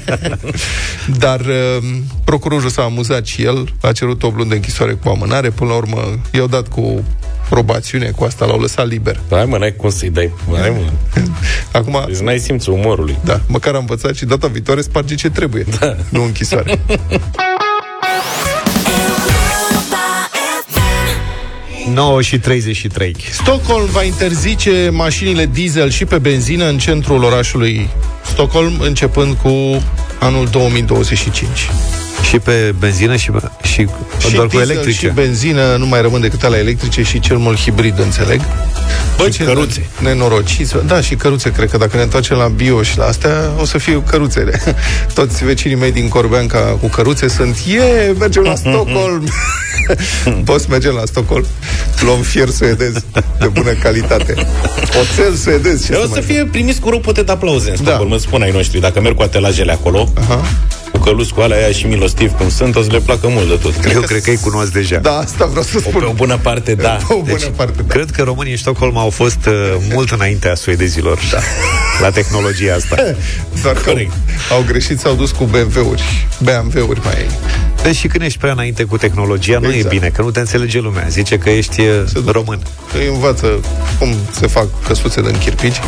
Dar 1.24 1.40
uh, 1.40 1.84
procurorul 2.24 2.70
s-a 2.70 2.82
amuzat 2.82 3.26
și 3.26 3.42
el, 3.42 3.74
a 3.80 3.92
cerut 3.92 4.22
o 4.22 4.28
lună 4.28 4.48
de 4.48 4.54
închisoare 4.54 4.92
cu 4.92 5.08
amânare, 5.08 5.50
până 5.50 5.70
la 5.70 5.76
urmă 5.76 6.20
i-au 6.32 6.46
dat 6.46 6.68
cu 6.68 7.04
probațiune, 7.52 8.10
cu 8.16 8.24
asta 8.24 8.44
l-au 8.44 8.60
lăsat 8.60 8.88
liber. 8.88 9.20
Hai 9.30 9.44
mă, 9.44 9.58
n-ai 9.58 9.74
cum 9.76 9.90
să-i 9.90 10.10
dai. 10.10 10.30
Hai 10.58 10.70
mă. 10.70 10.80
Acum, 11.78 12.04
Deci 12.06 12.18
n-ai 12.18 12.38
simțul 12.38 12.72
umorului. 12.72 13.16
da, 13.24 13.40
măcar 13.46 13.74
am 13.74 13.80
învățat 13.80 14.14
și 14.14 14.24
data 14.24 14.46
viitoare 14.46 14.80
sparge 14.80 15.14
ce 15.14 15.30
trebuie, 15.30 15.64
da. 15.78 15.96
nu 16.08 16.22
închisoare. 16.22 16.80
9 21.94 22.22
și 22.22 22.38
33. 22.38 23.16
Stockholm 23.30 23.86
va 23.90 24.02
interzice 24.02 24.88
mașinile 24.92 25.46
diesel 25.46 25.90
și 25.90 26.04
pe 26.04 26.18
benzină 26.18 26.68
în 26.68 26.78
centrul 26.78 27.24
orașului 27.24 27.88
Stockholm, 28.32 28.80
începând 28.80 29.36
cu 29.42 29.82
anul 30.20 30.48
2025. 30.50 31.48
Și 32.28 32.38
pe 32.38 32.74
benzină 32.78 33.16
și, 33.16 33.30
și, 33.62 33.86
Și 34.18 34.34
doar 34.34 34.46
cu 34.46 34.52
diesel 34.56 34.70
electrice. 34.70 35.06
și 35.06 35.12
benzină 35.14 35.76
nu 35.78 35.86
mai 35.86 36.00
rămân 36.02 36.20
decât 36.20 36.42
ale 36.42 36.56
electrice 36.56 37.02
și 37.02 37.20
cel 37.20 37.36
mult 37.36 37.58
hibrid, 37.58 37.98
înțeleg. 37.98 38.40
Bă, 39.16 39.30
Și 39.30 39.42
căruțe. 39.42 39.86
Nenorociți. 39.98 40.74
Da, 40.86 41.00
și 41.00 41.14
căruțe, 41.14 41.52
cred 41.52 41.70
că 41.70 41.76
dacă 41.76 41.96
ne 41.96 42.02
întoarcem 42.02 42.36
la 42.36 42.46
bio 42.46 42.82
și 42.82 42.98
la 42.98 43.04
astea, 43.04 43.50
o 43.60 43.64
să 43.64 43.78
fie 43.78 44.02
căruțele. 44.06 44.60
Toți 45.14 45.44
vecinii 45.44 45.76
mei 45.76 45.92
din 45.92 46.08
Corbeanca 46.08 46.58
cu 46.58 46.86
căruțe 46.88 47.28
sunt, 47.28 47.56
e, 47.68 48.12
mergem 48.18 48.42
la 48.42 48.54
Stockholm. 48.64 49.28
Poți 50.44 50.70
merge 50.70 50.90
la 50.90 51.02
Stockholm, 51.04 51.46
luăm 52.00 52.20
fier 52.20 52.48
suedez 52.48 52.92
de 53.38 53.46
bună 53.46 53.70
calitate. 53.70 54.34
Oțel 55.00 55.34
suedez. 55.34 55.84
Ce 55.84 55.92
O 55.94 56.00
să 56.00 56.02
să 56.06 56.08
mai 56.10 56.22
fie 56.22 56.44
primiți 56.50 56.80
cu 56.80 56.90
ropote 56.90 57.22
de 57.22 57.32
aplauze 57.32 57.68
în 57.70 57.76
Da. 57.76 57.82
Stockholm, 57.82 58.08
da. 58.08 58.14
îți 58.14 58.24
spun 58.24 58.42
ai 58.42 58.50
noștri. 58.50 58.80
Dacă 58.80 59.00
merg 59.00 59.14
cu 59.16 59.22
atelajele 59.22 59.72
acolo, 59.72 60.12
Aha. 60.20 60.40
Cu 61.02 61.08
căluți 61.08 61.34
cu 61.34 61.40
alea 61.40 61.56
aia 61.56 61.72
și 61.72 61.86
milostivi 61.86 62.32
cum 62.32 62.50
sunt, 62.50 62.76
o 62.76 62.82
să 62.82 62.88
le 62.90 62.98
placă 62.98 63.28
mult 63.28 63.48
de 63.48 63.54
tot. 63.54 63.94
Eu 63.94 64.00
cred 64.00 64.22
că 64.22 64.30
îi 64.30 64.36
cunosc 64.36 64.72
deja. 64.72 64.98
Da, 64.98 65.16
asta 65.16 65.46
vreau 65.46 65.62
să 65.62 65.72
O, 65.76 65.80
spun. 65.80 66.00
pe 66.00 66.04
o 66.04 66.12
bună 66.12 66.38
parte, 66.42 66.74
da. 66.74 66.88
Pe 66.88 67.12
o 67.12 67.20
bună 67.20 67.32
Deci, 67.32 67.50
parte, 67.56 67.82
da. 67.86 67.94
Cred 67.94 68.10
că 68.10 68.22
românii 68.22 68.52
în 68.52 68.58
Stockholm 68.58 68.96
au 68.96 69.10
fost 69.10 69.46
uh, 69.46 69.54
mult 69.92 70.10
înaintea 70.10 70.54
suedezilor 70.54 71.18
da. 71.32 71.38
la 72.00 72.10
tehnologia 72.10 72.74
asta. 72.74 72.96
Doar 73.62 73.74
că 73.74 73.90
Corect. 73.90 74.12
au 74.50 74.64
greșit, 74.66 74.98
s-au 74.98 75.14
dus 75.14 75.30
cu 75.30 75.44
BMW-uri. 75.44 76.26
BMW-uri 76.38 77.00
mai... 77.04 77.26
Deci 77.82 77.96
și 77.96 78.06
când 78.06 78.24
ești 78.24 78.38
prea 78.38 78.52
înainte 78.52 78.84
cu 78.84 78.96
tehnologia, 78.96 79.58
nu 79.58 79.72
Exact. 79.72 79.84
e 79.84 79.96
bine, 79.96 80.08
că 80.08 80.22
nu 80.22 80.30
te 80.30 80.40
înțelege 80.40 80.80
lumea. 80.80 81.06
Zice 81.08 81.38
că 81.38 81.50
ești 81.50 81.80
uh, 81.80 82.24
român. 82.26 82.58
Îi 82.98 83.06
învață 83.06 83.46
cum 83.98 84.08
se 84.30 84.46
fac 84.46 84.66
căsuțe 84.86 85.20
din 85.20 85.38
chirpici 85.38 85.80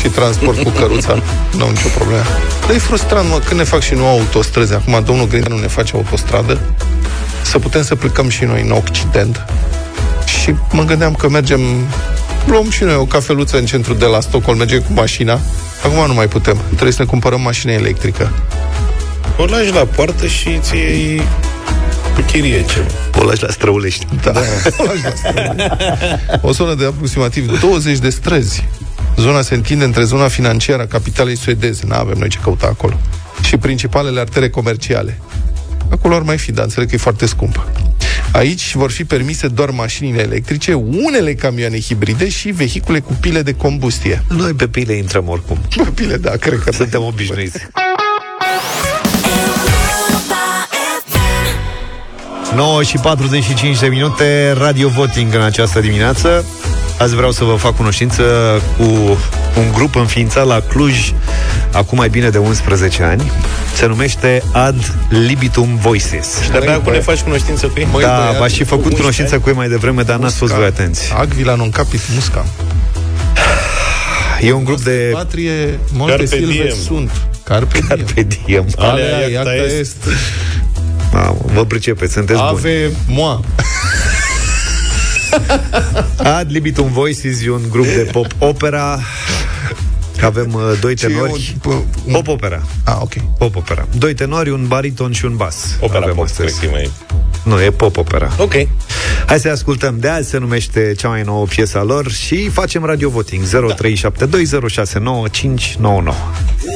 și 0.00 0.08
transport 0.08 0.62
cu 0.62 0.68
căruța. 0.70 1.22
Nu 1.56 1.64
au 1.64 1.70
nicio 1.70 1.88
problemă. 1.94 2.22
Dar 2.66 2.70
e 2.70 2.78
frustrant, 2.78 3.28
mă, 3.28 3.38
când 3.38 3.60
ne 3.60 3.66
fac 3.66 3.80
și 3.80 3.94
nu 3.94 4.06
autostrăzi. 4.06 4.74
Acum 4.74 5.02
domnul 5.04 5.26
Grindeanu 5.26 5.60
ne 5.60 5.66
face 5.66 5.92
autostradă. 5.96 6.60
Să 7.42 7.58
putem 7.58 7.82
să 7.82 7.94
plecăm 7.94 8.28
și 8.28 8.44
noi 8.44 8.62
în 8.62 8.70
Occident. 8.70 9.46
Și 10.40 10.54
mă 10.70 10.82
gândeam 10.82 11.14
că 11.14 11.28
mergem 11.28 11.60
luăm 12.46 12.70
și 12.70 12.82
noi 12.82 12.94
o 12.94 13.04
cafeluță 13.04 13.56
în 13.58 13.64
centru 13.66 13.94
de 13.94 14.04
la 14.04 14.20
Stockholm, 14.20 14.58
mergem 14.58 14.80
cu 14.80 14.92
mașina. 14.92 15.40
Acum 15.84 16.06
nu 16.06 16.14
mai 16.14 16.28
putem. 16.28 16.60
Trebuie 16.68 16.92
să 16.92 17.02
ne 17.02 17.08
cumpărăm 17.08 17.40
mașină 17.40 17.72
electrică. 17.72 18.32
O 19.38 19.44
lași 19.44 19.72
la 19.72 19.84
poartă 19.84 20.26
și 20.26 20.58
ți 20.60 20.76
iei 20.76 21.22
cu 22.14 22.20
chirie 22.20 22.64
ceva. 22.64 22.86
O 23.20 23.24
lași 23.24 23.42
la 23.42 23.48
străulești. 23.50 24.06
Da. 24.22 24.32
O 24.78 24.84
lași 24.84 25.02
la 25.02 25.10
străzi. 25.14 25.70
o 26.40 26.52
zonă 26.52 26.74
de 26.74 26.84
aproximativ 26.84 27.60
20 27.60 27.98
de 27.98 28.10
străzi. 28.10 28.64
Zona 29.16 29.42
se 29.42 29.54
întinde 29.54 29.84
între 29.84 30.04
zona 30.04 30.28
financiară 30.28 30.82
a 30.82 30.86
capitalei 30.86 31.36
suedeze. 31.36 31.82
Nu 31.86 31.94
avem 31.94 32.18
noi 32.18 32.28
ce 32.28 32.38
căuta 32.42 32.66
acolo. 32.66 33.00
Și 33.46 33.56
principalele 33.56 34.20
artere 34.20 34.48
comerciale. 34.48 35.20
Acolo 35.90 36.14
ar 36.14 36.22
mai 36.22 36.38
fi, 36.38 36.52
dar 36.52 36.64
înțeleg 36.64 36.88
că 36.88 36.94
e 36.94 36.98
foarte 36.98 37.26
scump. 37.26 37.66
Aici 38.32 38.74
vor 38.74 38.90
fi 38.90 39.04
permise 39.04 39.48
doar 39.48 39.70
mașinile 39.70 40.22
electrice, 40.22 40.74
unele 40.74 41.34
camioane 41.34 41.80
hibride 41.80 42.28
și 42.28 42.50
vehicule 42.50 43.00
cu 43.00 43.16
pile 43.20 43.42
de 43.42 43.54
combustie. 43.54 44.22
Noi 44.28 44.52
pe 44.52 44.68
pile 44.68 44.92
intrăm 44.92 45.28
oricum. 45.28 45.58
Bă, 45.76 45.82
pile, 45.82 46.16
da, 46.16 46.30
cred 46.30 46.58
că 46.64 46.72
Suntem 46.72 47.02
obișnuiți. 47.02 47.58
9 52.54 52.82
și 52.82 52.96
45 52.96 53.78
de 53.78 53.86
minute 53.86 54.54
Radio 54.58 54.88
Voting 54.88 55.34
în 55.34 55.42
această 55.42 55.80
dimineață 55.80 56.44
Azi 56.98 57.14
vreau 57.14 57.30
să 57.30 57.44
vă 57.44 57.54
fac 57.54 57.76
cunoștință 57.76 58.22
cu 58.76 58.84
un 59.58 59.72
grup 59.72 59.94
înființat 59.96 60.46
la 60.46 60.60
Cluj 60.60 61.12
acum 61.72 61.98
mai 61.98 62.08
bine 62.08 62.28
de 62.28 62.38
11 62.38 63.02
ani. 63.02 63.30
Se 63.74 63.86
numește 63.86 64.42
Ad 64.52 64.94
Libitum 65.08 65.76
Voices. 65.76 66.42
Și 66.42 66.50
de-abia 66.50 66.74
acum 66.74 66.92
ne 66.92 67.00
faci 67.00 67.20
cunoștință 67.20 67.66
cu 67.66 67.78
ei? 67.78 67.88
Măi, 67.92 68.02
Da, 68.02 68.16
băiat, 68.16 68.38
v-aș 68.38 68.52
fi 68.52 68.64
făcut 68.64 68.84
11 68.84 69.00
cunoștință 69.00 69.38
cu 69.38 69.48
ei 69.48 69.54
mai 69.54 69.68
devreme, 69.68 70.02
dar 70.02 70.16
n-ați 70.18 70.36
fost 70.36 70.52
voi 70.52 70.64
atenți. 70.64 71.12
Agvila 71.18 71.54
non 71.54 71.70
capit 71.70 72.00
musca. 72.14 72.46
E 74.40 74.52
un 74.52 74.64
grup 74.64 74.80
de... 74.80 75.10
Patrie, 75.12 75.78
multe 75.92 76.16
Carpe 76.16 76.36
silve 76.36 76.52
diem. 76.52 76.76
sunt. 76.86 77.10
Carpe 77.42 77.78
diem. 77.78 77.88
Carpe 77.88 78.26
diem. 78.44 78.66
Alea, 78.76 78.92
Alea, 78.92 79.28
iacta 79.28 79.52
iacta 79.54 79.78
est. 79.78 79.96
Mamă, 81.12 81.36
vă 81.52 81.64
pricepeți, 81.64 82.12
sunteți 82.12 82.38
buni. 82.38 82.50
Ave 82.50 82.90
moa. 83.08 83.40
Ad 86.38 86.50
Libitum 86.50 86.88
Voices 86.92 87.44
e 87.44 87.50
un 87.50 87.62
grup 87.70 87.84
de 87.84 88.08
pop 88.12 88.26
opera. 88.38 89.00
Avem 90.22 90.52
uh, 90.54 90.62
doi 90.80 90.94
tenori. 90.94 91.56
Pop 92.12 92.28
opera. 92.28 92.62
Ah, 92.84 92.96
ok. 93.00 93.12
Pop 93.38 93.56
opera. 93.56 93.86
Doi 93.98 94.14
tenori, 94.14 94.50
un 94.50 94.66
bariton 94.66 95.12
și 95.12 95.24
un 95.24 95.36
bas. 95.36 95.76
Opera 95.80 95.98
Avem 96.02 96.14
pop, 96.14 96.24
astăzi. 96.24 96.58
cred 96.58 96.70
că 96.70 96.76
e 96.76 96.78
mai... 96.78 96.90
Nu, 97.42 97.62
e 97.62 97.70
pop 97.70 97.96
opera. 97.96 98.32
Ok. 98.38 98.52
Hai 99.26 99.38
să 99.38 99.48
ascultăm. 99.48 99.98
De 99.98 100.08
azi 100.08 100.28
se 100.28 100.38
numește 100.38 100.94
cea 100.98 101.08
mai 101.08 101.22
nouă 101.22 101.46
piesă 101.46 101.78
a 101.78 101.82
lor 101.82 102.10
și 102.10 102.48
facem 102.48 102.84
radio 102.84 103.08
voting. 103.08 103.44
0372069599. 103.44 103.50
În 106.64 106.71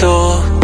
tot. 0.00 0.60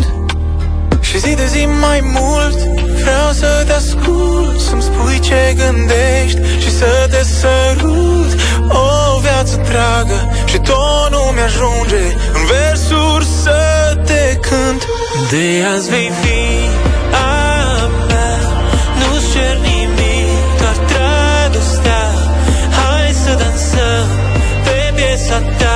Și 1.00 1.18
zi 1.18 1.34
de 1.34 1.46
zi 1.46 1.66
mai 1.80 2.00
mult 2.02 2.58
Vreau 3.02 3.30
să 3.32 3.64
te 3.66 3.72
ascult 3.72 4.60
Să-mi 4.60 4.82
spui 4.82 5.18
ce 5.18 5.56
gândești 5.60 6.40
Și 6.62 6.70
să 6.70 7.06
te 7.10 7.22
sărut. 7.22 8.30
O 8.68 9.20
viață 9.20 9.60
dragă 9.68 10.18
Și 10.44 10.58
tot 10.58 11.08
nu 11.10 11.22
mi-ajunge 11.36 12.04
În 12.36 12.42
versuri 12.54 13.24
să 13.42 13.60
te 14.04 14.38
cânt. 14.40 14.82
De 15.30 15.64
azi 15.74 15.90
vei 15.90 16.10
fi 16.20 16.42
a 17.12 17.86
mea 18.08 18.36
Nu-ți 18.98 19.26
cer 19.32 19.56
nimic 19.68 20.58
Doar 20.60 20.76
dragostea. 20.90 22.04
Hai 22.78 23.10
să 23.24 23.32
dansăm 23.42 24.06
Pe 24.64 24.92
piesa 24.94 25.38
ta 25.58 25.75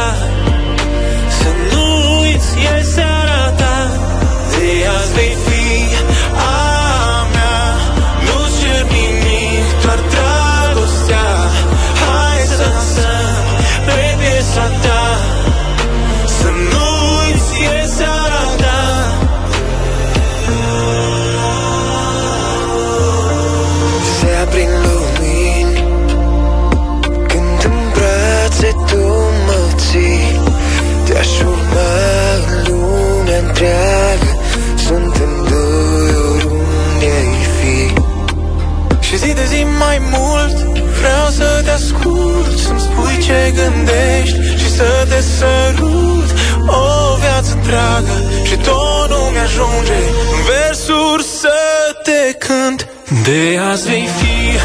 ce 43.26 43.52
gândești 43.54 44.38
Și 44.60 44.68
să 44.70 45.06
te 45.08 45.20
sărut 45.20 46.28
O 46.66 47.16
viață 47.20 47.58
dragă 47.66 48.16
Și 48.42 48.56
tot 48.56 49.08
nu 49.08 49.20
mi-ajunge 49.32 49.98
În 50.34 50.40
versuri 50.50 51.22
să 51.40 51.58
te 52.02 52.32
cânt. 52.38 52.88
De 53.24 53.58
azi 53.70 53.88
vei 53.88 54.08
fi 54.18 54.58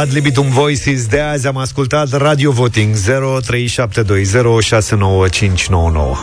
Ad 0.00 0.12
libitum 0.12 0.46
voices 0.48 1.06
de 1.06 1.20
azi 1.20 1.46
am 1.46 1.56
ascultat 1.56 2.12
Radio 2.12 2.50
Voting 2.50 2.94
0372069599. 2.94 2.98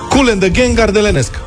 Cool 0.10 0.30
and 0.30 0.42
the 0.42 0.50
Gang 0.50 0.74
Gardelenesc. 0.74 1.40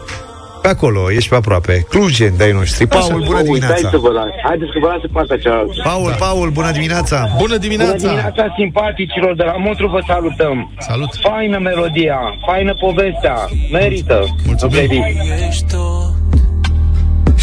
Pe 0.62 0.68
acolo, 0.68 1.12
ești 1.12 1.29
pe 1.29 1.35
aproape. 1.35 1.87
Clujen 1.89 2.37
de 2.37 2.45
ai 2.45 2.53
noștri. 2.53 2.87
Paul, 2.87 3.23
bună 3.27 3.43
dimineața. 3.43 3.75
Uitați-vă 3.75 4.11
la... 4.11 4.25
Haideți 4.45 4.70
că 4.73 4.79
vă 4.79 4.87
las 4.87 5.03
în 5.03 5.11
partea 5.12 5.39
cealaltă. 5.39 5.73
Paul, 5.83 6.14
Paul, 6.18 6.51
bună 6.51 6.70
dimineața. 6.70 7.16
Bună 7.16 7.37
Bună 7.39 7.57
dimineața. 7.57 7.97
dimineața, 7.97 8.55
simpaticilor 8.57 9.35
de 9.37 9.43
la 9.43 9.57
Motru, 9.57 9.89
vă 9.89 10.01
salutăm. 10.07 10.73
Salut. 10.79 11.11
Faină 11.20 11.59
melodia, 11.59 12.18
faină 12.47 12.75
povestea, 12.75 13.37
merită. 13.73 14.37
Mulțumim. 14.47 15.05
ești 15.49 15.64
tot 15.70 16.12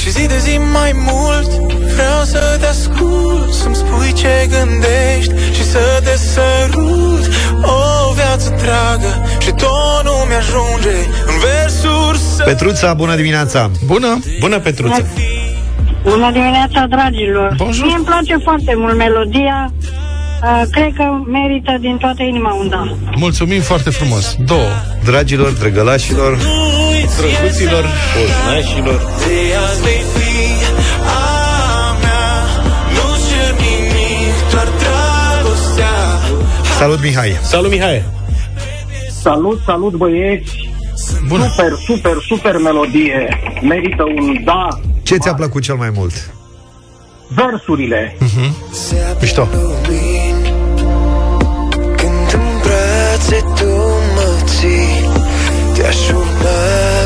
Și 0.09 0.15
zi 0.15 0.27
de 0.27 0.37
zi 0.37 0.57
mai 0.57 0.91
mult 0.95 1.49
Vreau 1.95 2.23
să 2.23 2.57
te 2.59 2.65
ascult 2.65 3.53
Să-mi 3.53 3.75
spui 3.75 4.13
ce 4.13 4.49
gândești 4.49 5.33
Și 5.55 5.63
să 5.63 6.01
te 6.03 6.15
sărut 6.17 7.23
O 7.61 8.13
viață 8.13 8.49
dragă 8.61 9.25
Și 9.39 9.49
tot 9.49 10.01
nu 10.03 10.11
mi-ajunge 10.29 10.97
În 11.25 11.35
versuri 11.47 12.17
să 12.17 12.43
Petruța, 12.43 12.93
bună 12.93 13.15
dimineața. 13.15 13.71
Bună. 13.85 14.19
Bună, 14.39 14.59
Petruță. 14.59 15.05
Bună 16.03 16.31
dimineața, 16.31 16.85
dragilor! 16.89 17.53
Bonjour. 17.57 17.85
Mie 17.85 17.95
îmi 17.95 18.05
place 18.05 18.37
foarte 18.43 18.73
mult 18.75 18.95
melodia. 18.95 19.73
Uh, 20.43 20.61
cred 20.71 20.93
că 20.95 21.03
merită 21.25 21.77
din 21.79 21.97
toată 21.97 22.23
inima 22.23 22.53
un 22.53 22.69
da. 22.69 22.83
Mulțumim 23.15 23.61
foarte 23.61 23.89
frumos. 23.89 24.35
Două. 24.45 24.69
Dragilor, 25.03 25.51
drăgălașilor, 25.51 26.37
Drăguților. 27.17 27.85
Poznașilor. 28.15 28.97
De 28.97 29.55
azi 29.67 29.81
vei 29.81 30.01
fi 30.13 30.63
a 31.05 31.97
mea 32.01 32.31
Nu 32.95 33.07
cer 33.27 33.51
nimic 33.53 34.51
Doar 34.51 34.67
dragostea 34.81 35.95
salut 36.77 37.01
Mihai. 37.01 37.37
Salut, 37.41 37.71
Mihai. 37.71 38.03
Salut, 39.21 39.61
salut 39.65 39.93
băieți! 39.93 40.69
Bună. 41.27 41.47
Super, 41.47 41.71
super, 41.85 42.13
super 42.27 42.57
melodie. 42.57 43.39
Merită 43.61 44.03
un 44.03 44.43
da. 44.43 44.67
Ce 45.03 45.17
ți-a 45.17 45.33
plăcut 45.33 45.61
cel 45.61 45.75
mai 45.75 45.89
mult? 45.95 46.33
Versurile. 47.27 48.17
Mișto. 49.21 49.47
Brațe 53.19 53.45
tu 53.55 53.65
mă 54.15 54.41
ții 54.45 55.09
Te-aș 55.73 56.09
urma 56.09 56.59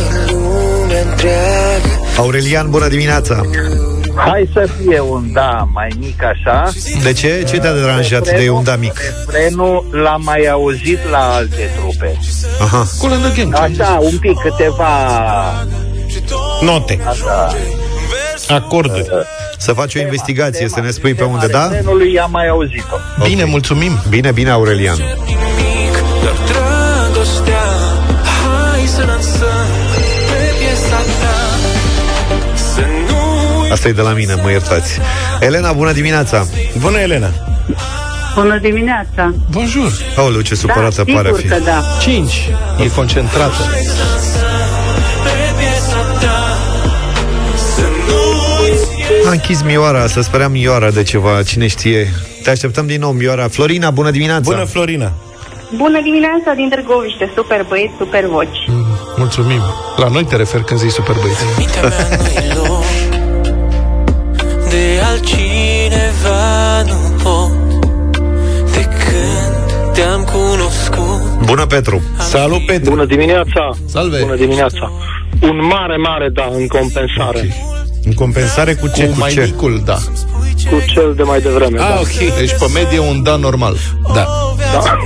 în 0.10 0.36
lumea 0.36 1.02
întreagă 1.10 2.02
Aurelian, 2.18 2.70
bună 2.70 2.88
dimineața. 2.88 3.42
Hai 4.16 4.50
să 4.54 4.68
fie 4.78 5.00
un 5.00 5.32
da 5.34 5.68
mai 5.74 5.88
mic 6.00 6.24
așa. 6.24 6.72
De 7.04 7.14
ce? 7.14 7.44
Ce 7.48 7.58
te-a 7.60 7.74
deranjat 7.74 8.38
de 8.38 8.50
un 8.50 8.64
da 8.64 8.76
mic? 8.76 8.94
Refrenul 9.26 9.86
l-am 9.92 10.22
mai 10.24 10.46
auzit 10.46 11.00
la 11.12 11.34
alte 11.34 11.70
trupe. 11.78 12.20
Aha. 12.60 12.88
Cool 13.00 13.12
and 13.12 13.24
the 13.24 13.42
Gang. 13.42 13.56
Așa, 13.56 13.98
un 14.02 14.18
pic, 14.18 14.40
câteva... 14.40 14.88
Note. 16.62 17.00
Așa. 17.08 17.56
Acorduri. 18.48 19.08
Să 19.58 19.74
faci 19.74 19.96
o 19.96 20.00
investigație, 20.00 20.68
să 20.68 20.80
ne 20.80 20.90
spui 20.90 21.14
pe 21.14 21.24
unde, 21.24 21.48
da? 21.48 21.68
Refrenului 21.68 22.20
am 22.20 22.32
mai 22.32 22.48
auzit-o. 22.48 22.96
Bine, 23.28 23.44
mulțumim. 23.44 23.92
Bine, 24.10 24.32
bine, 24.32 24.50
Aurelian. 24.50 24.98
Asta 33.74 33.88
e 33.88 33.92
de 33.92 34.02
la 34.02 34.14
mine, 34.14 34.34
mă 34.44 34.50
iertați. 34.52 35.00
Elena, 35.40 35.72
bună 35.72 35.92
dimineața. 35.92 36.46
Bună, 36.80 37.00
Elena. 37.00 37.30
Bună 38.36 38.58
dimineața! 38.58 39.34
Bonjour. 39.52 39.92
Aoleu, 40.18 40.42
ce 40.42 40.56
supărată 40.56 41.04
da, 41.08 41.14
pare 41.14 41.30
a 41.30 41.36
sigur 41.36 41.40
fi. 41.40 41.48
că 41.48 41.64
da. 41.64 41.84
5. 42.02 42.50
E 42.80 42.88
concentrată. 42.96 43.64
Pe 45.24 45.54
piesa 45.58 46.18
ta 46.20 46.58
Să 47.76 47.82
nu 47.82 48.64
uiți 48.64 49.28
închis 49.32 49.62
Mioara, 49.62 50.08
să 50.08 50.22
speram 50.22 50.52
Mioara 50.52 50.92
de 50.92 51.04
ceva, 51.04 51.44
cine 51.44 51.68
știe. 51.68 52.12
Te 52.44 52.50
așteptăm 52.50 52.88
din 52.88 53.00
nou, 53.00 53.12
Mioara. 53.12 53.48
Florina, 53.48 53.90
bună 53.90 54.12
dimineața! 54.12 54.52
Bună, 54.52 54.64
Florina! 54.64 55.12
Bună 55.76 56.02
dimineața 56.02 56.54
din 56.56 56.70
Târgoviște, 56.70 57.32
super 57.36 57.66
băieți, 57.68 57.94
super 57.98 58.26
voci. 58.26 58.58
Mulțumim. 59.18 59.62
La 59.98 60.08
noi 60.08 60.24
te 60.24 60.36
referi 60.36 60.64
când 60.64 60.80
zici 60.80 60.92
super 60.92 61.16
băieți. 61.22 61.44
De 65.14 65.20
altcineva 65.20 66.82
nu 66.82 67.16
pot 67.24 67.52
De 68.72 68.82
când 68.84 69.92
te-am 69.94 70.24
cunoscut 70.24 71.46
Bună, 71.46 71.66
Petru! 71.66 72.02
Salut, 72.20 72.66
Petru! 72.66 72.90
Bună 72.90 73.06
dimineața! 73.06 73.70
Salve! 73.86 74.18
Bună 74.22 74.36
dimineața! 74.36 74.92
Un 75.42 75.66
mare, 75.66 75.98
mare 75.98 76.30
da 76.30 76.50
în 76.54 76.68
compensare. 76.68 77.38
Okay. 77.38 77.66
În 78.04 78.14
compensare 78.14 78.74
cu 78.74 78.88
ce? 78.96 79.06
Cu 79.06 79.20
mai 79.20 79.34
micul, 79.46 79.82
da. 79.86 79.98
Cu 80.70 80.84
cel 80.88 81.14
de 81.16 81.24
mai 81.24 81.42
devreme, 81.42 81.80
Ah, 81.80 81.88
da. 81.88 82.00
ok. 82.00 82.36
Deci 82.38 82.52
pe 82.60 82.66
medie 82.74 83.00
un 83.00 83.24
da 83.24 83.36
normal. 83.36 83.76
Da. 84.14 84.28
da. 84.74 85.00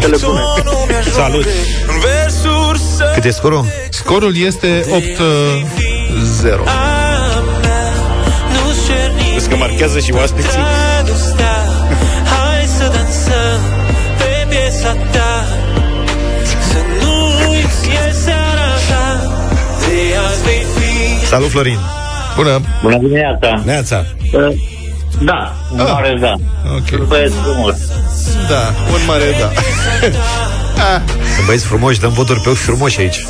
Cele 0.00 0.16
bune. 0.24 0.40
Salut! 1.12 1.46
Cât 3.14 3.24
e 3.24 3.30
scorul? 3.30 3.64
Scorul 3.90 4.32
este 4.46 4.84
8-0. 4.90 6.91
Vezi 9.82 9.94
că 9.94 9.98
marchează 9.98 9.98
și 9.98 10.12
oaspeții? 10.12 10.58
Hai 12.32 12.64
să 12.78 12.90
dansăm 12.94 13.60
pe 14.18 14.46
piesa 14.48 14.96
ta 15.10 15.44
Să 16.70 16.78
nu 17.00 17.48
uiți, 17.50 17.88
e 18.08 18.12
seara 18.24 18.68
ta 18.88 19.04
De 19.80 20.16
azi 20.28 20.42
vei 20.42 20.64
fi 20.76 21.26
Salut, 21.26 21.50
Florin! 21.50 21.78
Bună! 22.36 22.60
Bună 22.82 22.96
dimineața! 22.98 23.62
Neața! 23.64 24.04
Uh, 24.32 24.54
Da, 25.20 25.52
un 25.72 25.80
Ah. 25.80 25.90
mare 25.92 26.16
da. 26.20 26.34
Ok. 26.76 27.00
Un 27.00 27.06
băieț 27.06 27.32
frumos. 27.44 27.76
Da, 28.48 28.74
un 28.92 29.00
mare 29.06 29.36
da. 29.40 29.50
Sunt 31.34 31.46
băieți 31.46 31.64
frumoși, 31.64 32.00
dăm 32.00 32.10
voturi 32.10 32.40
pe 32.40 32.48
ochi 32.48 32.56
frumoși 32.56 33.00
aici. 33.00 33.26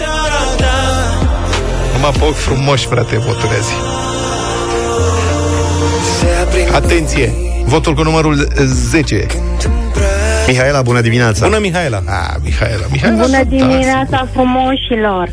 Numai 1.92 2.10
pe 2.18 2.24
ochi 2.24 2.34
frumoși, 2.36 2.86
frate, 2.86 3.18
voturile 3.18 3.58
azi. 3.58 3.91
Atenție! 6.72 7.32
Votul 7.64 7.94
cu 7.94 8.02
numărul 8.02 8.48
10. 8.64 9.26
Mihaela, 10.46 10.82
bună 10.82 11.00
dimineața! 11.00 11.46
Bună, 11.46 11.58
Mihaela! 11.58 12.02
Ah, 12.06 12.34
Mihaela, 12.42 12.86
Mihaela. 12.90 13.22
Bună 13.22 13.44
dimineața, 13.44 14.28
frumoșilor! 14.32 15.28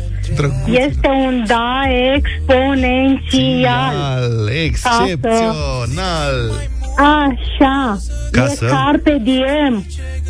Este 0.66 1.08
un 1.08 1.44
da 1.46 1.82
exponențial. 2.16 3.94
Al, 3.94 4.48
excepțional. 4.64 6.52
Așa. 6.96 7.98
Casă? 8.30 8.64
E 8.64 8.68
carpe 8.68 9.20
diem. 9.22 9.84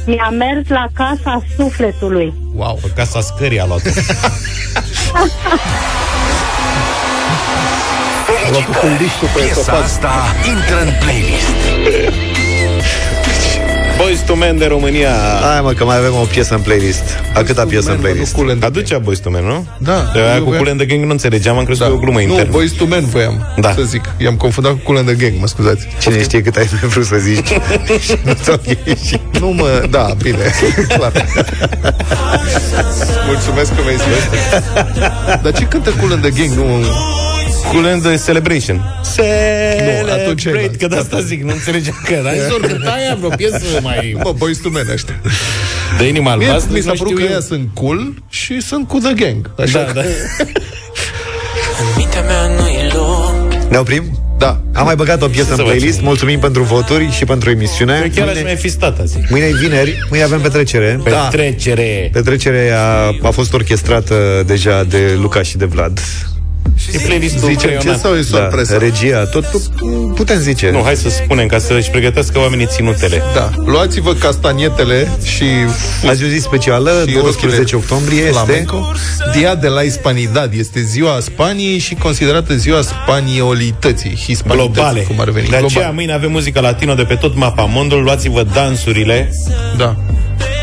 Mi-a 0.07 0.28
mers 0.38 0.68
la 0.68 0.86
casa 0.93 1.43
sufletului. 1.57 2.34
Wow. 2.55 2.78
Pe 2.82 2.88
casa 2.95 3.20
scării 3.20 3.61
a 3.61 3.66
luat 3.66 3.82
Piesa 8.51 9.73
asta 9.73 10.11
intră 10.49 10.81
în 10.83 10.93
playlist. 11.01 11.59
Boys 13.97 14.21
to 14.21 14.35
Men 14.35 14.59
de 14.59 14.67
România 14.67 15.11
Hai 15.43 15.61
mă, 15.61 15.73
că 15.73 15.85
mai 15.85 15.97
avem 15.97 16.13
o 16.15 16.25
piesă 16.25 16.55
în 16.55 16.61
playlist. 16.61 17.03
A 17.35 17.43
câta 17.43 17.65
piesă 17.65 17.91
în 17.91 17.97
playlist? 17.99 18.37
Aducea 18.61 18.99
Boys 18.99 19.19
to 19.19 19.31
Men, 19.31 19.45
nu? 19.45 19.67
Da. 19.79 20.11
De 20.13 20.19
aia 20.21 20.35
Eu 20.35 20.43
cu 20.43 20.49
voiam- 20.49 20.57
Cool 20.63 20.69
and 20.71 20.79
the 20.81 20.87
Gang 20.89 21.05
nu 21.05 21.11
înțelegeam, 21.11 21.59
am 21.59 21.65
crezut 21.65 21.85
că 21.85 21.91
e 21.91 21.95
o 21.95 21.99
glumă 21.99 22.19
Nu, 22.19 22.25
internă 22.29 22.51
Boys 22.51 22.73
to 22.73 22.85
Men 22.85 23.05
voiam 23.05 23.47
Da. 23.57 23.73
să 23.73 23.83
zic. 23.83 24.05
I-am 24.19 24.35
confundat 24.37 24.73
cu 24.73 24.79
Cool 24.85 24.99
and 24.99 25.07
the 25.07 25.17
Gang, 25.17 25.33
mă 25.41 25.47
scuzați. 25.47 25.87
Cine 26.01 26.23
știe 26.23 26.43
cât 26.43 26.57
ai 26.57 26.69
mai 26.81 26.91
vrut 26.91 27.05
să 27.07 27.17
zici? 27.17 27.47
Și 28.01 28.19
nu 28.25 28.33
ți-a 28.43 28.61
ieșit. 28.85 29.21
Nu 29.41 29.49
mă, 29.49 29.83
da, 29.91 30.15
bine, 30.23 30.45
clar. 30.97 31.13
Mulțumesc 33.27 33.75
că 33.75 33.81
mi-ai 33.85 33.97
spus. 33.99 34.23
Dar 35.43 35.53
ce 35.53 35.65
cântă 35.65 35.91
Cool 35.91 36.13
and 36.13 36.23
the 36.23 36.31
Gang? 36.47 36.59
Nu, 36.59 36.65
Cool 37.71 37.87
and 37.87 38.03
the 38.03 38.16
Celebration 38.25 38.77
Nu, 38.77 40.12
atunci 40.12 40.47
ai 40.47 40.53
Celebrate, 40.53 40.77
că 40.77 40.87
de 40.87 40.97
asta 40.97 41.21
zic, 41.21 41.43
nu 41.43 41.53
înțelegeam 41.53 42.01
că 42.05 42.21
Dar 42.25 42.33
zis 42.33 42.53
ori 42.53 42.68
cânta 42.68 42.91
aia 42.91 43.14
vreo 43.14 43.29
piesă 43.29 43.81
mai... 43.83 44.16
Bă, 44.23 44.33
Boys 44.37 44.59
to 44.59 44.68
Men 44.68 44.87
ăștia. 44.93 45.21
De 45.99 46.09
inima 46.09 46.35
Mie, 46.35 46.47
albastră 46.47 46.73
mi 46.73 46.81
s-a 46.81 46.91
nu 46.91 46.97
părut 46.97 47.12
știu 47.12 47.25
că 47.25 47.31
eu. 47.33 47.37
ea 47.37 47.41
sunt 47.41 47.68
cool 47.75 48.14
și 48.29 48.61
sunt 48.61 48.89
cu 48.89 48.99
The 48.99 49.12
Gang. 49.12 49.51
Așa 49.59 49.79
Da, 49.79 49.85
că... 49.85 49.93
da. 49.93 50.01
În 51.81 51.87
mintea 51.97 52.21
mea 52.23 52.47
nu-i 52.47 52.91
loc 52.93 53.35
Ne 53.71 53.77
oprim? 53.77 54.18
Da. 54.39 54.61
Am 54.75 54.85
mai 54.85 54.95
băgat 54.95 55.23
o 55.23 55.27
piesă 55.27 55.55
să 55.55 55.61
în 55.61 55.66
facem? 55.66 55.81
Mulțumim 55.83 56.05
Mulțumim 56.05 56.39
pentru 56.39 56.62
voturi 56.62 57.11
și 57.11 57.25
pentru 57.25 57.51
emisiune. 57.51 58.11
Chiar 58.14 58.29
aș 58.29 58.43
mai 58.43 58.57
fi 58.57 58.68
stat 58.68 59.01
azi 59.01 59.18
Mâine 59.29 59.47
e 59.47 59.53
vineri, 59.53 60.07
mâine 60.11 60.25
avem 60.25 60.41
petrecere. 60.41 61.01
Petrecere 61.05 62.11
Petrecerea 62.12 62.81
a 63.23 63.31
fost 63.31 63.53
orchestrată 63.53 64.43
deja 64.47 64.85
de 64.85 65.18
Luca 65.21 65.43
și 65.43 65.57
de 65.57 65.64
Vlad. 65.64 66.01
E 66.93 66.99
playlistul 66.99 67.41
Zicem 67.49 67.57
ce 67.70 67.76
creionat. 67.76 68.01
sau 68.01 68.14
e 68.14 68.22
sorpresă? 68.22 68.72
Da, 68.72 68.78
regia, 68.78 69.24
tot 69.24 69.45
putem 70.14 70.39
zice. 70.39 70.70
Nu, 70.70 70.81
hai 70.83 70.97
să 70.97 71.09
spunem, 71.09 71.47
ca 71.47 71.59
să-și 71.59 71.91
pregătească 71.91 72.39
oamenii 72.39 72.66
ținutele 72.66 73.22
Da, 73.35 73.51
luați-vă 73.64 74.12
castanietele 74.12 75.09
și 75.24 75.45
Azi 76.09 76.22
e 76.22 76.26
o 76.26 76.28
zi 76.28 76.39
specială, 76.39 77.05
și 77.07 77.12
12 77.14 77.57
rochile 77.57 77.76
octombrie 77.78 78.20
este 78.20 78.33
flamenco. 78.33 78.93
Dia 79.37 79.55
de 79.55 79.68
la 79.68 79.83
Hispanidad 79.83 80.53
este 80.59 80.81
ziua 80.83 81.18
Spaniei 81.20 81.78
și 81.78 81.95
considerată 81.95 82.55
ziua 82.55 82.83
spaniolității, 82.83 84.16
hispanității, 84.26 84.72
globale. 84.72 85.01
cum 85.01 85.20
ar 85.20 85.31
veni. 85.31 85.49
De 85.49 85.57
aceea 85.57 85.68
global. 85.72 85.93
mâine 85.93 86.12
avem 86.12 86.31
muzică 86.31 86.61
latino 86.61 86.95
de 86.95 87.03
pe 87.03 87.14
tot 87.14 87.37
mapamondul, 87.37 88.03
luați-vă 88.03 88.43
dansurile, 88.55 89.31
Da. 89.76 89.97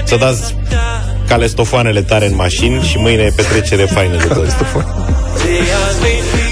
să 0.05 0.15
dați 0.15 0.55
calestofoanele 1.27 2.01
tare 2.01 2.27
în 2.27 2.35
mașini 2.35 2.81
și 2.81 2.97
mâine 2.97 3.21
e 3.21 3.31
petrecere 3.35 3.83
faină 3.85 4.15
de 4.17 4.23
tot. 4.27 4.45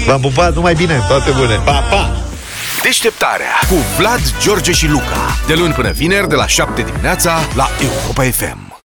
V-am 0.06 0.20
pupat, 0.20 0.54
numai 0.54 0.74
bine 0.74 1.04
Toate 1.08 1.30
bune. 1.30 1.60
Pa, 1.64 1.72
pa! 1.72 2.16
Deșteptarea 2.82 3.52
cu 3.68 3.74
Vlad, 3.98 4.20
George 4.40 4.72
și 4.72 4.88
Luca. 4.88 5.36
De 5.46 5.54
luni 5.54 5.72
până 5.72 5.90
vineri, 5.90 6.28
de 6.28 6.34
la 6.34 6.46
7 6.46 6.82
dimineața, 6.82 7.38
la 7.54 7.68
Europa 7.80 8.22
FM. 8.22 8.65